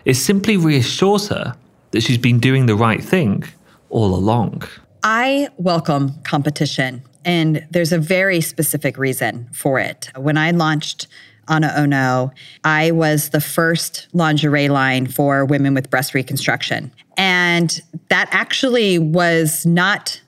It 0.04 0.14
simply 0.14 0.56
reassures 0.56 1.28
her 1.28 1.54
that 1.92 2.02
she's 2.02 2.18
been 2.18 2.40
doing 2.40 2.66
the 2.66 2.74
right 2.74 3.02
thing 3.02 3.44
all 3.90 4.12
along. 4.12 4.64
I 5.06 5.48
welcome 5.58 6.14
competition, 6.22 7.02
and 7.26 7.66
there's 7.70 7.92
a 7.92 7.98
very 7.98 8.40
specific 8.40 8.96
reason 8.96 9.50
for 9.52 9.78
it. 9.78 10.08
When 10.16 10.38
I 10.38 10.50
launched 10.50 11.08
Ana 11.46 11.74
Ono, 11.76 12.32
I 12.64 12.90
was 12.90 13.28
the 13.28 13.40
first 13.42 14.08
lingerie 14.14 14.70
line 14.70 15.06
for 15.06 15.44
women 15.44 15.74
with 15.74 15.90
breast 15.90 16.14
reconstruction. 16.14 16.90
And 17.18 17.82
that 18.08 18.28
actually 18.30 18.98
was 18.98 19.66
not 19.66 20.22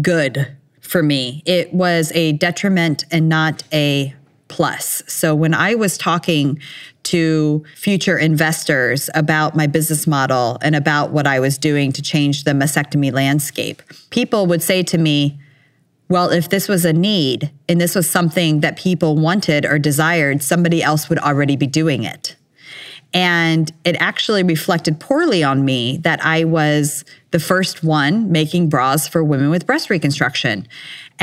good 0.00 0.56
for 0.80 1.02
me. 1.02 1.42
It 1.44 1.74
was 1.74 2.10
a 2.14 2.32
detriment 2.32 3.04
and 3.10 3.28
not 3.28 3.62
a 3.70 4.14
plus. 4.48 5.02
So 5.06 5.34
when 5.34 5.52
I 5.52 5.74
was 5.74 5.98
talking 5.98 6.58
to 7.04 7.64
future 7.76 8.18
investors 8.18 9.10
about 9.14 9.56
my 9.56 9.66
business 9.66 10.06
model 10.06 10.58
and 10.62 10.76
about 10.76 11.10
what 11.10 11.26
I 11.26 11.40
was 11.40 11.58
doing 11.58 11.92
to 11.92 12.02
change 12.02 12.44
the 12.44 12.52
mastectomy 12.52 13.12
landscape, 13.12 13.82
people 14.10 14.46
would 14.46 14.62
say 14.62 14.82
to 14.84 14.98
me, 14.98 15.38
well, 16.08 16.30
if 16.30 16.50
this 16.50 16.68
was 16.68 16.84
a 16.84 16.92
need 16.92 17.50
and 17.68 17.80
this 17.80 17.94
was 17.94 18.08
something 18.08 18.60
that 18.60 18.76
people 18.76 19.16
wanted 19.16 19.64
or 19.64 19.78
desired, 19.78 20.42
somebody 20.42 20.82
else 20.82 21.08
would 21.08 21.18
already 21.18 21.56
be 21.56 21.66
doing 21.66 22.04
it. 22.04 22.36
And 23.14 23.70
it 23.84 23.96
actually 24.00 24.42
reflected 24.42 24.98
poorly 24.98 25.42
on 25.42 25.64
me 25.64 25.98
that 25.98 26.24
I 26.24 26.44
was 26.44 27.04
the 27.30 27.38
first 27.38 27.84
one 27.84 28.32
making 28.32 28.68
bras 28.68 29.06
for 29.06 29.22
women 29.22 29.50
with 29.50 29.66
breast 29.66 29.90
reconstruction. 29.90 30.66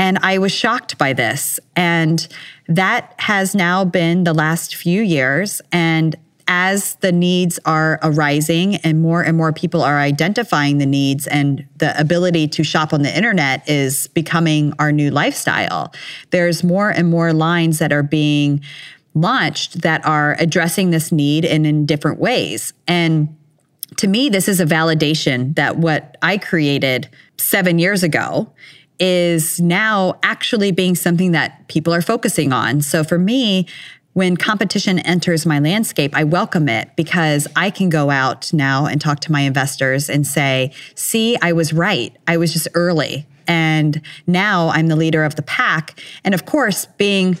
And 0.00 0.18
I 0.22 0.38
was 0.38 0.50
shocked 0.50 0.96
by 0.96 1.12
this. 1.12 1.60
And 1.76 2.26
that 2.68 3.14
has 3.18 3.54
now 3.54 3.84
been 3.84 4.24
the 4.24 4.32
last 4.32 4.74
few 4.74 5.02
years. 5.02 5.60
And 5.72 6.16
as 6.48 6.94
the 6.96 7.12
needs 7.12 7.60
are 7.66 7.98
arising 8.02 8.76
and 8.76 9.02
more 9.02 9.20
and 9.20 9.36
more 9.36 9.52
people 9.52 9.82
are 9.82 10.00
identifying 10.00 10.78
the 10.78 10.86
needs 10.86 11.26
and 11.26 11.66
the 11.76 12.00
ability 12.00 12.48
to 12.48 12.64
shop 12.64 12.94
on 12.94 13.02
the 13.02 13.14
internet 13.14 13.68
is 13.68 14.08
becoming 14.08 14.72
our 14.78 14.90
new 14.90 15.10
lifestyle, 15.10 15.92
there's 16.30 16.64
more 16.64 16.88
and 16.88 17.10
more 17.10 17.34
lines 17.34 17.78
that 17.78 17.92
are 17.92 18.02
being 18.02 18.62
launched 19.12 19.82
that 19.82 20.02
are 20.06 20.34
addressing 20.40 20.90
this 20.90 21.12
need 21.12 21.44
and 21.44 21.66
in 21.66 21.84
different 21.84 22.18
ways. 22.18 22.72
And 22.88 23.36
to 23.98 24.08
me, 24.08 24.30
this 24.30 24.48
is 24.48 24.60
a 24.60 24.66
validation 24.66 25.54
that 25.56 25.76
what 25.76 26.16
I 26.22 26.38
created 26.38 27.10
seven 27.36 27.78
years 27.78 28.02
ago 28.02 28.50
is 29.00 29.58
now 29.60 30.18
actually 30.22 30.70
being 30.70 30.94
something 30.94 31.32
that 31.32 31.66
people 31.68 31.92
are 31.92 32.02
focusing 32.02 32.52
on. 32.52 32.82
So 32.82 33.02
for 33.02 33.18
me, 33.18 33.66
when 34.12 34.36
competition 34.36 34.98
enters 35.00 35.46
my 35.46 35.58
landscape, 35.58 36.14
I 36.14 36.24
welcome 36.24 36.68
it 36.68 36.90
because 36.96 37.48
I 37.56 37.70
can 37.70 37.88
go 37.88 38.10
out 38.10 38.52
now 38.52 38.86
and 38.86 39.00
talk 39.00 39.20
to 39.20 39.32
my 39.32 39.40
investors 39.40 40.10
and 40.10 40.26
say, 40.26 40.72
see, 40.94 41.36
I 41.40 41.52
was 41.52 41.72
right. 41.72 42.14
I 42.26 42.36
was 42.36 42.52
just 42.52 42.68
early. 42.74 43.26
And 43.46 44.02
now 44.26 44.68
I'm 44.68 44.88
the 44.88 44.96
leader 44.96 45.24
of 45.24 45.36
the 45.36 45.42
pack. 45.42 46.00
And 46.24 46.34
of 46.34 46.44
course, 46.44 46.86
being 46.98 47.38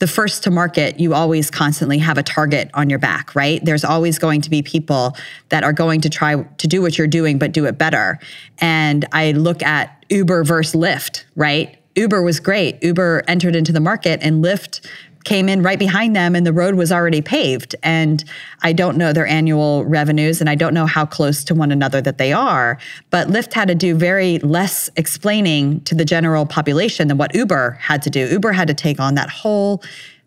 the 0.00 0.06
first 0.06 0.42
to 0.44 0.50
market, 0.50 0.98
you 0.98 1.14
always 1.14 1.50
constantly 1.50 1.98
have 1.98 2.16
a 2.16 2.22
target 2.22 2.70
on 2.72 2.88
your 2.88 2.98
back, 2.98 3.34
right? 3.34 3.62
There's 3.64 3.84
always 3.84 4.18
going 4.18 4.40
to 4.40 4.50
be 4.50 4.62
people 4.62 5.14
that 5.50 5.62
are 5.62 5.74
going 5.74 6.00
to 6.00 6.08
try 6.08 6.42
to 6.42 6.66
do 6.66 6.80
what 6.80 6.96
you're 6.96 7.06
doing, 7.06 7.38
but 7.38 7.52
do 7.52 7.66
it 7.66 7.76
better. 7.76 8.18
And 8.58 9.06
I 9.12 9.32
look 9.32 9.62
at 9.62 10.04
Uber 10.08 10.44
versus 10.44 10.74
Lyft, 10.74 11.24
right? 11.36 11.76
Uber 11.96 12.22
was 12.22 12.40
great. 12.40 12.82
Uber 12.82 13.24
entered 13.28 13.54
into 13.54 13.72
the 13.72 13.80
market 13.80 14.20
and 14.22 14.42
Lyft 14.42 14.88
came 15.24 15.48
in 15.48 15.62
right 15.62 15.78
behind 15.78 16.16
them 16.16 16.34
and 16.34 16.46
the 16.46 16.52
road 16.52 16.74
was 16.74 16.90
already 16.90 17.20
paved. 17.20 17.74
And 17.82 18.24
I 18.62 18.72
don't 18.72 18.96
know 18.96 19.12
their 19.12 19.26
annual 19.26 19.84
revenues 19.84 20.40
and 20.40 20.48
I 20.48 20.54
don't 20.54 20.74
know 20.74 20.86
how 20.86 21.04
close 21.04 21.44
to 21.44 21.54
one 21.54 21.70
another 21.70 22.00
that 22.00 22.18
they 22.18 22.32
are. 22.32 22.78
But 23.10 23.28
Lyft 23.28 23.52
had 23.52 23.68
to 23.68 23.74
do 23.74 23.94
very 23.94 24.38
less 24.38 24.88
explaining 24.96 25.80
to 25.82 25.94
the 25.94 26.04
general 26.04 26.46
population 26.46 27.08
than 27.08 27.18
what 27.18 27.34
Uber 27.34 27.72
had 27.80 28.02
to 28.02 28.10
do. 28.10 28.26
Uber 28.26 28.52
had 28.52 28.68
to 28.68 28.74
take 28.74 28.98
on 28.98 29.14
that 29.14 29.30
whole 29.30 29.82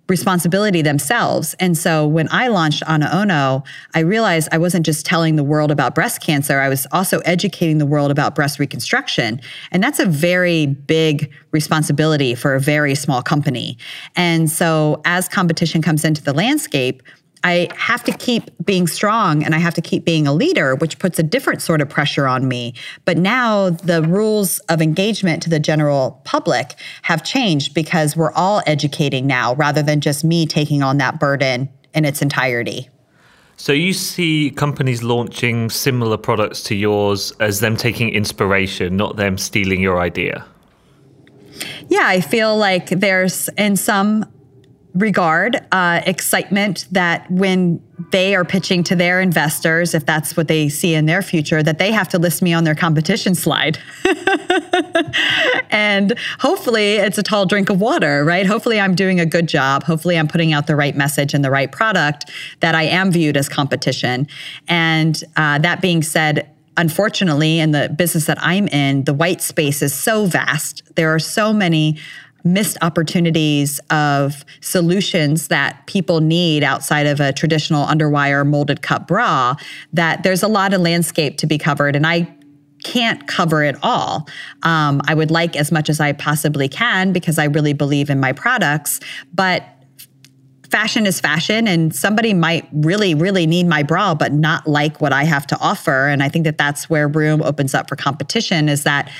responsibility 0.09 0.81
themselves. 0.81 1.55
And 1.59 1.77
so 1.77 2.05
when 2.05 2.27
I 2.31 2.47
launched 2.49 2.83
Ana 2.87 3.09
Ono, 3.13 3.63
I 3.95 3.99
realized 3.99 4.49
I 4.51 4.57
wasn't 4.57 4.85
just 4.85 5.05
telling 5.05 5.37
the 5.37 5.43
world 5.43 5.71
about 5.71 5.95
breast 5.95 6.21
cancer, 6.21 6.59
I 6.59 6.67
was 6.69 6.85
also 6.91 7.19
educating 7.19 7.77
the 7.77 7.85
world 7.85 8.11
about 8.11 8.35
breast 8.35 8.59
reconstruction. 8.59 9.39
And 9.71 9.81
that's 9.81 9.99
a 9.99 10.05
very 10.05 10.65
big 10.65 11.31
responsibility 11.51 12.35
for 12.35 12.53
a 12.55 12.59
very 12.59 12.95
small 12.95 13.21
company. 13.21 13.77
And 14.15 14.51
so 14.51 15.01
as 15.05 15.29
competition 15.29 15.81
comes 15.81 16.03
into 16.03 16.21
the 16.21 16.33
landscape, 16.33 17.01
I 17.43 17.67
have 17.75 18.03
to 18.05 18.11
keep 18.11 18.49
being 18.65 18.87
strong 18.87 19.43
and 19.43 19.53
I 19.53 19.57
have 19.57 19.73
to 19.73 19.81
keep 19.81 20.05
being 20.05 20.27
a 20.27 20.33
leader, 20.33 20.75
which 20.75 20.97
puts 20.99 21.19
a 21.19 21.23
different 21.23 21.61
sort 21.61 21.81
of 21.81 21.89
pressure 21.89 22.25
on 22.25 22.47
me. 22.47 22.73
But 23.05 23.17
now 23.17 23.71
the 23.71 24.01
rules 24.01 24.59
of 24.69 24.81
engagement 24.81 25.43
to 25.43 25.49
the 25.49 25.59
general 25.59 26.21
public 26.23 26.75
have 27.01 27.23
changed 27.23 27.73
because 27.73 28.15
we're 28.15 28.31
all 28.31 28.61
educating 28.65 29.27
now 29.27 29.55
rather 29.55 29.83
than 29.83 29.99
just 29.99 30.23
me 30.23 30.45
taking 30.45 30.81
on 30.81 30.97
that 30.97 31.19
burden 31.19 31.69
in 31.93 32.05
its 32.05 32.21
entirety. 32.21 32.89
So 33.57 33.71
you 33.71 33.93
see 33.93 34.49
companies 34.49 35.03
launching 35.03 35.69
similar 35.69 36.17
products 36.17 36.63
to 36.63 36.75
yours 36.75 37.31
as 37.39 37.59
them 37.59 37.77
taking 37.77 38.09
inspiration, 38.09 38.97
not 38.97 39.15
them 39.17 39.37
stealing 39.37 39.79
your 39.79 39.99
idea. 39.99 40.45
Yeah, 41.87 42.07
I 42.07 42.21
feel 42.21 42.57
like 42.57 42.89
there's 42.89 43.49
in 43.49 43.75
some 43.75 44.25
regard 44.93 45.59
uh, 45.71 46.01
excitement 46.05 46.85
that 46.91 47.29
when 47.31 47.81
they 48.11 48.35
are 48.35 48.45
pitching 48.45 48.83
to 48.83 48.95
their 48.95 49.21
investors, 49.21 49.95
if 49.95 50.05
that's 50.05 50.37
what 50.37 50.47
they 50.47 50.69
see 50.69 50.93
in 50.93 51.05
their 51.05 51.21
future, 51.21 51.63
that 51.63 51.79
they 51.79 51.91
have 51.91 52.07
to 52.09 52.19
list 52.19 52.41
me 52.41 52.53
on 52.53 52.63
their 52.63 52.75
competition 52.75 53.33
slide. 53.33 53.79
and 55.71 56.17
hopefully 56.39 56.95
it's 56.95 57.17
a 57.17 57.23
tall 57.23 57.45
drink 57.45 57.69
of 57.69 57.81
water, 57.81 58.23
right? 58.23 58.45
Hopefully 58.45 58.79
I'm 58.79 58.93
doing 58.93 59.19
a 59.19 59.25
good 59.25 59.47
job. 59.47 59.83
Hopefully 59.83 60.17
I'm 60.17 60.27
putting 60.27 60.53
out 60.53 60.67
the 60.67 60.75
right 60.75 60.95
message 60.95 61.33
and 61.33 61.43
the 61.43 61.51
right 61.51 61.71
product 61.71 62.29
that 62.59 62.75
I 62.75 62.83
am 62.83 63.11
viewed 63.11 63.35
as 63.35 63.49
competition. 63.49 64.27
And 64.67 65.23
uh, 65.35 65.57
that 65.59 65.81
being 65.81 66.03
said, 66.03 66.49
unfortunately, 66.77 67.59
in 67.59 67.71
the 67.71 67.89
business 67.89 68.25
that 68.25 68.37
I'm 68.41 68.67
in, 68.67 69.05
the 69.05 69.13
white 69.13 69.41
space 69.41 69.81
is 69.81 69.93
so 69.93 70.25
vast. 70.25 70.83
There 70.95 71.13
are 71.13 71.19
so 71.19 71.53
many 71.53 71.97
missed 72.43 72.77
opportunities 72.81 73.79
of 73.89 74.43
solutions 74.61 75.47
that 75.47 75.85
people 75.87 76.19
need 76.19 76.63
outside 76.63 77.07
of 77.07 77.19
a 77.19 77.31
traditional 77.31 77.85
underwire 77.85 78.45
molded 78.45 78.81
cup 78.81 79.07
bra 79.07 79.55
that 79.93 80.23
there's 80.23 80.43
a 80.43 80.47
lot 80.47 80.73
of 80.73 80.81
landscape 80.81 81.37
to 81.37 81.47
be 81.47 81.57
covered 81.57 81.95
and 81.95 82.05
i 82.05 82.27
can't 82.83 83.27
cover 83.27 83.63
it 83.63 83.77
all. 83.81 84.27
Um, 84.63 85.01
I 85.07 85.13
would 85.13 85.31
like 85.31 85.55
as 85.55 85.71
much 85.71 85.89
as 85.89 85.99
I 85.99 86.11
possibly 86.11 86.67
can 86.67 87.13
because 87.13 87.39
I 87.39 87.45
really 87.45 87.71
believe 87.71 88.09
in 88.09 88.19
my 88.19 88.33
products, 88.33 88.99
but 89.33 89.63
fashion 90.69 91.05
is 91.05 91.19
fashion 91.19 91.67
and 91.67 91.95
somebody 91.95 92.33
might 92.33 92.67
really 92.73 93.13
really 93.13 93.45
need 93.45 93.67
my 93.67 93.83
bra 93.83 94.15
but 94.15 94.33
not 94.33 94.65
like 94.65 94.99
what 94.99 95.13
i 95.13 95.23
have 95.23 95.45
to 95.45 95.55
offer 95.59 96.07
and 96.07 96.23
i 96.23 96.27
think 96.27 96.45
that 96.45 96.57
that's 96.57 96.89
where 96.89 97.07
room 97.07 97.43
opens 97.43 97.75
up 97.75 97.87
for 97.87 97.95
competition 97.95 98.67
is 98.67 98.83
that 98.83 99.11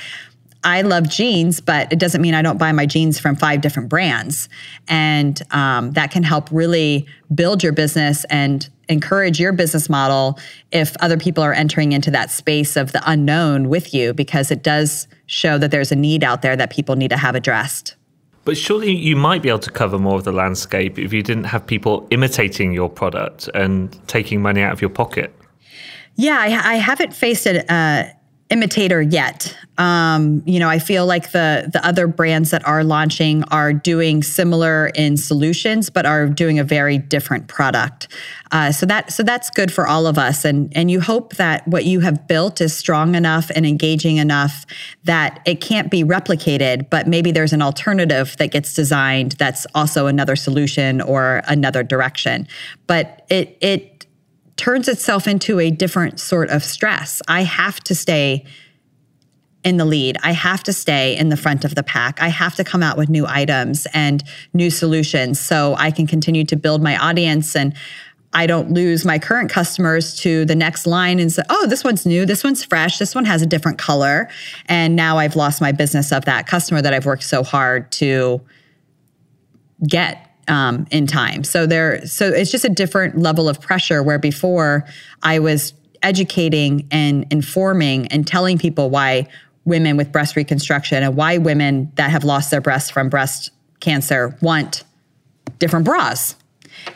I 0.64 0.80
love 0.80 1.08
jeans, 1.08 1.60
but 1.60 1.92
it 1.92 1.98
doesn't 1.98 2.22
mean 2.22 2.34
I 2.34 2.42
don't 2.42 2.58
buy 2.58 2.72
my 2.72 2.86
jeans 2.86 3.18
from 3.20 3.36
five 3.36 3.60
different 3.60 3.88
brands. 3.88 4.48
And 4.88 5.40
um, 5.50 5.92
that 5.92 6.10
can 6.10 6.22
help 6.22 6.48
really 6.50 7.06
build 7.34 7.62
your 7.62 7.72
business 7.72 8.24
and 8.30 8.68
encourage 8.88 9.38
your 9.38 9.52
business 9.52 9.88
model 9.88 10.38
if 10.72 10.96
other 11.00 11.16
people 11.18 11.44
are 11.44 11.52
entering 11.52 11.92
into 11.92 12.10
that 12.10 12.30
space 12.30 12.76
of 12.76 12.92
the 12.92 13.02
unknown 13.04 13.68
with 13.68 13.92
you, 13.94 14.14
because 14.14 14.50
it 14.50 14.62
does 14.62 15.06
show 15.26 15.58
that 15.58 15.70
there's 15.70 15.92
a 15.92 15.96
need 15.96 16.24
out 16.24 16.42
there 16.42 16.56
that 16.56 16.70
people 16.70 16.96
need 16.96 17.08
to 17.08 17.16
have 17.16 17.34
addressed. 17.34 17.96
But 18.44 18.58
surely 18.58 18.92
you 18.92 19.16
might 19.16 19.42
be 19.42 19.48
able 19.48 19.60
to 19.60 19.70
cover 19.70 19.98
more 19.98 20.16
of 20.16 20.24
the 20.24 20.32
landscape 20.32 20.98
if 20.98 21.12
you 21.12 21.22
didn't 21.22 21.44
have 21.44 21.66
people 21.66 22.06
imitating 22.10 22.74
your 22.74 22.90
product 22.90 23.48
and 23.54 23.96
taking 24.06 24.42
money 24.42 24.60
out 24.60 24.72
of 24.72 24.80
your 24.80 24.90
pocket. 24.90 25.34
Yeah, 26.16 26.38
I, 26.38 26.74
I 26.74 26.74
haven't 26.76 27.14
faced 27.14 27.46
it. 27.46 27.68
Uh, 27.70 28.04
imitator 28.50 29.00
yet. 29.00 29.56
Um, 29.78 30.42
you 30.46 30.60
know, 30.60 30.68
I 30.68 30.78
feel 30.78 31.06
like 31.06 31.32
the 31.32 31.68
the 31.72 31.84
other 31.84 32.06
brands 32.06 32.50
that 32.50 32.66
are 32.66 32.84
launching 32.84 33.42
are 33.44 33.72
doing 33.72 34.22
similar 34.22 34.88
in 34.94 35.16
solutions, 35.16 35.90
but 35.90 36.06
are 36.06 36.28
doing 36.28 36.58
a 36.58 36.64
very 36.64 36.98
different 36.98 37.48
product. 37.48 38.06
Uh, 38.52 38.70
so 38.70 38.86
that 38.86 39.12
so 39.12 39.22
that's 39.22 39.50
good 39.50 39.72
for 39.72 39.86
all 39.86 40.06
of 40.06 40.16
us, 40.18 40.44
and 40.44 40.70
and 40.76 40.90
you 40.90 41.00
hope 41.00 41.34
that 41.36 41.66
what 41.66 41.84
you 41.86 42.00
have 42.00 42.28
built 42.28 42.60
is 42.60 42.76
strong 42.76 43.14
enough 43.14 43.50
and 43.56 43.66
engaging 43.66 44.18
enough 44.18 44.64
that 45.04 45.40
it 45.44 45.60
can't 45.60 45.90
be 45.90 46.04
replicated, 46.04 46.88
but 46.90 47.08
maybe 47.08 47.32
there's 47.32 47.52
an 47.52 47.62
alternative 47.62 48.36
that 48.38 48.52
gets 48.52 48.74
designed 48.74 49.32
that's 49.32 49.66
also 49.74 50.06
another 50.06 50.36
solution 50.36 51.00
or 51.00 51.42
another 51.48 51.82
direction. 51.82 52.46
But 52.86 53.26
it 53.28 53.56
it 53.60 53.93
turns 54.56 54.88
itself 54.88 55.26
into 55.26 55.58
a 55.58 55.70
different 55.70 56.20
sort 56.20 56.50
of 56.50 56.62
stress. 56.62 57.20
I 57.28 57.42
have 57.42 57.80
to 57.84 57.94
stay 57.94 58.44
in 59.64 59.78
the 59.78 59.84
lead. 59.84 60.18
I 60.22 60.32
have 60.32 60.62
to 60.64 60.72
stay 60.72 61.16
in 61.16 61.30
the 61.30 61.36
front 61.36 61.64
of 61.64 61.74
the 61.74 61.82
pack. 61.82 62.20
I 62.20 62.28
have 62.28 62.54
to 62.56 62.64
come 62.64 62.82
out 62.82 62.98
with 62.98 63.08
new 63.08 63.26
items 63.26 63.86
and 63.94 64.22
new 64.52 64.70
solutions 64.70 65.40
so 65.40 65.74
I 65.78 65.90
can 65.90 66.06
continue 66.06 66.44
to 66.44 66.56
build 66.56 66.82
my 66.82 66.96
audience 66.98 67.56
and 67.56 67.74
I 68.34 68.46
don't 68.46 68.72
lose 68.72 69.04
my 69.04 69.18
current 69.18 69.48
customers 69.48 70.16
to 70.20 70.44
the 70.44 70.56
next 70.56 70.86
line 70.86 71.20
and 71.20 71.32
say, 71.32 71.42
oh, 71.48 71.66
this 71.68 71.84
one's 71.84 72.04
new, 72.04 72.26
this 72.26 72.42
one's 72.42 72.64
fresh, 72.64 72.98
this 72.98 73.14
one 73.14 73.24
has 73.24 73.42
a 73.42 73.46
different 73.46 73.78
color. 73.78 74.28
And 74.66 74.96
now 74.96 75.18
I've 75.18 75.36
lost 75.36 75.60
my 75.60 75.70
business 75.70 76.12
of 76.12 76.24
that 76.24 76.46
customer 76.46 76.82
that 76.82 76.92
I've 76.92 77.06
worked 77.06 77.22
so 77.22 77.44
hard 77.44 77.90
to 77.92 78.40
get 79.86 80.33
um, 80.48 80.86
in 80.90 81.06
time. 81.06 81.44
So 81.44 81.66
there, 81.66 82.06
so 82.06 82.28
it's 82.28 82.50
just 82.50 82.64
a 82.64 82.68
different 82.68 83.18
level 83.18 83.48
of 83.48 83.60
pressure 83.60 84.02
where 84.02 84.18
before 84.18 84.86
I 85.22 85.38
was 85.38 85.74
educating 86.02 86.86
and 86.90 87.26
informing 87.30 88.06
and 88.08 88.26
telling 88.26 88.58
people 88.58 88.90
why 88.90 89.26
women 89.64 89.96
with 89.96 90.12
breast 90.12 90.36
reconstruction 90.36 91.02
and 91.02 91.16
why 91.16 91.38
women 91.38 91.90
that 91.94 92.10
have 92.10 92.24
lost 92.24 92.50
their 92.50 92.60
breasts 92.60 92.90
from 92.90 93.08
breast 93.08 93.50
cancer 93.80 94.36
want 94.40 94.84
different 95.58 95.84
bras. 95.84 96.36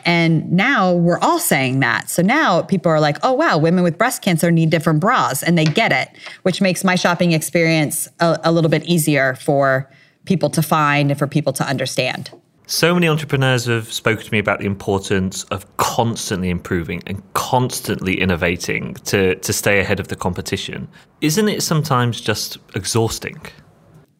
And 0.05 0.51
now 0.51 0.93
we're 0.93 1.19
all 1.19 1.39
saying 1.39 1.79
that. 1.79 2.09
So 2.09 2.21
now 2.21 2.61
people 2.61 2.91
are 2.91 2.99
like, 2.99 3.17
oh, 3.23 3.33
wow, 3.33 3.57
women 3.57 3.83
with 3.83 3.97
breast 3.97 4.21
cancer 4.21 4.51
need 4.51 4.69
different 4.69 4.99
bras 4.99 5.41
and 5.41 5.57
they 5.57 5.65
get 5.65 5.91
it, 5.91 6.09
which 6.43 6.61
makes 6.61 6.83
my 6.83 6.95
shopping 6.95 7.31
experience 7.31 8.07
a, 8.19 8.39
a 8.43 8.51
little 8.51 8.69
bit 8.69 8.83
easier 8.83 9.35
for 9.35 9.89
people 10.25 10.49
to 10.51 10.61
find 10.61 11.09
and 11.09 11.17
for 11.17 11.27
people 11.27 11.53
to 11.53 11.63
understand. 11.63 12.29
So 12.71 12.93
many 12.93 13.07
entrepreneurs 13.07 13.65
have 13.65 13.91
spoken 13.91 14.23
to 14.23 14.31
me 14.31 14.37
about 14.37 14.59
the 14.59 14.67
importance 14.67 15.43
of 15.45 15.65
constantly 15.77 16.51
improving 16.51 17.01
and 17.07 17.23
constantly 17.33 18.21
innovating 18.21 18.93
to, 19.05 19.33
to 19.33 19.53
stay 19.53 19.79
ahead 19.79 19.99
of 19.99 20.09
the 20.09 20.15
competition. 20.15 20.87
Isn't 21.19 21.49
it 21.49 21.63
sometimes 21.63 22.21
just 22.21 22.59
exhausting? 22.75 23.41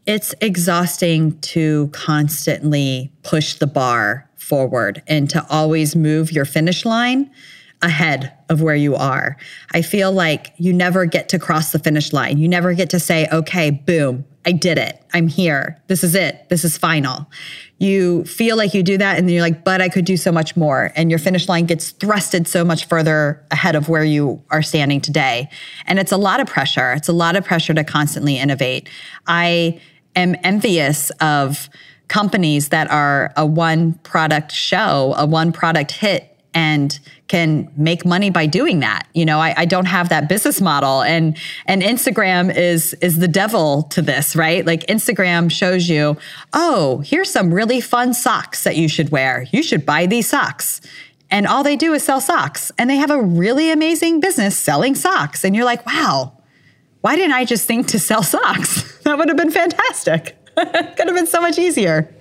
It's 0.08 0.34
exhausting 0.42 1.40
to 1.42 1.90
constantly 1.90 3.12
push 3.22 3.54
the 3.54 3.68
bar 3.68 4.28
forward 4.36 5.04
and 5.06 5.30
to 5.30 5.46
always 5.48 5.96
move 5.96 6.32
your 6.32 6.46
finish 6.46 6.86
line 6.86 7.30
ahead 7.84 8.34
of 8.50 8.64
where 8.64 8.74
you 8.74 8.96
are. 8.96 9.38
I 9.76 9.84
feel 9.84 10.12
like 10.12 10.56
you 10.58 10.74
never 10.74 11.06
get 11.06 11.30
to 11.30 11.38
cross 11.38 11.72
the 11.72 11.78
finish 11.78 12.14
line. 12.14 12.40
You 12.40 12.48
never 12.48 12.74
get 12.74 12.90
to 12.90 13.00
say, 13.00 13.28
okay, 13.32 13.70
boom, 13.70 14.26
I 14.50 14.52
did 14.52 14.78
it. 14.78 15.02
I'm 15.14 15.28
here. 15.28 15.82
This 15.88 16.04
is 16.04 16.16
it. 16.16 16.50
This 16.50 16.66
is 16.66 16.78
final 16.78 17.28
you 17.80 18.26
feel 18.26 18.58
like 18.58 18.74
you 18.74 18.84
do 18.84 18.98
that 18.98 19.18
and 19.18 19.28
then 19.28 19.34
you're 19.34 19.42
like, 19.42 19.64
but 19.64 19.82
I 19.82 19.88
could 19.88 20.04
do 20.04 20.18
so 20.18 20.32
much 20.32 20.58
more. 20.58 20.92
And 20.96 21.10
your 21.10 21.18
finish 21.18 21.48
line 21.48 21.66
gets 21.66 21.94
thrusted 21.94 22.46
so 22.46 22.66
much 22.66 22.86
further 22.88 23.44
ahead 23.52 23.76
of 23.76 23.88
where 23.88 24.04
you 24.04 24.44
are 24.52 24.62
standing 24.62 25.00
today. 25.00 25.50
And 25.88 25.98
it's 25.98 26.12
a 26.12 26.18
lot 26.18 26.42
of 26.42 26.48
pressure. 26.48 26.92
It's 26.92 27.08
a 27.08 27.14
lot 27.14 27.38
of 27.38 27.46
pressure 27.46 27.74
to 27.74 27.86
constantly 27.86 28.38
innovate. 28.38 28.90
I 29.28 29.80
am 30.16 30.36
envious 30.44 31.10
of 31.22 31.70
companies 32.10 32.70
that 32.70 32.92
are 32.92 33.32
a 33.38 33.46
one 33.46 33.94
product 33.94 34.52
show, 34.52 35.14
a 35.18 35.26
one 35.26 35.54
product 35.54 35.92
hit 35.92 36.38
and 36.54 37.00
can 37.30 37.72
make 37.78 38.06
money 38.06 38.30
by 38.30 38.48
doing 38.48 38.80
that. 38.80 39.08
You 39.14 39.24
know, 39.24 39.40
I, 39.40 39.54
I, 39.56 39.66
don't 39.66 39.86
have 39.86 40.10
that 40.10 40.28
business 40.28 40.60
model. 40.60 41.04
And 41.04 41.38
and 41.66 41.82
Instagram 41.82 42.54
is 42.54 42.94
is 42.96 43.20
the 43.20 43.28
devil 43.28 43.84
to 43.84 44.02
this, 44.02 44.36
right? 44.36 44.66
Like 44.66 44.86
Instagram 44.88 45.50
shows 45.50 45.88
you, 45.88 46.18
oh, 46.52 47.02
here's 47.06 47.30
some 47.30 47.54
really 47.54 47.80
fun 47.80 48.14
socks 48.14 48.64
that 48.66 48.76
you 48.76 48.90
should 48.90 49.12
wear. 49.12 49.46
You 49.52 49.64
should 49.64 49.86
buy 49.86 50.08
these 50.08 50.28
socks. 50.28 50.82
And 51.32 51.46
all 51.46 51.64
they 51.64 51.76
do 51.76 51.94
is 51.94 52.04
sell 52.04 52.20
socks. 52.20 52.72
And 52.78 52.90
they 52.90 52.98
have 52.98 53.12
a 53.12 53.22
really 53.22 53.72
amazing 53.72 54.20
business 54.20 54.58
selling 54.58 54.96
socks. 54.96 55.46
And 55.46 55.56
you're 55.56 55.66
like, 55.66 55.86
wow, 55.86 56.34
why 57.02 57.16
didn't 57.16 57.34
I 57.34 57.46
just 57.46 57.68
think 57.68 57.88
to 57.90 58.00
sell 58.00 58.24
socks? 58.24 58.98
that 59.04 59.18
would 59.18 59.30
have 59.30 59.38
been 59.38 59.52
fantastic. 59.52 60.36
Could 60.56 60.66
have 60.66 61.16
been 61.16 61.28
so 61.28 61.40
much 61.40 61.60
easier. 61.60 62.14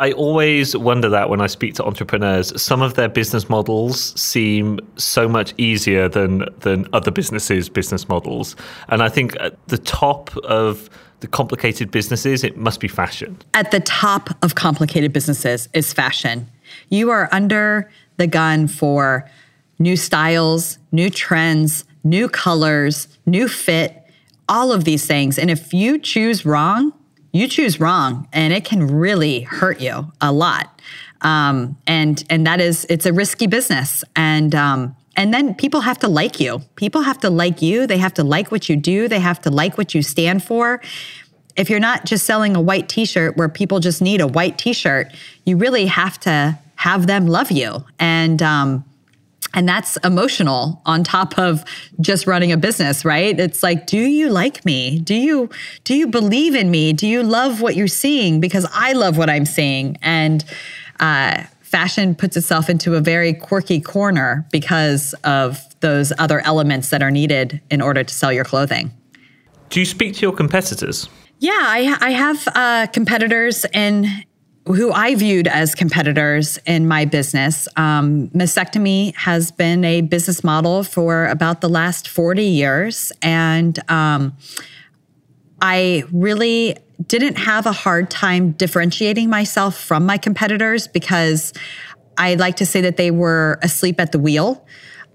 I 0.00 0.12
always 0.12 0.74
wonder 0.74 1.10
that 1.10 1.28
when 1.28 1.42
I 1.42 1.46
speak 1.46 1.74
to 1.74 1.84
entrepreneurs, 1.84 2.60
some 2.60 2.80
of 2.80 2.94
their 2.94 3.08
business 3.08 3.50
models 3.50 4.18
seem 4.18 4.80
so 4.96 5.28
much 5.28 5.52
easier 5.58 6.08
than 6.08 6.46
than 6.60 6.86
other 6.94 7.10
businesses' 7.10 7.68
business 7.68 8.08
models. 8.08 8.56
And 8.88 9.02
I 9.02 9.10
think 9.10 9.36
at 9.40 9.54
the 9.68 9.76
top 9.76 10.34
of 10.38 10.88
the 11.20 11.26
complicated 11.26 11.90
businesses, 11.90 12.42
it 12.42 12.56
must 12.56 12.80
be 12.80 12.88
fashion. 12.88 13.36
At 13.52 13.72
the 13.72 13.80
top 13.80 14.30
of 14.42 14.54
complicated 14.54 15.12
businesses 15.12 15.68
is 15.74 15.92
fashion. 15.92 16.50
You 16.88 17.10
are 17.10 17.28
under 17.30 17.90
the 18.16 18.26
gun 18.26 18.68
for 18.68 19.28
new 19.78 19.98
styles, 19.98 20.78
new 20.92 21.10
trends, 21.10 21.84
new 22.04 22.26
colors, 22.30 23.06
new 23.26 23.48
fit, 23.48 24.02
all 24.48 24.72
of 24.72 24.84
these 24.84 25.06
things. 25.06 25.38
And 25.38 25.50
if 25.50 25.74
you 25.74 25.98
choose 25.98 26.46
wrong, 26.46 26.94
you 27.32 27.48
choose 27.48 27.80
wrong 27.80 28.28
and 28.32 28.52
it 28.52 28.64
can 28.64 28.86
really 28.86 29.42
hurt 29.42 29.80
you 29.80 30.12
a 30.20 30.32
lot. 30.32 30.80
Um, 31.22 31.76
and 31.86 32.22
and 32.30 32.46
that 32.46 32.60
is 32.60 32.86
it's 32.88 33.06
a 33.06 33.12
risky 33.12 33.46
business. 33.46 34.04
And 34.16 34.54
um, 34.54 34.96
and 35.16 35.34
then 35.34 35.54
people 35.54 35.82
have 35.82 35.98
to 35.98 36.08
like 36.08 36.40
you. 36.40 36.62
People 36.76 37.02
have 37.02 37.18
to 37.18 37.30
like 37.30 37.60
you. 37.60 37.86
They 37.86 37.98
have 37.98 38.14
to 38.14 38.24
like 38.24 38.50
what 38.50 38.68
you 38.68 38.76
do. 38.76 39.08
They 39.08 39.20
have 39.20 39.40
to 39.42 39.50
like 39.50 39.76
what 39.76 39.94
you 39.94 40.02
stand 40.02 40.42
for. 40.42 40.80
If 41.56 41.68
you're 41.68 41.80
not 41.80 42.06
just 42.06 42.24
selling 42.24 42.56
a 42.56 42.60
white 42.60 42.88
t-shirt 42.88 43.36
where 43.36 43.48
people 43.48 43.80
just 43.80 44.00
need 44.00 44.20
a 44.20 44.26
white 44.26 44.56
t-shirt, 44.56 45.12
you 45.44 45.56
really 45.56 45.86
have 45.86 46.18
to 46.20 46.58
have 46.76 47.06
them 47.06 47.26
love 47.26 47.50
you. 47.50 47.84
And 47.98 48.40
um, 48.40 48.84
and 49.54 49.68
that's 49.68 49.96
emotional 49.98 50.80
on 50.86 51.04
top 51.04 51.38
of 51.38 51.64
just 52.00 52.26
running 52.26 52.52
a 52.52 52.56
business 52.56 53.04
right? 53.04 53.38
It's 53.38 53.62
like 53.62 53.86
do 53.86 53.98
you 53.98 54.30
like 54.30 54.64
me? 54.64 54.98
Do 55.00 55.14
you 55.14 55.50
do 55.84 55.94
you 55.94 56.06
believe 56.06 56.54
in 56.54 56.70
me? 56.70 56.92
Do 56.92 57.06
you 57.06 57.22
love 57.22 57.60
what 57.60 57.76
you're 57.76 57.88
seeing? 57.88 58.40
Because 58.40 58.66
i 58.72 58.92
love 58.92 59.16
what 59.16 59.30
i'm 59.30 59.46
seeing. 59.46 59.96
And 60.02 60.44
uh, 60.98 61.44
fashion 61.62 62.14
puts 62.14 62.36
itself 62.36 62.68
into 62.68 62.94
a 62.96 63.00
very 63.00 63.32
quirky 63.32 63.80
corner 63.80 64.46
because 64.50 65.14
of 65.24 65.64
those 65.80 66.12
other 66.18 66.40
elements 66.40 66.90
that 66.90 67.02
are 67.02 67.10
needed 67.10 67.60
in 67.70 67.80
order 67.80 68.02
to 68.04 68.12
sell 68.12 68.32
your 68.32 68.44
clothing. 68.44 68.92
Do 69.70 69.78
you 69.80 69.86
speak 69.86 70.14
to 70.16 70.22
your 70.22 70.32
competitors? 70.32 71.08
Yeah, 71.38 71.52
I, 71.52 71.96
I 72.00 72.10
have 72.10 72.48
uh, 72.54 72.86
competitors 72.88 73.64
in 73.72 74.06
who 74.66 74.92
I 74.92 75.14
viewed 75.14 75.48
as 75.48 75.74
competitors 75.74 76.58
in 76.66 76.86
my 76.86 77.04
business. 77.04 77.66
Um, 77.76 78.28
mastectomy 78.28 79.14
has 79.16 79.50
been 79.50 79.84
a 79.84 80.02
business 80.02 80.44
model 80.44 80.84
for 80.84 81.26
about 81.26 81.60
the 81.60 81.68
last 81.68 82.08
40 82.08 82.44
years. 82.44 83.12
And 83.22 83.78
um, 83.90 84.36
I 85.62 86.04
really 86.12 86.76
didn't 87.06 87.36
have 87.36 87.66
a 87.66 87.72
hard 87.72 88.10
time 88.10 88.52
differentiating 88.52 89.30
myself 89.30 89.78
from 89.78 90.04
my 90.04 90.18
competitors 90.18 90.86
because 90.86 91.52
I 92.18 92.34
like 92.34 92.56
to 92.56 92.66
say 92.66 92.82
that 92.82 92.98
they 92.98 93.10
were 93.10 93.58
asleep 93.62 93.98
at 93.98 94.12
the 94.12 94.18
wheel. 94.18 94.66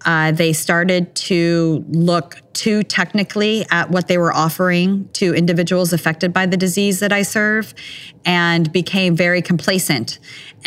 Uh, 0.05 0.31
they 0.31 0.53
started 0.53 1.15
to 1.15 1.85
look 1.89 2.41
too 2.55 2.81
technically 2.83 3.65
at 3.69 3.91
what 3.91 4.07
they 4.07 4.17
were 4.17 4.33
offering 4.33 5.07
to 5.13 5.35
individuals 5.35 5.93
affected 5.93 6.33
by 6.33 6.45
the 6.45 6.57
disease 6.57 6.99
that 7.01 7.13
I 7.13 7.21
serve 7.21 7.73
and 8.25 8.71
became 8.71 9.15
very 9.15 9.41
complacent. 9.41 10.17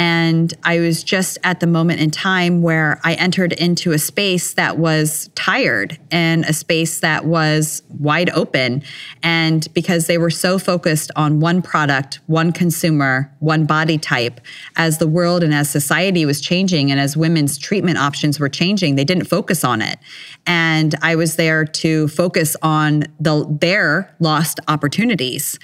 And 0.00 0.54
I 0.62 0.78
was 0.78 1.02
just 1.02 1.38
at 1.42 1.58
the 1.58 1.66
moment 1.66 2.00
in 2.00 2.12
time 2.12 2.62
where 2.62 3.00
I 3.02 3.14
entered 3.14 3.52
into 3.52 3.90
a 3.90 3.98
space 3.98 4.54
that 4.54 4.78
was 4.78 5.28
tired 5.34 5.98
and 6.12 6.44
a 6.44 6.52
space 6.52 7.00
that 7.00 7.24
was 7.24 7.82
wide 7.98 8.30
open. 8.30 8.84
And 9.24 9.66
because 9.74 10.06
they 10.06 10.16
were 10.16 10.30
so 10.30 10.60
focused 10.60 11.10
on 11.16 11.40
one 11.40 11.62
product, 11.62 12.20
one 12.26 12.52
consumer, 12.52 13.34
one 13.40 13.66
body 13.66 13.98
type, 13.98 14.40
as 14.76 14.98
the 14.98 15.08
world 15.08 15.42
and 15.42 15.52
as 15.52 15.68
society 15.68 16.24
was 16.24 16.40
changing 16.40 16.92
and 16.92 17.00
as 17.00 17.16
women's 17.16 17.58
treatment 17.58 17.98
options 17.98 18.38
were 18.38 18.48
changing, 18.48 18.94
they 18.94 19.04
didn't 19.04 19.24
focus 19.24 19.64
on 19.64 19.82
it. 19.82 19.98
And 20.46 20.94
I 21.02 21.16
was 21.16 21.34
there 21.34 21.64
to 21.80 22.08
focus 22.08 22.56
on 22.62 23.04
the, 23.20 23.46
their 23.60 24.14
lost 24.20 24.60
opportunities. 24.68 25.58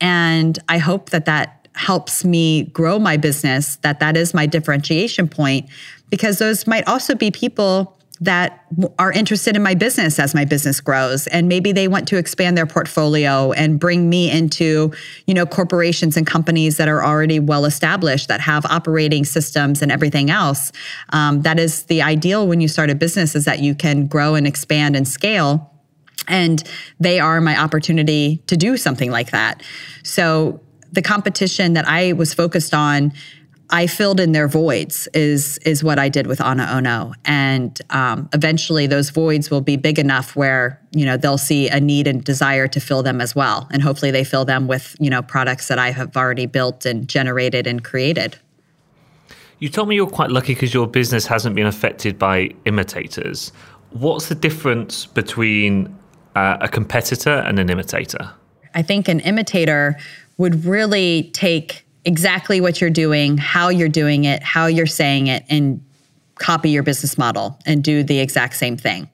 And 0.00 0.58
I 0.68 0.78
hope 0.78 1.10
that 1.10 1.24
that 1.26 1.68
helps 1.74 2.24
me 2.24 2.64
grow 2.64 2.98
my 2.98 3.16
business 3.16 3.76
that 3.76 4.00
that 4.00 4.16
is 4.16 4.34
my 4.34 4.44
differentiation 4.44 5.28
point 5.28 5.68
because 6.10 6.38
those 6.38 6.66
might 6.66 6.86
also 6.88 7.14
be 7.14 7.30
people 7.30 7.96
that 8.22 8.66
are 8.98 9.10
interested 9.12 9.56
in 9.56 9.62
my 9.62 9.74
business 9.74 10.18
as 10.18 10.34
my 10.34 10.44
business 10.44 10.80
grows. 10.80 11.26
And 11.28 11.48
maybe 11.48 11.72
they 11.72 11.88
want 11.88 12.06
to 12.08 12.18
expand 12.18 12.56
their 12.56 12.66
portfolio 12.66 13.52
and 13.52 13.80
bring 13.80 14.10
me 14.10 14.30
into 14.30 14.92
you 15.26 15.34
know 15.34 15.46
corporations 15.46 16.16
and 16.16 16.26
companies 16.26 16.76
that 16.76 16.88
are 16.88 17.02
already 17.02 17.40
well 17.40 17.64
established 17.64 18.28
that 18.28 18.40
have 18.40 18.66
operating 18.66 19.24
systems 19.24 19.80
and 19.80 19.90
everything 19.90 20.30
else. 20.30 20.70
Um, 21.12 21.42
that 21.42 21.58
is 21.58 21.84
the 21.84 22.02
ideal 22.02 22.46
when 22.46 22.60
you 22.60 22.68
start 22.68 22.90
a 22.90 22.94
business 22.94 23.34
is 23.34 23.46
that 23.46 23.60
you 23.60 23.74
can 23.74 24.06
grow 24.06 24.34
and 24.34 24.46
expand 24.46 24.96
and 24.96 25.08
scale. 25.08 25.70
And 26.28 26.62
they 27.00 27.18
are 27.18 27.40
my 27.40 27.58
opportunity 27.58 28.42
to 28.46 28.56
do 28.56 28.76
something 28.76 29.10
like 29.10 29.30
that. 29.30 29.62
So 30.02 30.60
the 30.92 31.02
competition 31.02 31.72
that 31.74 31.88
I 31.88 32.12
was 32.12 32.34
focused 32.34 32.74
on, 32.74 33.12
I 33.70 33.86
filled 33.86 34.20
in 34.20 34.32
their 34.32 34.48
voids 34.48 35.08
is 35.14 35.58
is 35.58 35.82
what 35.82 35.98
I 35.98 36.08
did 36.08 36.26
with 36.26 36.40
Ana 36.40 36.68
Ono, 36.72 37.12
and 37.24 37.80
um, 37.90 38.28
eventually 38.32 38.86
those 38.86 39.10
voids 39.10 39.50
will 39.50 39.60
be 39.60 39.76
big 39.76 39.98
enough 39.98 40.34
where 40.34 40.80
you 40.92 41.04
know 41.04 41.16
they'll 41.16 41.38
see 41.38 41.68
a 41.68 41.80
need 41.80 42.06
and 42.06 42.22
desire 42.22 42.66
to 42.68 42.80
fill 42.80 43.02
them 43.02 43.20
as 43.20 43.34
well, 43.34 43.68
and 43.72 43.82
hopefully 43.82 44.10
they 44.10 44.24
fill 44.24 44.44
them 44.44 44.66
with 44.66 44.96
you 44.98 45.08
know 45.08 45.22
products 45.22 45.68
that 45.68 45.78
I 45.78 45.92
have 45.92 46.16
already 46.16 46.46
built 46.46 46.84
and 46.84 47.08
generated 47.08 47.66
and 47.66 47.82
created. 47.84 48.38
You 49.60 49.68
told 49.68 49.88
me 49.88 49.94
you're 49.94 50.08
quite 50.08 50.30
lucky 50.30 50.54
because 50.54 50.74
your 50.74 50.86
business 50.86 51.26
hasn't 51.26 51.54
been 51.54 51.66
affected 51.66 52.18
by 52.18 52.50
imitators. 52.64 53.52
What's 53.90 54.28
the 54.28 54.34
difference 54.34 55.06
between 55.06 55.94
uh, 56.34 56.56
a 56.60 56.68
competitor 56.68 57.44
and 57.46 57.58
an 57.58 57.68
imitator? 57.68 58.30
I 58.74 58.82
think 58.82 59.08
an 59.08 59.20
imitator 59.20 59.98
would 60.38 60.64
really 60.64 61.30
take 61.34 61.84
exactly 62.04 62.60
what 62.60 62.80
you're 62.80 62.90
doing, 62.90 63.38
how 63.38 63.68
you're 63.68 63.88
doing 63.88 64.24
it, 64.24 64.42
how 64.42 64.66
you're 64.66 64.86
saying 64.86 65.26
it, 65.26 65.44
and 65.48 65.84
copy 66.38 66.70
your 66.70 66.82
business 66.82 67.18
model 67.18 67.58
and 67.66 67.84
do 67.84 68.02
the 68.02 68.18
exact 68.18 68.56
same 68.56 68.76
thing. 68.76 69.08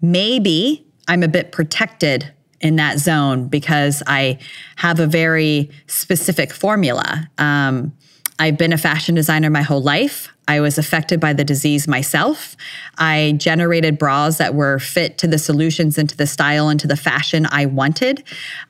Maybe 0.00 0.86
I'm 1.08 1.22
a 1.22 1.28
bit 1.28 1.52
protected 1.52 2.32
in 2.60 2.76
that 2.76 2.98
zone 2.98 3.48
because 3.48 4.02
I 4.06 4.38
have 4.76 5.00
a 5.00 5.06
very 5.06 5.70
specific 5.86 6.52
formula. 6.52 7.28
Um, 7.38 7.92
I've 8.38 8.56
been 8.56 8.72
a 8.72 8.78
fashion 8.78 9.14
designer 9.14 9.50
my 9.50 9.62
whole 9.62 9.82
life. 9.82 10.28
I 10.48 10.60
was 10.60 10.78
affected 10.78 11.20
by 11.20 11.32
the 11.32 11.44
disease 11.44 11.86
myself. 11.86 12.56
I 12.98 13.34
generated 13.36 13.98
bras 13.98 14.38
that 14.38 14.54
were 14.54 14.78
fit 14.78 15.18
to 15.18 15.26
the 15.26 15.38
solutions 15.38 15.98
and 15.98 16.08
to 16.08 16.16
the 16.16 16.26
style 16.26 16.68
and 16.68 16.78
to 16.80 16.86
the 16.86 16.96
fashion 16.96 17.46
I 17.50 17.66
wanted. 17.66 18.24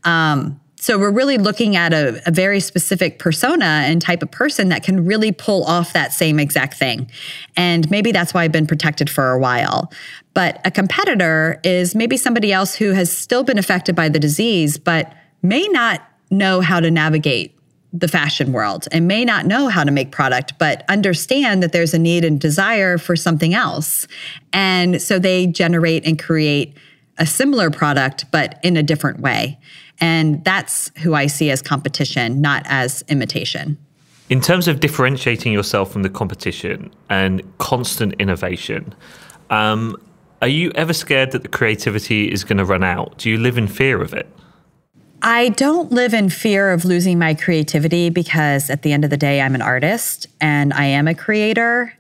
Um, 0.04 0.60
so 0.82 0.98
we're 0.98 1.12
really 1.12 1.38
looking 1.38 1.76
at 1.76 1.92
a, 1.92 2.20
a, 2.26 2.32
very 2.32 2.58
specific 2.58 3.20
persona 3.20 3.84
and 3.84 4.02
type 4.02 4.20
of 4.20 4.32
person 4.32 4.68
that 4.70 4.82
can 4.82 5.06
really 5.06 5.30
pull 5.30 5.62
off 5.62 5.92
that 5.92 6.12
same 6.12 6.40
exact 6.40 6.74
thing. 6.74 7.08
And 7.56 7.88
maybe 7.88 8.10
that's 8.10 8.34
why 8.34 8.42
I've 8.42 8.50
been 8.50 8.66
protected 8.66 9.08
for 9.08 9.30
a 9.30 9.38
while. 9.38 9.92
But 10.34 10.60
a 10.64 10.72
competitor 10.72 11.60
is 11.62 11.94
maybe 11.94 12.16
somebody 12.16 12.52
else 12.52 12.74
who 12.74 12.94
has 12.94 13.16
still 13.16 13.44
been 13.44 13.58
affected 13.58 13.94
by 13.94 14.08
the 14.08 14.18
disease, 14.18 14.76
but 14.76 15.14
may 15.40 15.68
not 15.68 16.02
know 16.32 16.60
how 16.60 16.80
to 16.80 16.90
navigate 16.90 17.56
the 17.92 18.08
fashion 18.08 18.52
world 18.52 18.88
and 18.90 19.06
may 19.06 19.24
not 19.24 19.46
know 19.46 19.68
how 19.68 19.84
to 19.84 19.92
make 19.92 20.10
product, 20.10 20.58
but 20.58 20.82
understand 20.88 21.62
that 21.62 21.70
there's 21.70 21.94
a 21.94 21.98
need 21.98 22.24
and 22.24 22.40
desire 22.40 22.98
for 22.98 23.14
something 23.14 23.54
else. 23.54 24.08
And 24.52 25.00
so 25.00 25.20
they 25.20 25.46
generate 25.46 26.04
and 26.04 26.20
create 26.20 26.76
a 27.18 27.26
similar 27.26 27.70
product, 27.70 28.24
but 28.32 28.58
in 28.64 28.76
a 28.76 28.82
different 28.82 29.20
way. 29.20 29.60
And 30.02 30.44
that's 30.44 30.90
who 30.98 31.14
I 31.14 31.28
see 31.28 31.50
as 31.50 31.62
competition, 31.62 32.40
not 32.40 32.64
as 32.66 33.04
imitation. 33.08 33.78
In 34.28 34.40
terms 34.40 34.66
of 34.66 34.80
differentiating 34.80 35.52
yourself 35.52 35.92
from 35.92 36.02
the 36.02 36.10
competition 36.10 36.92
and 37.08 37.40
constant 37.58 38.14
innovation, 38.14 38.94
um, 39.50 39.96
are 40.42 40.48
you 40.48 40.72
ever 40.74 40.92
scared 40.92 41.30
that 41.30 41.42
the 41.42 41.48
creativity 41.48 42.32
is 42.32 42.42
going 42.42 42.58
to 42.58 42.64
run 42.64 42.82
out? 42.82 43.16
Do 43.18 43.30
you 43.30 43.38
live 43.38 43.56
in 43.56 43.68
fear 43.68 44.02
of 44.02 44.12
it? 44.12 44.28
I 45.22 45.50
don't 45.50 45.92
live 45.92 46.14
in 46.14 46.30
fear 46.30 46.72
of 46.72 46.84
losing 46.84 47.16
my 47.16 47.34
creativity 47.34 48.10
because 48.10 48.70
at 48.70 48.82
the 48.82 48.92
end 48.92 49.04
of 49.04 49.10
the 49.10 49.16
day, 49.16 49.40
I'm 49.40 49.54
an 49.54 49.62
artist 49.62 50.26
and 50.40 50.72
I 50.72 50.86
am 50.86 51.06
a 51.06 51.14
creator. 51.14 51.96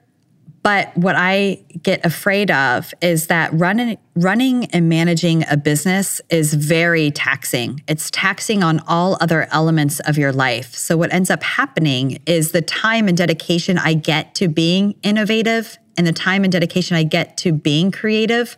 But 0.62 0.96
what 0.96 1.16
I 1.16 1.64
get 1.82 2.04
afraid 2.06 2.50
of 2.50 2.94
is 3.02 3.26
that 3.26 3.52
running, 3.52 3.98
running 4.14 4.66
and 4.66 4.88
managing 4.88 5.44
a 5.50 5.56
business 5.56 6.20
is 6.30 6.54
very 6.54 7.10
taxing. 7.10 7.82
It's 7.88 8.10
taxing 8.10 8.62
on 8.62 8.80
all 8.86 9.18
other 9.20 9.48
elements 9.50 9.98
of 10.00 10.16
your 10.16 10.32
life. 10.32 10.74
So, 10.74 10.96
what 10.96 11.12
ends 11.12 11.30
up 11.30 11.42
happening 11.42 12.20
is 12.26 12.52
the 12.52 12.62
time 12.62 13.08
and 13.08 13.16
dedication 13.16 13.76
I 13.76 13.94
get 13.94 14.36
to 14.36 14.48
being 14.48 14.94
innovative 15.02 15.78
and 15.96 16.06
the 16.06 16.12
time 16.12 16.44
and 16.44 16.52
dedication 16.52 16.96
I 16.96 17.02
get 17.02 17.36
to 17.38 17.52
being 17.52 17.90
creative 17.90 18.56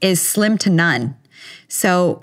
is 0.00 0.26
slim 0.26 0.56
to 0.58 0.70
none. 0.70 1.16
So, 1.68 2.22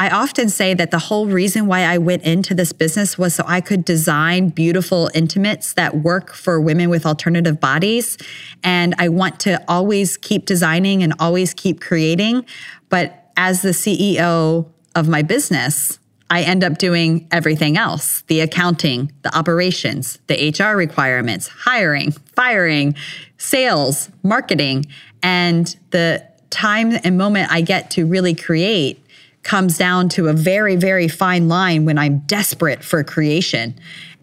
I 0.00 0.10
often 0.10 0.48
say 0.48 0.74
that 0.74 0.92
the 0.92 0.98
whole 0.98 1.26
reason 1.26 1.66
why 1.66 1.80
I 1.80 1.98
went 1.98 2.22
into 2.22 2.54
this 2.54 2.72
business 2.72 3.18
was 3.18 3.34
so 3.34 3.42
I 3.46 3.60
could 3.60 3.84
design 3.84 4.50
beautiful 4.50 5.10
intimates 5.12 5.72
that 5.72 5.96
work 5.96 6.32
for 6.34 6.60
women 6.60 6.88
with 6.88 7.04
alternative 7.04 7.58
bodies. 7.58 8.16
And 8.62 8.94
I 8.98 9.08
want 9.08 9.40
to 9.40 9.62
always 9.66 10.16
keep 10.16 10.46
designing 10.46 11.02
and 11.02 11.14
always 11.18 11.52
keep 11.52 11.80
creating. 11.80 12.46
But 12.88 13.32
as 13.36 13.62
the 13.62 13.70
CEO 13.70 14.66
of 14.94 15.08
my 15.08 15.22
business, 15.22 15.98
I 16.30 16.42
end 16.42 16.62
up 16.62 16.78
doing 16.78 17.26
everything 17.32 17.76
else 17.76 18.22
the 18.28 18.40
accounting, 18.40 19.10
the 19.22 19.36
operations, 19.36 20.18
the 20.28 20.54
HR 20.56 20.76
requirements, 20.76 21.48
hiring, 21.48 22.12
firing, 22.12 22.94
sales, 23.36 24.10
marketing. 24.22 24.86
And 25.24 25.74
the 25.90 26.24
time 26.50 26.92
and 27.02 27.18
moment 27.18 27.50
I 27.50 27.62
get 27.62 27.90
to 27.92 28.06
really 28.06 28.34
create 28.34 29.04
comes 29.48 29.78
down 29.78 30.10
to 30.10 30.28
a 30.28 30.34
very 30.34 30.76
very 30.76 31.08
fine 31.08 31.48
line 31.48 31.86
when 31.86 31.96
i'm 31.96 32.18
desperate 32.26 32.84
for 32.84 33.02
creation. 33.02 33.74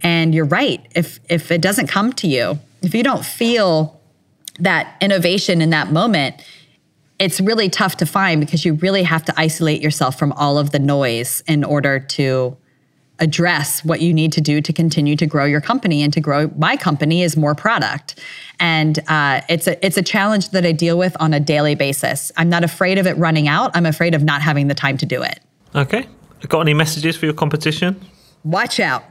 And 0.01 0.36
you're 0.36 0.45
right 0.45 0.86
if 0.95 1.19
if 1.30 1.51
it 1.51 1.61
doesn't 1.61 1.88
come 1.88 2.13
to 2.13 2.28
you 2.28 2.59
if 2.84 2.93
you 2.93 3.01
don't 3.01 3.26
feel 3.26 3.99
that 4.59 4.95
innovation 5.01 5.61
in 5.61 5.71
that 5.71 5.91
moment 5.91 6.36
it's 7.17 7.41
really 7.41 7.69
tough 7.69 7.97
to 7.97 8.05
find 8.05 8.39
because 8.39 8.65
you 8.65 8.73
really 8.76 9.03
have 9.03 9.23
to 9.26 9.34
isolate 9.36 9.82
yourself 9.82 10.19
from 10.19 10.32
all 10.34 10.57
of 10.57 10.71
the 10.71 10.80
noise 10.80 11.41
in 11.47 11.63
order 11.63 11.99
to 11.99 12.55
address 13.20 13.84
what 13.86 14.01
you 14.01 14.13
need 14.13 14.32
to 14.34 14.41
do 14.41 14.61
to 14.61 14.74
continue 14.74 15.16
to 15.16 15.26
grow 15.26 15.45
your 15.45 15.61
company 15.61 16.03
and 16.03 16.11
to 16.13 16.20
grow 16.20 16.49
my 16.57 16.76
company 16.76 17.22
is 17.24 17.38
more 17.38 17.55
product 17.55 18.20
and 18.59 18.99
uh, 19.07 19.41
it's 19.49 19.68
a 19.68 19.86
it's 19.86 19.97
a 19.97 20.01
challenge 20.01 20.49
that 20.49 20.66
i 20.66 20.72
deal 20.72 20.97
with 20.97 21.16
on 21.20 21.34
a 21.34 21.39
daily 21.39 21.76
basis 21.76 22.32
i'm 22.38 22.49
not 22.49 22.63
afraid 22.63 22.97
of 22.97 23.07
it 23.07 23.18
running 23.18 23.47
out 23.47 23.72
i'm 23.74 23.86
afraid 23.86 24.13
of 24.13 24.24
not 24.24 24.41
having 24.41 24.68
the 24.68 24.76
time 24.76 24.97
to 24.97 25.05
do 25.05 25.22
it 25.22 25.39
Okay. 25.76 26.07
Got 26.47 26.61
any 26.61 26.74
messages 26.74 27.18
for 27.18 27.26
your 27.26 27.34
competition? 27.36 27.99
watch 28.43 28.80
out 28.80 29.03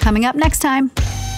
Coming 0.00 0.24
up 0.24 0.34
next 0.34 0.58
time. 0.58 0.90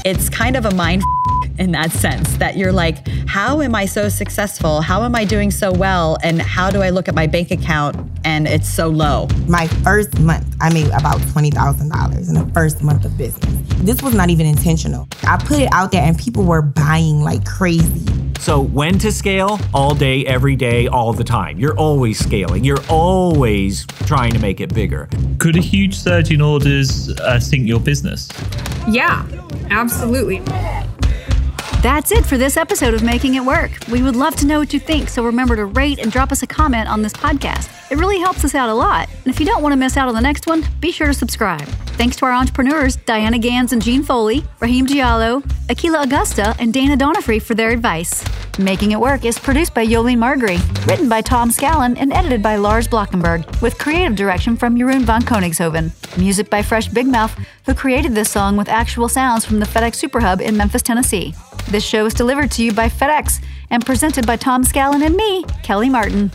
It's 0.04 0.28
kind 0.28 0.56
of 0.56 0.64
a 0.64 0.74
mind 0.74 1.02
in 1.58 1.70
that 1.72 1.90
sense 1.92 2.36
that 2.36 2.56
you're 2.56 2.72
like 2.72 3.06
how 3.28 3.60
am 3.60 3.74
i 3.74 3.84
so 3.84 4.08
successful 4.08 4.80
how 4.80 5.02
am 5.02 5.14
i 5.14 5.24
doing 5.24 5.50
so 5.50 5.72
well 5.72 6.16
and 6.22 6.42
how 6.42 6.68
do 6.68 6.82
i 6.82 6.90
look 6.90 7.08
at 7.08 7.14
my 7.14 7.26
bank 7.26 7.50
account 7.50 7.96
and 8.24 8.48
it's 8.48 8.68
so 8.68 8.88
low 8.88 9.28
My 9.46 9.68
first 9.68 10.18
month, 10.18 10.56
I 10.60 10.72
made 10.72 10.86
about 10.88 11.20
$20,000 11.20 12.28
in 12.28 12.34
the 12.34 12.50
first 12.54 12.82
month 12.82 13.04
of 13.04 13.16
business. 13.18 13.54
This 13.82 14.02
was 14.02 14.14
not 14.14 14.30
even 14.30 14.46
intentional. 14.46 15.06
I 15.24 15.36
put 15.36 15.60
it 15.60 15.68
out 15.72 15.92
there 15.92 16.02
and 16.02 16.18
people 16.18 16.44
were 16.44 16.62
buying 16.62 17.20
like 17.20 17.44
crazy. 17.44 18.06
So, 18.40 18.60
when 18.60 18.98
to 18.98 19.12
scale? 19.12 19.58
All 19.72 19.94
day, 19.94 20.24
every 20.26 20.56
day, 20.56 20.86
all 20.86 21.12
the 21.12 21.24
time. 21.24 21.58
You're 21.58 21.78
always 21.78 22.18
scaling. 22.18 22.64
You're 22.64 22.84
always 22.88 23.86
trying 24.06 24.32
to 24.32 24.38
make 24.38 24.60
it 24.60 24.74
bigger. 24.74 25.08
Could 25.38 25.56
a 25.56 25.60
huge 25.60 25.94
surge 25.94 26.30
in 26.30 26.40
orders 26.40 27.08
uh, 27.20 27.40
sink 27.40 27.66
your 27.66 27.80
business? 27.80 28.28
Yeah, 28.88 29.24
absolutely. 29.70 29.93
Absolutely. 29.94 30.42
That's 31.84 32.12
it 32.12 32.24
for 32.24 32.38
this 32.38 32.56
episode 32.56 32.94
of 32.94 33.02
Making 33.02 33.34
It 33.34 33.44
Work. 33.44 33.72
We 33.92 34.02
would 34.02 34.16
love 34.16 34.34
to 34.36 34.46
know 34.46 34.58
what 34.58 34.72
you 34.72 34.80
think, 34.80 35.10
so 35.10 35.22
remember 35.22 35.54
to 35.54 35.66
rate 35.66 35.98
and 35.98 36.10
drop 36.10 36.32
us 36.32 36.42
a 36.42 36.46
comment 36.46 36.88
on 36.88 37.02
this 37.02 37.12
podcast. 37.12 37.68
It 37.90 37.98
really 37.98 38.18
helps 38.20 38.42
us 38.42 38.54
out 38.54 38.70
a 38.70 38.74
lot. 38.74 39.10
And 39.10 39.26
if 39.26 39.38
you 39.38 39.44
don't 39.44 39.62
want 39.62 39.74
to 39.74 39.76
miss 39.76 39.98
out 39.98 40.08
on 40.08 40.14
the 40.14 40.20
next 40.22 40.46
one, 40.46 40.64
be 40.80 40.90
sure 40.90 41.08
to 41.08 41.12
subscribe. 41.12 41.68
Thanks 41.98 42.16
to 42.16 42.24
our 42.24 42.32
entrepreneurs, 42.32 42.96
Diana 42.96 43.38
Gans 43.38 43.74
and 43.74 43.82
Jean 43.82 44.02
Foley, 44.02 44.44
Raheem 44.60 44.86
Giallo, 44.86 45.42
Akila 45.68 46.04
Augusta, 46.04 46.56
and 46.58 46.72
Dana 46.72 46.96
Donafree 46.96 47.42
for 47.42 47.54
their 47.54 47.68
advice. 47.68 48.24
Making 48.58 48.92
It 48.92 49.00
Work 49.00 49.26
is 49.26 49.38
produced 49.38 49.74
by 49.74 49.84
Yoli 49.84 50.16
Margry, 50.16 50.56
written 50.86 51.10
by 51.10 51.20
Tom 51.20 51.50
Scallon, 51.50 51.98
and 51.98 52.14
edited 52.14 52.42
by 52.42 52.56
Lars 52.56 52.88
Blockenberg, 52.88 53.60
with 53.60 53.78
creative 53.78 54.16
direction 54.16 54.56
from 54.56 54.74
Jeroen 54.74 55.02
van 55.02 55.20
Koningshoven. 55.20 55.92
Music 56.16 56.48
by 56.48 56.62
Fresh 56.62 56.88
Big 56.88 57.06
Mouth, 57.06 57.38
who 57.66 57.74
created 57.74 58.14
this 58.14 58.30
song 58.30 58.56
with 58.56 58.70
actual 58.70 59.10
sounds 59.10 59.44
from 59.44 59.58
the 59.58 59.66
FedEx 59.66 60.02
Superhub 60.02 60.40
in 60.40 60.56
Memphis, 60.56 60.80
Tennessee. 60.80 61.34
This 61.68 61.84
show 61.84 62.06
is 62.06 62.14
delivered 62.14 62.50
to 62.52 62.62
you 62.62 62.72
by 62.72 62.88
FedEx 62.88 63.42
and 63.70 63.84
presented 63.84 64.26
by 64.26 64.36
Tom 64.36 64.64
Scallon 64.64 65.04
and 65.04 65.16
me, 65.16 65.44
Kelly 65.62 65.88
Martin. 65.88 66.30